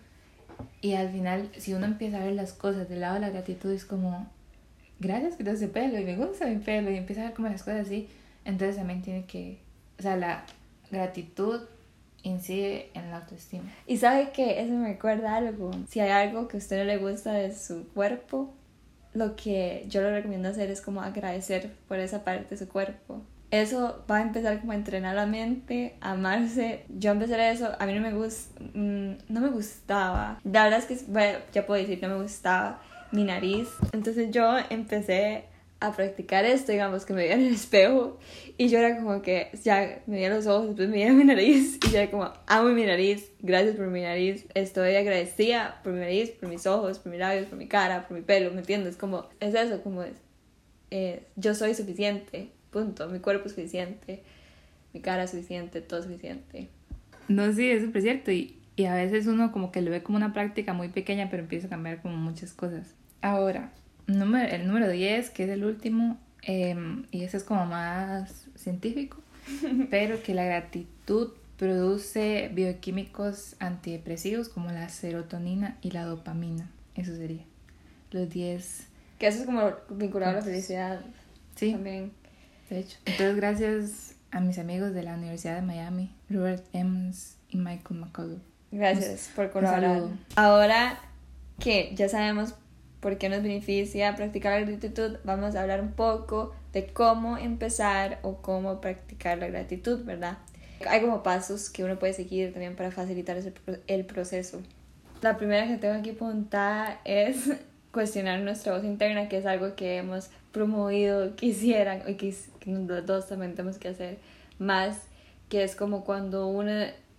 Y 0.81 0.95
al 0.95 1.11
final 1.11 1.51
si 1.57 1.73
uno 1.73 1.87
empieza 1.87 2.21
a 2.21 2.25
ver 2.25 2.35
las 2.35 2.53
cosas 2.53 2.89
del 2.89 3.01
lado 3.01 3.15
de 3.15 3.21
la 3.21 3.31
gratitud 3.31 3.71
es 3.71 3.85
como, 3.85 4.31
gracias 5.01 5.37
que 5.37 5.45
tengo 5.45 5.57
ese 5.57 5.69
pelo 5.69 5.99
y 5.99 6.05
me 6.05 6.17
gusta 6.17 6.47
mi 6.47 6.57
pelo 6.57 6.91
y 6.91 6.97
empieza 6.97 7.23
a 7.23 7.25
ver 7.27 7.35
como 7.35 7.49
las 7.49 7.63
cosas 7.63 7.87
así. 7.87 8.09
Entonces 8.45 8.77
también 8.77 9.03
tiene 9.03 9.25
que, 9.25 9.59
o 9.99 10.03
sea, 10.03 10.17
la 10.17 10.45
gratitud 10.91 11.61
incide 12.25 12.91
en 12.95 13.11
la 13.11 13.19
autoestima. 13.19 13.71
Y 13.87 13.99
sabe 13.99 14.31
que 14.33 14.61
eso 14.61 14.73
me 14.73 14.89
recuerda 14.89 15.37
algo. 15.37 15.71
Si 15.89 16.01
hay 16.01 16.11
algo 16.11 16.49
que 16.49 16.57
a 16.57 16.59
usted 16.59 16.79
no 16.79 16.85
le 16.85 16.97
gusta 16.97 17.33
de 17.33 17.55
su 17.55 17.87
cuerpo, 17.91 18.53
lo 19.13 19.37
que 19.37 19.85
yo 19.89 20.03
le 20.03 20.11
recomiendo 20.11 20.49
hacer 20.49 20.71
es 20.71 20.81
como 20.81 21.01
agradecer 21.01 21.71
por 21.87 22.01
esa 22.01 22.25
parte 22.25 22.51
de 22.51 22.57
su 22.57 22.69
cuerpo. 22.69 23.23
Eso 23.51 24.05
va 24.11 24.17
a 24.17 24.23
empezar 24.23 24.61
como 24.61 24.73
a 24.73 24.75
entrenar 24.75 25.15
la 25.15 25.27
mente, 25.27 25.95
a 26.01 26.13
amarse. 26.13 26.85
Yo 26.89 27.13
empecé 27.13 27.51
eso, 27.51 27.71
a 27.79 27.87
mí 27.87 27.95
no 27.95 28.01
me 28.01 28.13
gusta, 28.13 28.61
mm, 28.75 29.13
no 29.29 29.41
me 29.41 29.49
gustaba. 29.51 30.41
La 30.43 30.65
verdad 30.65 30.81
es 30.81 30.87
que, 30.87 30.99
bueno, 31.07 31.39
ya 31.53 31.65
puedo 31.65 31.81
decir, 31.81 32.01
no 32.03 32.09
me 32.09 32.21
gustaba 32.21 32.83
mi 33.13 33.23
nariz. 33.23 33.69
Entonces 33.93 34.33
yo 34.33 34.57
empecé 34.71 35.45
a 35.87 35.93
practicar 35.93 36.45
esto, 36.45 36.73
digamos, 36.73 37.05
que 37.05 37.13
me 37.13 37.23
veía 37.23 37.35
en 37.35 37.47
el 37.47 37.55
espejo 37.55 38.19
y 38.57 38.69
yo 38.69 38.79
era 38.79 38.97
como 38.97 39.21
que 39.23 39.51
ya 39.63 40.03
me 40.07 40.17
veía 40.17 40.31
los 40.31 40.47
ojos, 40.47 40.69
después 40.69 40.89
me 40.89 40.97
veía 40.97 41.13
mi 41.13 41.25
nariz 41.25 41.79
y 41.87 41.91
yo 41.91 41.99
era 41.99 42.11
como, 42.11 42.33
amo 42.47 42.71
mi 42.71 42.85
nariz, 42.85 43.31
gracias 43.41 43.77
por 43.77 43.89
mi 43.89 44.01
nariz, 44.01 44.47
estoy 44.55 44.95
agradecida 44.95 45.81
por 45.83 45.93
mi 45.93 46.01
nariz, 46.01 46.31
por 46.31 46.49
mis 46.49 46.67
ojos, 46.67 46.99
por 46.99 47.13
mis 47.13 47.21
labios, 47.21 47.47
por 47.47 47.59
mi 47.59 47.67
cara, 47.67 48.07
por 48.07 48.17
mi 48.17 48.23
pelo, 48.23 48.51
¿me 48.53 48.61
entiendes? 48.61 48.97
Como, 48.97 49.29
es 49.41 49.55
eso, 49.55 49.83
como 49.83 50.03
es, 50.03 50.15
eh, 50.91 51.25
yo 51.37 51.55
soy 51.55 51.75
suficiente, 51.75 52.51
punto, 52.71 53.09
mi 53.09 53.21
cuerpo 53.21 53.47
es 53.47 53.53
suficiente, 53.53 54.23
mi 54.93 55.01
cara 55.01 55.25
es 55.25 55.31
suficiente, 55.31 55.81
todo 55.81 56.01
es 56.01 56.07
suficiente. 56.07 56.69
No, 57.29 57.53
sí, 57.53 57.71
es 57.71 57.83
súper 57.83 58.03
cierto 58.03 58.31
y, 58.31 58.59
y 58.77 58.85
a 58.85 58.95
veces 58.95 59.27
uno 59.27 59.53
como 59.53 59.73
que 59.73 59.83
lo 59.83 59.91
ve 59.91 60.03
como 60.03 60.17
una 60.17 60.33
práctica 60.33 60.73
muy 60.73 60.89
pequeña, 60.89 61.29
pero 61.31 61.43
empieza 61.43 61.67
a 61.67 61.71
cambiar 61.71 62.01
como 62.01 62.17
muchas 62.17 62.53
cosas. 62.53 62.95
Ahora, 63.23 63.73
número, 64.07 64.49
el 64.55 64.67
número 64.67 64.89
10, 64.89 65.31
que 65.31 65.45
es 65.45 65.51
el 65.51 65.65
último, 65.65 66.19
em, 66.43 67.07
y 67.11 67.25
ese 67.25 67.39
es 67.39 67.45
como 67.45 67.67
más 67.67 68.47
científico, 68.55 69.19
pero 69.91 70.23
que 70.23 70.35
la 70.35 70.45
gratitud 70.45 71.33
produce 71.57 72.51
bioquímicos 72.53 73.57
antidepresivos 73.61 74.49
como 74.49 74.71
la 74.71 74.89
serotonina 74.89 75.79
y 75.83 75.93
la 75.93 76.05
dopamina. 76.05 76.71
Eso 76.95 77.15
sería. 77.17 77.45
Los 78.11 78.31
10. 78.31 78.87
Que 79.19 79.29
eso 79.29 79.41
es 79.41 79.47
como 79.47 79.73
vinculado 79.91 80.33
a 80.33 80.35
la 80.37 80.43
felicidad. 80.43 81.01
Sí. 81.55 81.73
También. 81.73 82.13
De 82.71 82.81
hecho. 82.81 82.99
Entonces, 83.05 83.37
gracias 83.37 84.15
a 84.31 84.41
mis 84.41 84.59
amigos 84.59 84.93
de 84.95 85.03
la 85.05 85.15
Universidad 85.15 85.57
de 85.57 85.63
Miami, 85.63 86.11
Robert 86.29 86.65
Emmons 86.73 87.37
y 87.49 87.57
Michael 87.57 88.01
McCullough. 88.01 88.43
Gracias 88.73 89.31
por 89.37 89.51
colaborar. 89.51 90.03
Ahora 90.35 90.99
que 91.61 91.93
ya 91.95 92.09
sabemos 92.09 92.55
por 93.05 93.19
qué 93.19 93.29
nos 93.29 93.43
beneficia 93.43 94.17
practicar 94.17 94.59
la 94.59 94.67
gratitud, 94.67 95.19
vamos 95.25 95.55
a 95.55 95.61
hablar 95.61 95.83
un 95.83 95.93
poco 95.93 96.55
de 96.73 96.87
cómo 96.87 97.37
empezar 97.37 98.19
o 98.23 98.39
cómo 98.39 98.81
practicar 98.81 99.37
la 99.37 99.49
gratitud, 99.49 100.07
¿verdad? 100.07 100.39
Hay 100.89 101.03
como 101.03 101.23
pasos 101.23 101.69
que 101.69 101.85
uno 101.85 101.99
puede 101.99 102.15
seguir 102.15 102.55
también 102.55 102.77
para 102.77 102.91
facilitar 102.91 103.37
el 103.89 104.07
proceso. 104.07 104.63
La 105.21 105.37
primera 105.37 105.67
que 105.67 105.77
tengo 105.77 105.93
aquí 105.93 106.13
apuntada 106.13 106.99
es 107.05 107.51
cuestionar 107.93 108.41
nuestra 108.41 108.73
voz 108.73 108.85
interna, 108.85 109.29
que 109.29 109.37
es 109.37 109.45
algo 109.45 109.77
que 109.77 109.99
hemos 109.99 110.31
promovido, 110.51 111.37
quisieran, 111.37 112.05
y 112.09 112.15
que, 112.15 112.35
los 112.65 113.05
dos 113.05 113.29
también 113.29 113.55
tenemos 113.55 113.77
que 113.77 113.89
hacer 113.89 114.17
más, 114.59 114.97
que 115.51 115.63
es 115.63 115.77
como 115.77 116.07
cuando, 116.07 116.47
uno, 116.47 116.73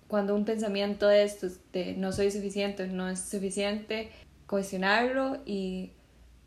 cuando 0.07 0.33
un 0.33 0.45
pensamiento 0.45 1.07
de 1.07 1.21
estos, 1.21 1.59
de 1.73 1.93
no 1.93 2.11
soy 2.11 2.31
suficiente, 2.31 2.87
no 2.87 3.07
es 3.07 3.19
suficiente, 3.19 4.09
cuestionarlo 4.47 5.39
y 5.45 5.91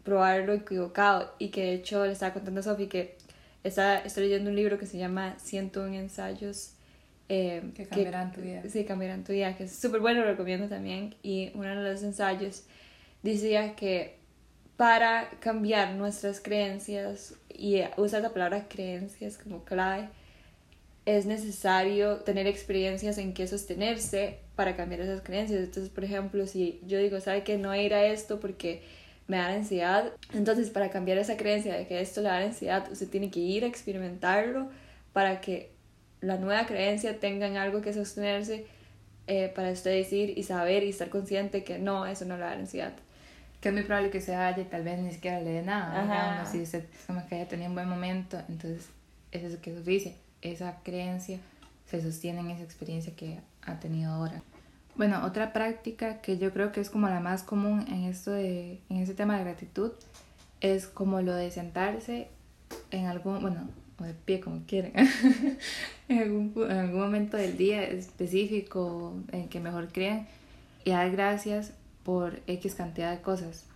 probarlo 0.05 0.53
equivocado. 0.53 1.35
Y 1.39 1.49
que 1.49 1.63
de 1.63 1.75
hecho 1.75 2.05
le 2.07 2.13
estaba 2.13 2.33
contando 2.33 2.61
a 2.61 2.63
Sophie 2.63 2.89
que 2.89 3.17
está, 3.65 3.99
estoy 3.99 4.25
leyendo 4.25 4.51
un 4.51 4.57
libro 4.57 4.79
que 4.79 4.87
se 4.87 4.99
llama 4.99 5.39
101 5.39 5.95
ensayos. 5.95 6.73
Eh, 7.29 7.63
que 7.75 7.87
cambiarán 7.87 8.33
tu 8.33 8.41
vida. 8.41 8.63
Sí, 8.69 8.85
cambiarán 8.85 9.23
tu 9.23 9.33
vida, 9.33 9.55
que 9.57 9.65
es 9.65 9.77
súper 9.77 10.01
bueno, 10.01 10.21
lo 10.21 10.27
recomiendo 10.27 10.67
también. 10.69 11.15
Y 11.23 11.51
uno 11.55 11.69
de 11.69 11.93
los 11.93 12.03
ensayos 12.03 12.65
decía 13.23 13.77
que 13.77 14.17
para 14.79 15.29
cambiar 15.41 15.95
nuestras 15.95 16.41
creencias, 16.41 17.35
y 17.53 17.83
usa 17.97 18.21
la 18.21 18.31
palabra 18.31 18.69
creencias 18.69 19.37
como 19.37 19.65
clave, 19.65 20.09
es 21.05 21.27
necesario 21.27 22.19
tener 22.19 22.47
experiencias 22.47 23.19
en 23.19 23.35
que 23.35 23.47
sostenerse 23.49 24.39
para 24.59 24.75
cambiar 24.75 25.03
esas 25.03 25.21
creencias. 25.21 25.61
Entonces, 25.61 25.89
por 25.89 26.03
ejemplo, 26.03 26.45
si 26.49 26.81
yo 26.85 26.99
digo, 26.99 27.21
¿sabe 27.21 27.45
que 27.45 27.59
no 27.59 27.73
ir 27.77 27.95
a 27.95 28.05
esto 28.07 28.41
porque 28.41 28.83
me 29.29 29.37
da 29.37 29.51
ansiedad? 29.51 30.13
Entonces, 30.35 30.71
para 30.71 30.91
cambiar 30.91 31.17
esa 31.19 31.37
creencia 31.37 31.77
de 31.77 31.87
que 31.87 32.01
esto 32.01 32.23
le 32.23 32.29
da 32.29 32.39
ansiedad, 32.39 32.91
usted 32.91 33.09
tiene 33.09 33.31
que 33.31 33.39
ir 33.39 33.63
a 33.63 33.69
experimentarlo 33.69 34.69
para 35.13 35.41
que 35.41 35.71
la 36.21 36.39
nueva 36.39 36.67
creencia 36.67 37.21
tenga 37.21 37.47
algo 37.63 37.83
que 37.83 37.93
sostenerse 37.93 38.67
eh, 39.29 39.53
para 39.55 39.71
usted 39.71 39.93
decir 39.93 40.37
y 40.37 40.43
saber 40.43 40.83
y 40.83 40.89
estar 40.89 41.09
consciente 41.09 41.63
que 41.63 41.79
no, 41.79 42.05
eso 42.05 42.25
no 42.25 42.35
le 42.35 42.43
da 42.43 42.51
ansiedad. 42.51 42.95
que 43.61 43.69
es 43.69 43.73
muy 43.73 43.85
probable 43.85 44.11
que 44.11 44.21
se 44.21 44.35
vaya 44.35 44.61
y 44.61 44.65
tal 44.65 44.83
vez 44.83 44.99
ni 44.99 45.13
siquiera 45.13 45.41
le 45.41 45.51
dé 45.51 45.63
nada. 45.63 46.03
Digamos, 46.03 46.49
si 46.49 46.63
usted 46.63 46.85
como 47.07 47.25
que 47.29 47.37
haya 47.37 47.47
tenido 47.47 47.69
un 47.69 47.77
buen 47.77 47.89
momento, 47.89 48.43
entonces 48.49 48.89
es 49.31 49.45
eso 49.45 49.61
que 49.63 49.73
se 49.73 49.83
dice, 49.83 50.17
esa 50.43 50.81
creencia 50.83 51.39
se 51.89 52.03
sostiene 52.03 52.41
en 52.41 52.51
esa 52.51 52.65
experiencia 52.65 53.15
que 53.15 53.39
ha 53.69 53.81
tenido 53.81 54.13
ahora. 54.13 54.43
Bueno, 54.97 55.25
otra 55.25 55.53
práctica 55.53 56.21
que 56.21 56.39
yo 56.39 56.53
creo 56.53 56.73
que 56.73 56.81
es 56.81 56.91
como 56.91 57.09
la 57.09 57.21
más 57.21 57.43
común 57.43 57.85
en 57.89 58.05
esto 58.05 58.33
de, 58.33 58.81
en 58.89 58.97
este 58.97 59.15
tema 59.15 59.39
de 59.39 59.45
gratitud, 59.45 59.93
es 60.61 60.87
como 60.87 61.23
lo 61.23 61.35
de 61.35 61.51
sentarse 61.51 62.29
en 62.91 63.07
algún, 63.07 63.41
bueno, 63.41 63.69
o 64.01 64.05
de 64.05 64.15
pie 64.15 64.41
como 64.41 64.65
quieran, 64.67 64.93
en, 66.09 66.19
algún, 66.19 66.53
en 66.71 66.77
algún 66.77 67.01
momento 67.01 67.37
del 67.37 67.57
día 67.57 67.85
específico 67.85 69.15
en 69.33 69.49
que 69.49 69.61
mejor 69.61 69.89
crean 69.93 70.27
y 70.85 70.91
dar 70.91 71.11
gracias 71.11 71.73
por 72.03 72.41
X 72.47 72.75
cantidad 72.75 73.11
de 73.11 73.21
cosas. 73.21 73.67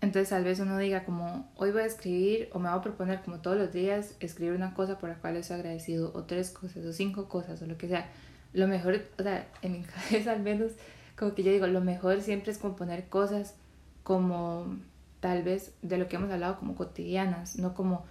Entonces 0.00 0.28
tal 0.28 0.44
vez 0.44 0.60
uno 0.60 0.76
diga 0.76 1.04
como 1.04 1.50
hoy 1.56 1.70
voy 1.70 1.82
a 1.82 1.86
escribir 1.86 2.50
o 2.52 2.58
me 2.58 2.68
voy 2.68 2.78
a 2.78 2.82
proponer 2.82 3.22
como 3.22 3.38
todos 3.38 3.56
los 3.56 3.72
días 3.72 4.16
escribir 4.20 4.54
una 4.54 4.74
cosa 4.74 4.98
por 4.98 5.08
la 5.08 5.16
cual 5.16 5.36
estoy 5.36 5.56
agradecido 5.56 6.12
o 6.14 6.24
tres 6.24 6.50
cosas 6.50 6.84
o 6.84 6.92
cinco 6.92 7.28
cosas 7.28 7.62
o 7.62 7.66
lo 7.66 7.78
que 7.78 7.88
sea. 7.88 8.06
Lo 8.54 8.66
mejor, 8.66 9.02
o 9.18 9.22
sea, 9.22 9.46
en 9.60 9.72
mi 9.72 9.82
cabeza 10.10 10.32
al 10.32 10.40
menos 10.40 10.72
como 11.16 11.34
que 11.34 11.42
yo 11.42 11.52
digo, 11.52 11.66
lo 11.66 11.80
mejor 11.80 12.20
siempre 12.22 12.50
es 12.50 12.58
como 12.58 12.76
poner 12.76 13.08
cosas 13.08 13.54
como 14.02 14.76
tal 15.20 15.42
vez 15.42 15.72
de 15.82 15.96
lo 15.96 16.08
que 16.08 16.16
hemos 16.16 16.30
hablado 16.30 16.58
como 16.58 16.74
cotidianas, 16.74 17.58
no 17.58 17.74
como, 17.74 18.04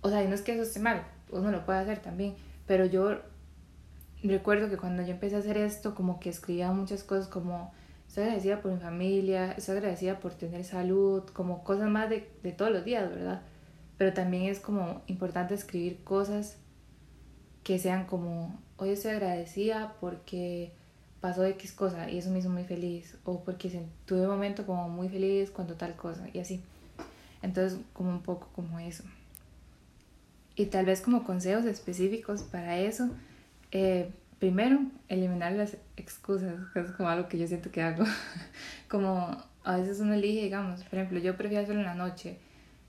o 0.00 0.08
sea, 0.08 0.22
y 0.22 0.28
no 0.28 0.34
es 0.34 0.42
que 0.42 0.52
eso 0.52 0.62
esté 0.62 0.80
mal, 0.80 1.02
uno 1.30 1.50
lo 1.50 1.66
puede 1.66 1.80
hacer 1.80 1.98
también, 1.98 2.34
pero 2.66 2.86
yo 2.86 3.20
recuerdo 4.22 4.70
que 4.70 4.76
cuando 4.76 5.02
yo 5.02 5.10
empecé 5.10 5.36
a 5.36 5.40
hacer 5.40 5.58
esto, 5.58 5.94
como 5.94 6.18
que 6.20 6.30
escribía 6.30 6.72
muchas 6.72 7.02
cosas 7.02 7.28
como, 7.28 7.72
estoy 8.08 8.24
agradecida 8.24 8.62
por 8.62 8.72
mi 8.72 8.80
familia, 8.80 9.52
estoy 9.52 9.76
agradecida 9.76 10.18
por 10.20 10.32
tener 10.32 10.64
salud, 10.64 11.24
como 11.24 11.62
cosas 11.62 11.90
más 11.90 12.08
de, 12.08 12.30
de 12.42 12.52
todos 12.52 12.70
los 12.70 12.84
días, 12.84 13.10
¿verdad? 13.10 13.42
Pero 13.98 14.14
también 14.14 14.44
es 14.44 14.60
como 14.60 15.02
importante 15.08 15.54
escribir 15.54 16.02
cosas 16.04 16.56
que 17.66 17.80
sean 17.80 18.06
como, 18.06 18.56
hoy 18.76 18.90
estoy 18.90 19.10
agradecida 19.10 19.96
porque 20.00 20.70
pasó 21.20 21.44
X 21.44 21.72
cosa 21.72 22.08
y 22.08 22.18
eso 22.18 22.30
me 22.30 22.38
hizo 22.38 22.48
muy 22.48 22.62
feliz 22.62 23.16
o 23.24 23.42
porque 23.42 23.82
tuve 24.04 24.20
un 24.20 24.28
momento 24.28 24.64
como 24.64 24.88
muy 24.88 25.08
feliz 25.08 25.50
cuando 25.50 25.74
tal 25.74 25.96
cosa 25.96 26.28
y 26.32 26.38
así. 26.38 26.62
Entonces 27.42 27.80
como 27.92 28.10
un 28.10 28.22
poco 28.22 28.50
como 28.54 28.78
eso. 28.78 29.02
Y 30.54 30.66
tal 30.66 30.86
vez 30.86 31.00
como 31.00 31.24
consejos 31.24 31.64
específicos 31.64 32.44
para 32.44 32.78
eso. 32.78 33.10
Eh, 33.72 34.12
primero, 34.38 34.78
eliminar 35.08 35.50
las 35.50 35.76
excusas, 35.96 36.54
que 36.72 36.78
es 36.78 36.92
como 36.92 37.08
algo 37.08 37.28
que 37.28 37.36
yo 37.36 37.48
siento 37.48 37.72
que 37.72 37.82
hago. 37.82 38.04
como 38.88 39.42
a 39.64 39.76
veces 39.76 39.98
uno 39.98 40.14
elige, 40.14 40.42
digamos, 40.42 40.84
por 40.84 41.00
ejemplo, 41.00 41.18
yo 41.18 41.36
prefiero 41.36 41.64
hacerlo 41.64 41.80
en 41.80 41.88
la 41.88 41.96
noche. 41.96 42.38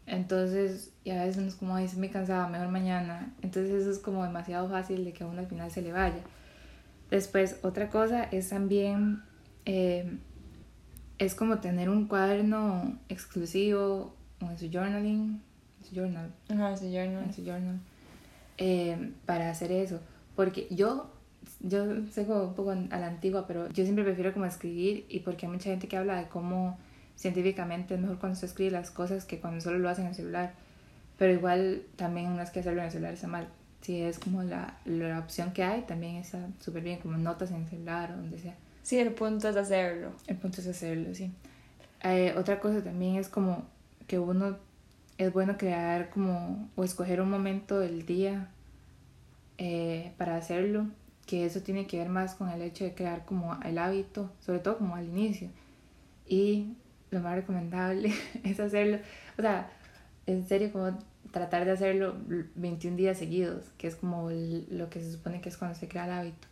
Entonces, 0.07 0.93
y 1.03 1.11
a 1.11 1.25
veces 1.25 1.37
uno 1.37 1.47
es 1.47 1.55
como, 1.55 1.75
ay, 1.75 1.89
me 1.97 2.09
cansaba, 2.09 2.47
mejor 2.47 2.69
mañana. 2.69 3.33
Entonces 3.41 3.81
eso 3.81 3.91
es 3.91 3.99
como 3.99 4.23
demasiado 4.23 4.69
fácil 4.69 5.03
de 5.03 5.11
que 5.11 5.25
a 5.25 5.27
uno 5.27 5.41
al 5.41 5.47
final 5.47 5.69
se 5.69 5.81
le 5.81 5.91
vaya. 5.91 6.21
Después, 7.11 7.59
otra 7.61 7.89
cosa 7.89 8.23
es 8.23 8.49
también, 8.49 9.21
eh, 9.65 10.17
es 11.17 11.35
como 11.35 11.59
tener 11.59 11.89
un 11.89 12.07
cuaderno 12.07 12.97
exclusivo 13.09 14.15
en 14.39 14.57
su 14.57 14.69
journaling, 14.71 15.41
su 15.83 15.95
journal, 15.95 16.31
su 16.47 16.55
journal, 16.55 17.33
su 17.33 17.43
journal 17.43 17.79
eh, 18.57 19.11
para 19.25 19.49
hacer 19.49 19.73
eso. 19.73 19.99
Porque 20.37 20.67
yo, 20.71 21.11
yo 21.59 21.85
sé 22.11 22.21
un 22.21 22.53
poco 22.53 22.71
a 22.71 22.97
la 22.97 23.07
antigua, 23.07 23.45
pero 23.45 23.67
yo 23.69 23.83
siempre 23.83 24.05
prefiero 24.05 24.31
como 24.33 24.45
escribir 24.45 25.05
y 25.09 25.19
porque 25.19 25.47
hay 25.47 25.51
mucha 25.51 25.69
gente 25.69 25.89
que 25.89 25.97
habla 25.97 26.15
de 26.15 26.27
cómo 26.29 26.77
científicamente 27.17 27.95
es 27.95 27.99
mejor 27.99 28.19
cuando 28.19 28.39
se 28.39 28.45
escribe 28.45 28.71
las 28.71 28.91
cosas 28.91 29.25
que 29.25 29.41
cuando 29.41 29.59
solo 29.59 29.79
lo 29.79 29.89
hacen 29.89 30.05
en 30.05 30.11
el 30.11 30.15
celular. 30.15 30.53
Pero 31.17 31.33
igual 31.33 31.81
también 31.97 32.35
no 32.35 32.41
es 32.41 32.51
que 32.51 32.61
hacerlo 32.61 32.79
en 32.79 32.85
el 32.85 32.91
celular 32.91 33.13
está 33.13 33.27
mal 33.27 33.49
si 33.81 34.01
es 34.01 34.19
como 34.19 34.43
la, 34.43 34.77
la 34.85 35.19
opción 35.19 35.51
que 35.53 35.63
hay, 35.63 35.83
también 35.83 36.15
está 36.17 36.49
súper 36.59 36.83
bien, 36.83 36.99
como 36.99 37.17
notas 37.17 37.51
en 37.51 37.57
el 37.57 37.67
celular 37.67 38.11
o 38.11 38.17
donde 38.17 38.37
sea. 38.37 38.55
Sí, 38.83 38.99
el 38.99 39.13
punto 39.13 39.49
es 39.49 39.55
hacerlo. 39.55 40.11
El 40.27 40.37
punto 40.37 40.61
es 40.61 40.67
hacerlo, 40.67 41.13
sí. 41.13 41.31
Eh, 42.03 42.33
otra 42.37 42.59
cosa 42.59 42.83
también 42.83 43.15
es 43.15 43.29
como 43.29 43.65
que 44.07 44.19
uno 44.19 44.57
es 45.17 45.33
bueno 45.33 45.57
crear 45.57 46.09
como 46.09 46.69
o 46.75 46.83
escoger 46.83 47.21
un 47.21 47.29
momento 47.29 47.79
del 47.79 48.05
día 48.05 48.49
eh, 49.57 50.11
para 50.17 50.35
hacerlo, 50.35 50.87
que 51.25 51.45
eso 51.45 51.61
tiene 51.61 51.87
que 51.87 51.97
ver 51.97 52.09
más 52.09 52.35
con 52.35 52.49
el 52.49 52.61
hecho 52.61 52.83
de 52.83 52.93
crear 52.93 53.25
como 53.25 53.57
el 53.63 53.77
hábito, 53.77 54.31
sobre 54.41 54.59
todo 54.59 54.77
como 54.77 54.95
al 54.95 55.05
inicio. 55.05 55.49
Y 56.27 56.73
lo 57.11 57.19
más 57.19 57.35
recomendable 57.35 58.13
es 58.43 58.59
hacerlo, 58.59 58.99
o 59.37 59.41
sea, 59.41 59.69
en 60.25 60.47
serio 60.47 60.71
como 60.71 60.97
tratar 61.31 61.65
de 61.65 61.71
hacerlo 61.71 62.15
21 62.55 62.97
días 62.97 63.17
seguidos, 63.17 63.65
que 63.77 63.87
es 63.87 63.95
como 63.95 64.29
lo 64.31 64.89
que 64.89 64.99
se 64.99 65.11
supone 65.11 65.41
que 65.41 65.49
es 65.49 65.57
cuando 65.57 65.77
se 65.77 65.87
crea 65.87 66.05
el 66.05 66.11
hábito. 66.11 66.47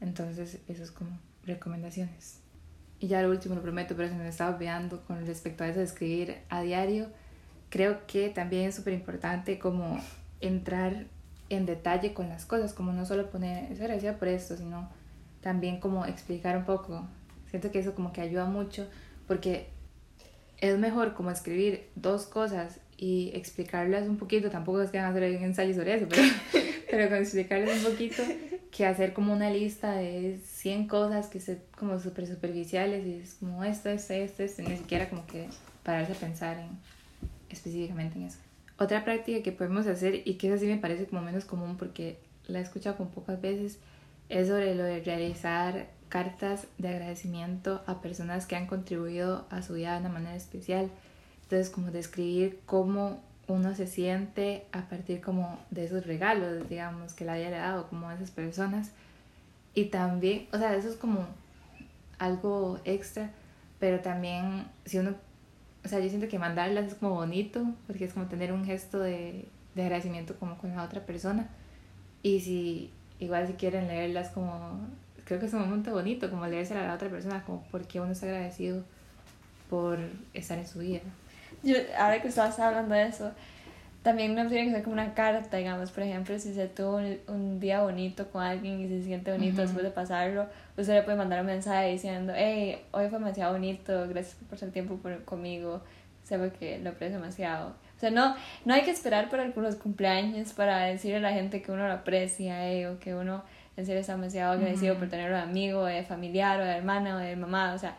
Entonces, 0.00 0.58
eso 0.68 0.82
es 0.82 0.90
como 0.90 1.10
recomendaciones. 1.44 2.40
Y 2.98 3.08
ya 3.08 3.22
lo 3.22 3.30
último, 3.30 3.54
lo 3.54 3.62
prometo, 3.62 3.94
pero 3.94 4.08
se 4.08 4.14
me 4.14 4.28
estaba 4.28 4.54
olvidando 4.54 5.02
con 5.04 5.24
respecto 5.26 5.64
a 5.64 5.68
eso 5.68 5.80
de 5.80 5.84
escribir 5.84 6.38
a 6.48 6.62
diario. 6.62 7.08
Creo 7.68 8.06
que 8.06 8.30
también 8.30 8.68
es 8.68 8.74
súper 8.74 8.94
importante 8.94 9.58
como 9.58 9.98
entrar 10.40 11.06
en 11.48 11.66
detalle 11.66 12.14
con 12.14 12.28
las 12.28 12.46
cosas, 12.46 12.72
como 12.72 12.92
no 12.92 13.04
solo 13.04 13.30
poner, 13.30 13.70
es 13.70 13.80
agradecida 13.80 14.16
por 14.16 14.28
esto, 14.28 14.56
sino 14.56 14.88
también 15.40 15.78
como 15.78 16.06
explicar 16.06 16.56
un 16.56 16.64
poco. 16.64 17.06
Siento 17.50 17.70
que 17.70 17.78
eso 17.78 17.94
como 17.94 18.12
que 18.12 18.20
ayuda 18.20 18.46
mucho 18.46 18.88
porque 19.26 19.68
es 20.58 20.78
mejor 20.78 21.14
como 21.14 21.30
escribir 21.30 21.88
dos 21.94 22.26
cosas 22.26 22.80
y 22.96 23.30
explicarles 23.34 24.08
un 24.08 24.16
poquito, 24.16 24.50
tampoco 24.50 24.80
es 24.80 24.90
que 24.90 24.98
van 24.98 25.06
a 25.06 25.10
hacer 25.10 25.36
un 25.36 25.44
ensayo 25.44 25.74
sobre 25.74 25.94
eso, 25.94 26.06
pero, 26.08 26.22
pero 26.90 27.08
con 27.08 27.18
explicarles 27.18 27.84
un 27.84 27.92
poquito 27.92 28.22
que 28.70 28.86
hacer 28.86 29.12
como 29.12 29.32
una 29.32 29.50
lista 29.50 29.92
de 29.92 30.38
100 30.44 30.88
cosas 30.88 31.28
que 31.28 31.40
son 31.40 31.58
como 31.76 31.98
súper 31.98 32.26
superficiales 32.26 33.06
y 33.06 33.14
es 33.14 33.34
como 33.34 33.64
esto, 33.64 33.90
esto, 33.90 34.14
esto, 34.14 34.42
esto, 34.42 34.62
ni 34.62 34.76
siquiera 34.76 35.08
como 35.08 35.26
que 35.26 35.48
pararse 35.82 36.12
a 36.12 36.16
pensar 36.16 36.58
en, 36.58 36.68
específicamente 37.48 38.18
en 38.18 38.24
eso. 38.24 38.38
Otra 38.78 39.04
práctica 39.04 39.42
que 39.42 39.52
podemos 39.52 39.86
hacer 39.86 40.22
y 40.26 40.34
que 40.34 40.48
esa 40.48 40.58
sí 40.58 40.66
me 40.66 40.76
parece 40.76 41.06
como 41.06 41.22
menos 41.22 41.44
común 41.44 41.76
porque 41.76 42.18
la 42.46 42.58
he 42.58 42.62
escuchado 42.62 42.96
con 42.96 43.10
pocas 43.10 43.40
veces 43.40 43.78
es 44.28 44.48
sobre 44.48 44.74
lo 44.74 44.84
de 44.84 45.00
realizar 45.00 45.86
cartas 46.08 46.66
de 46.78 46.88
agradecimiento 46.88 47.82
a 47.86 48.00
personas 48.00 48.46
que 48.46 48.56
han 48.56 48.66
contribuido 48.66 49.46
a 49.50 49.62
su 49.62 49.74
vida 49.74 49.94
de 49.94 50.00
una 50.00 50.08
manera 50.08 50.36
especial 50.36 50.90
entonces, 51.46 51.70
como 51.70 51.92
describir 51.92 52.58
cómo 52.66 53.20
uno 53.46 53.72
se 53.76 53.86
siente 53.86 54.66
a 54.72 54.88
partir 54.88 55.20
como 55.20 55.60
de 55.70 55.84
esos 55.84 56.04
regalos, 56.04 56.68
digamos, 56.68 57.14
que 57.14 57.24
le 57.24 57.30
haya 57.30 57.50
dado 57.50 57.88
como 57.88 58.08
a 58.08 58.14
esas 58.14 58.32
personas. 58.32 58.90
Y 59.72 59.86
también, 59.86 60.48
o 60.52 60.58
sea, 60.58 60.74
eso 60.74 60.88
es 60.88 60.96
como 60.96 61.24
algo 62.18 62.80
extra, 62.84 63.30
pero 63.78 64.00
también 64.00 64.66
si 64.86 64.98
uno, 64.98 65.14
o 65.84 65.88
sea, 65.88 66.00
yo 66.00 66.08
siento 66.08 66.26
que 66.26 66.40
mandarlas 66.40 66.86
es 66.86 66.94
como 66.94 67.14
bonito, 67.14 67.64
porque 67.86 68.06
es 68.06 68.12
como 68.12 68.26
tener 68.26 68.52
un 68.52 68.64
gesto 68.64 68.98
de, 68.98 69.46
de 69.76 69.82
agradecimiento 69.82 70.36
como 70.40 70.58
con 70.58 70.74
la 70.74 70.82
otra 70.82 71.06
persona. 71.06 71.48
Y 72.24 72.40
si, 72.40 72.90
igual 73.20 73.46
si 73.46 73.52
quieren 73.52 73.86
leerlas 73.86 74.30
como, 74.30 74.80
creo 75.26 75.40
que 75.40 75.46
es 75.46 75.52
un 75.52 75.60
momento 75.60 75.92
bonito, 75.92 76.30
como 76.30 76.46
leérsela 76.46 76.84
a 76.84 76.86
la 76.86 76.94
otra 76.94 77.08
persona, 77.10 77.42
como 77.44 77.62
porque 77.70 78.00
uno 78.00 78.12
está 78.12 78.26
agradecido 78.26 78.82
por 79.68 79.98
estar 80.32 80.56
en 80.56 80.66
su 80.66 80.78
vida. 80.78 81.00
Yo, 81.62 81.76
ahora 81.98 82.22
que 82.22 82.28
estabas 82.28 82.58
hablando 82.60 82.94
de 82.94 83.08
eso, 83.08 83.32
también 84.02 84.36
no 84.36 84.46
tiene 84.46 84.66
que 84.66 84.70
ser 84.70 84.82
como 84.84 84.94
una 84.94 85.14
carta, 85.14 85.56
digamos, 85.56 85.90
por 85.90 86.04
ejemplo, 86.04 86.38
si 86.38 86.54
se 86.54 86.68
tuvo 86.68 87.00
un, 87.26 87.58
día 87.58 87.82
bonito 87.82 88.30
con 88.30 88.40
alguien 88.40 88.80
y 88.80 88.88
se 88.88 89.02
siente 89.02 89.32
bonito 89.32 89.62
después 89.62 89.82
de 89.82 89.90
pasarlo, 89.90 90.46
usted 90.76 90.94
le 90.94 91.02
puede 91.02 91.18
mandar 91.18 91.40
un 91.40 91.46
mensaje 91.46 91.90
diciendo, 91.90 92.32
hey, 92.36 92.80
hoy 92.92 93.08
fue 93.08 93.18
demasiado 93.18 93.54
bonito, 93.54 94.06
gracias 94.08 94.36
por 94.36 94.46
pasar 94.46 94.70
tiempo 94.70 94.96
por, 94.98 95.24
conmigo, 95.24 95.82
sé 96.22 96.38
que 96.56 96.78
lo 96.78 96.90
aprecio 96.90 97.18
demasiado. 97.18 97.70
O 97.96 97.98
sea, 97.98 98.10
no, 98.10 98.36
no 98.64 98.74
hay 98.74 98.82
que 98.82 98.92
esperar 98.92 99.28
por 99.28 99.40
algunos 99.40 99.74
cumpleaños 99.74 100.52
para 100.52 100.84
decirle 100.84 101.16
a 101.16 101.20
la 101.20 101.32
gente 101.32 101.60
que 101.60 101.72
uno 101.72 101.88
lo 101.88 101.94
aprecia 101.94 102.70
eh, 102.70 102.86
o 102.86 103.00
que 103.00 103.16
uno 103.16 103.42
en 103.76 103.86
serio 103.86 104.00
está 104.00 104.14
demasiado 104.14 104.52
agradecido 104.52 104.96
por 104.98 105.08
tenerlo 105.08 105.36
de 105.36 105.42
amigo, 105.42 105.84
de 105.84 106.02
familiar 106.02 106.60
o 106.60 106.64
de 106.64 106.70
hermana 106.70 107.16
o 107.16 107.18
de 107.18 107.36
mamá. 107.36 107.74
O 107.74 107.78
sea, 107.78 107.96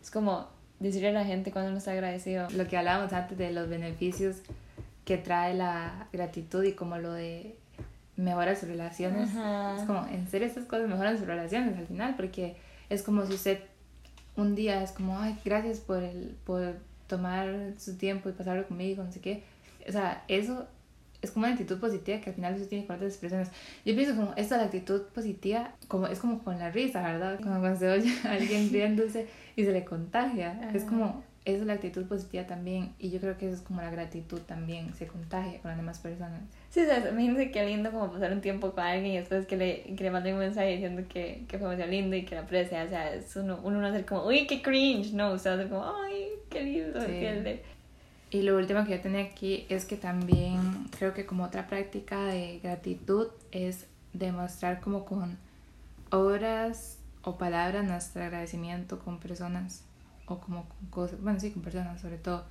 es 0.00 0.10
como 0.10 0.48
decirle 0.78 1.10
a 1.10 1.12
la 1.12 1.24
gente 1.24 1.52
cuando 1.52 1.70
uno 1.70 1.78
está 1.78 1.92
agradecido. 1.92 2.48
Lo 2.50 2.66
que 2.66 2.76
hablábamos 2.76 3.12
antes 3.12 3.36
de 3.36 3.52
los 3.52 3.68
beneficios 3.68 4.36
que 5.04 5.18
trae 5.18 5.54
la 5.54 6.08
gratitud 6.12 6.64
y 6.64 6.72
como 6.72 6.98
lo 6.98 7.12
de 7.12 7.56
mejorar 8.16 8.56
sus 8.56 8.68
relaciones. 8.68 9.30
Es 9.30 9.84
como, 9.86 10.06
en 10.06 10.28
serio, 10.28 10.46
estas 10.46 10.64
cosas 10.64 10.88
mejoran 10.88 11.18
sus 11.18 11.26
relaciones 11.26 11.76
al 11.78 11.86
final, 11.86 12.14
porque 12.16 12.56
es 12.88 13.02
como 13.02 13.26
si 13.26 13.34
usted 13.34 13.60
un 14.36 14.54
día 14.54 14.82
es 14.82 14.92
como, 14.92 15.18
ay, 15.18 15.36
gracias 15.44 15.80
por, 15.80 16.02
el, 16.02 16.36
por 16.44 16.76
tomar 17.06 17.74
su 17.78 17.96
tiempo 17.96 18.28
y 18.28 18.32
pasarlo 18.32 18.66
conmigo, 18.66 19.02
no 19.02 19.12
sé 19.12 19.20
qué. 19.20 19.42
O 19.88 19.92
sea, 19.92 20.24
eso 20.28 20.66
es 21.22 21.30
como 21.30 21.46
una 21.46 21.54
actitud 21.54 21.78
positiva 21.78 22.20
que 22.20 22.30
al 22.30 22.36
final 22.36 22.54
eso 22.54 22.66
tiene 22.66 22.86
con 22.86 22.96
otras 22.96 23.16
personas. 23.16 23.50
Yo 23.84 23.94
pienso 23.94 24.16
como 24.16 24.32
esta 24.36 24.56
la 24.56 24.64
actitud 24.64 25.02
positiva 25.14 25.74
como 25.88 26.06
es 26.06 26.18
como 26.18 26.42
con 26.42 26.58
la 26.58 26.70
risa, 26.70 27.02
¿verdad? 27.02 27.38
Como 27.40 27.60
cuando 27.60 27.78
se 27.78 27.88
oye 27.88 28.12
a 28.24 28.32
alguien 28.32 28.68
riéndose 28.72 29.26
y 29.56 29.64
se 29.64 29.72
le 29.72 29.84
contagia. 29.84 30.70
Es 30.74 30.84
como 30.84 31.22
es 31.44 31.62
la 31.62 31.74
actitud 31.74 32.06
positiva 32.06 32.46
también. 32.46 32.92
Y 32.98 33.10
yo 33.10 33.20
creo 33.20 33.36
que 33.36 33.46
eso 33.46 33.56
es 33.56 33.62
como 33.62 33.80
la 33.80 33.90
gratitud 33.90 34.40
también, 34.40 34.94
se 34.94 35.06
contagia 35.06 35.60
con 35.60 35.70
las 35.70 35.78
demás 35.78 35.98
personas. 35.98 36.42
Sí, 36.70 36.80
o 36.80 36.84
sea, 36.84 36.98
imagínense 36.98 37.50
qué 37.50 37.64
lindo 37.64 37.90
como 37.90 38.12
pasar 38.12 38.32
un 38.32 38.40
tiempo 38.40 38.72
con 38.72 38.84
alguien 38.84 39.14
y 39.14 39.18
después 39.18 39.46
que 39.46 39.56
le, 39.56 39.82
que 39.96 40.04
le 40.04 40.10
manden 40.10 40.34
un 40.34 40.40
mensaje 40.40 40.72
diciendo 40.72 41.02
que, 41.08 41.44
que 41.48 41.58
fue 41.58 41.68
demasiado 41.68 41.90
lindo 41.90 42.16
y 42.16 42.24
que 42.24 42.34
la 42.34 42.42
aprecia. 42.42 42.84
O 42.84 42.88
sea, 42.88 43.14
es 43.14 43.34
uno, 43.36 43.60
uno 43.62 43.80
no 43.80 43.86
hacer 43.86 44.04
como, 44.04 44.26
uy, 44.26 44.46
qué 44.46 44.62
cringe. 44.62 45.12
No, 45.12 45.32
o 45.32 45.38
sea, 45.38 45.54
hacer 45.54 45.68
como, 45.68 45.84
ay, 45.84 46.26
qué 46.48 46.62
lindo. 46.62 47.00
Sí. 47.00 47.60
Y 48.30 48.42
lo 48.42 48.56
último 48.56 48.84
que 48.84 48.92
yo 48.92 49.00
tenía 49.00 49.24
aquí 49.24 49.66
es 49.68 49.84
que 49.84 49.96
también 49.96 50.86
creo 50.96 51.12
que 51.14 51.26
como 51.26 51.44
otra 51.44 51.66
práctica 51.66 52.26
de 52.26 52.60
gratitud 52.62 53.26
es 53.50 53.86
demostrar 54.12 54.80
como 54.80 55.04
con 55.04 55.36
obras 56.10 56.98
o 57.22 57.38
palabras 57.38 57.84
nuestro 57.84 58.22
agradecimiento 58.22 59.00
con 59.00 59.18
personas 59.18 59.82
o 60.26 60.38
como 60.38 60.64
con 60.68 60.88
cosas, 60.90 61.20
bueno 61.20 61.40
sí, 61.40 61.50
con 61.50 61.62
personas 61.62 62.00
sobre 62.00 62.18
todo, 62.18 62.44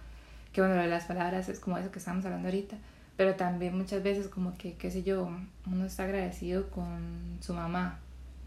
que 0.52 0.60
bueno, 0.60 0.76
lo 0.76 0.82
de 0.82 0.88
las 0.90 1.06
palabras 1.06 1.48
es 1.48 1.60
como 1.60 1.78
eso 1.78 1.92
que 1.92 2.00
estamos 2.00 2.26
hablando 2.26 2.50
ahorita, 2.50 2.78
pero 3.16 3.36
también 3.36 3.78
muchas 3.78 4.04
veces 4.04 4.28
como 4.28 4.58
que, 4.58 4.74
qué 4.74 4.92
sé 4.92 5.04
yo, 5.04 5.30
uno 5.66 5.86
está 5.86 6.04
agradecido 6.04 6.70
con 6.72 7.38
su 7.40 7.54
mamá, 7.54 8.00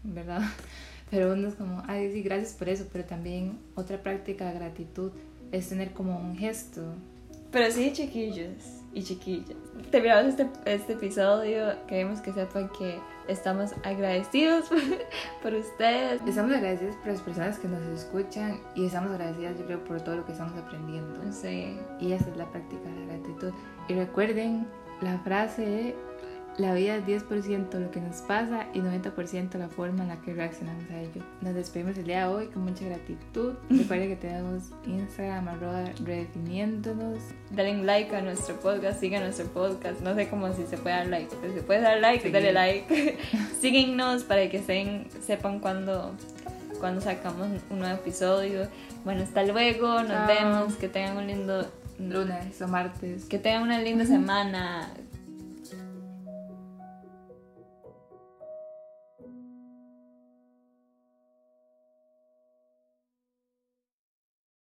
¿verdad? 0.03 0.41
Pero 1.09 1.33
uno 1.33 1.47
es 1.47 1.55
como, 1.55 1.83
ay 1.87 2.11
sí, 2.11 2.23
gracias 2.23 2.53
por 2.53 2.69
eso, 2.69 2.87
pero 2.91 3.05
también 3.05 3.59
otra 3.75 4.01
práctica 4.01 4.47
de 4.47 4.55
gratitud 4.55 5.11
es 5.51 5.69
tener 5.69 5.91
como 5.93 6.17
un 6.17 6.35
gesto 6.35 6.95
Pero 7.53 7.71
sí, 7.71 7.93
chiquillos 7.93 8.81
y 8.93 9.03
chiquillas. 9.03 9.55
Terminamos 9.91 10.25
este, 10.25 10.47
este 10.65 10.93
episodio. 10.93 11.75
Queremos 11.87 12.19
que 12.19 12.33
sepan 12.33 12.67
que 12.69 12.99
estamos 13.27 13.73
agradecidos 13.83 14.67
por, 14.69 14.79
por 15.43 15.53
ustedes. 15.53 16.19
Estamos 16.25 16.51
agradecidos 16.51 16.95
por 16.95 17.07
las 17.09 17.21
personas 17.21 17.59
que 17.59 17.67
nos 17.67 17.83
escuchan 17.87 18.59
y 18.73 18.87
estamos 18.87 19.11
agradecidas, 19.11 19.59
yo 19.59 19.65
creo, 19.67 19.83
por 19.83 20.01
todo 20.01 20.15
lo 20.15 20.25
que 20.25 20.31
estamos 20.31 20.57
aprendiendo. 20.57 21.31
Sí. 21.31 21.77
Y 21.99 22.13
esa 22.13 22.27
es 22.27 22.37
la 22.37 22.49
práctica 22.49 22.89
de 22.89 23.05
la 23.05 23.13
gratitud. 23.13 23.53
Y 23.87 23.93
recuerden 23.93 24.67
la 25.01 25.19
frase, 25.19 25.95
la 26.57 26.73
vida 26.75 26.95
es 26.97 27.05
10% 27.05 27.79
lo 27.79 27.89
que 27.89 27.99
nos 27.99 28.17
pasa 28.21 28.67
y 28.73 28.79
90% 28.79 29.55
la 29.57 29.69
forma 29.69 30.03
en 30.03 30.09
la 30.09 30.21
que 30.21 30.33
reaccionamos 30.33 30.83
a 30.91 30.99
ello. 31.01 31.23
Nos 31.41 31.55
despedimos 31.55 31.97
el 31.97 32.05
día 32.05 32.27
de 32.27 32.33
hoy 32.33 32.47
con 32.47 32.63
mucha 32.63 32.85
gratitud. 32.85 33.53
Recuerden 33.69 34.09
que 34.09 34.15
tenemos 34.15 34.63
Instagram, 34.85 35.47
arroba 35.47 35.85
redefiniéndonos. 36.03 37.17
Dale 37.49 37.83
like 37.83 38.15
a 38.15 38.21
nuestro 38.21 38.55
podcast, 38.59 38.99
sigan 38.99 39.23
nuestro 39.23 39.47
podcast. 39.47 40.01
No 40.01 40.13
sé 40.13 40.29
cómo 40.29 40.53
si 40.53 40.65
se 40.67 40.77
puede 40.77 40.95
dar 40.95 41.07
like, 41.07 41.35
pero 41.41 41.53
si 41.53 41.59
puedes 41.61 41.81
dar 41.81 41.99
like, 41.99 42.21
Seguir. 42.21 42.33
dale 42.33 42.53
like. 42.53 43.17
Síguenos 43.59 44.23
para 44.23 44.47
que 44.49 44.57
estén, 44.57 45.07
sepan 45.25 45.59
cuando, 45.59 46.11
cuando 46.79 47.01
sacamos 47.01 47.47
un 47.71 47.79
nuevo 47.79 47.95
episodio. 47.95 48.67
Bueno, 49.03 49.23
hasta 49.23 49.43
luego, 49.43 49.87
nos 50.03 50.07
Chao. 50.07 50.27
vemos, 50.27 50.75
que 50.75 50.87
tengan 50.87 51.17
un 51.17 51.27
lindo 51.27 51.65
Lunes 51.99 52.61
o 52.61 52.67
martes. 52.67 53.25
que 53.25 53.39
tengan 53.39 53.63
una 53.63 53.79
linda 53.79 54.05
semana. 54.05 54.89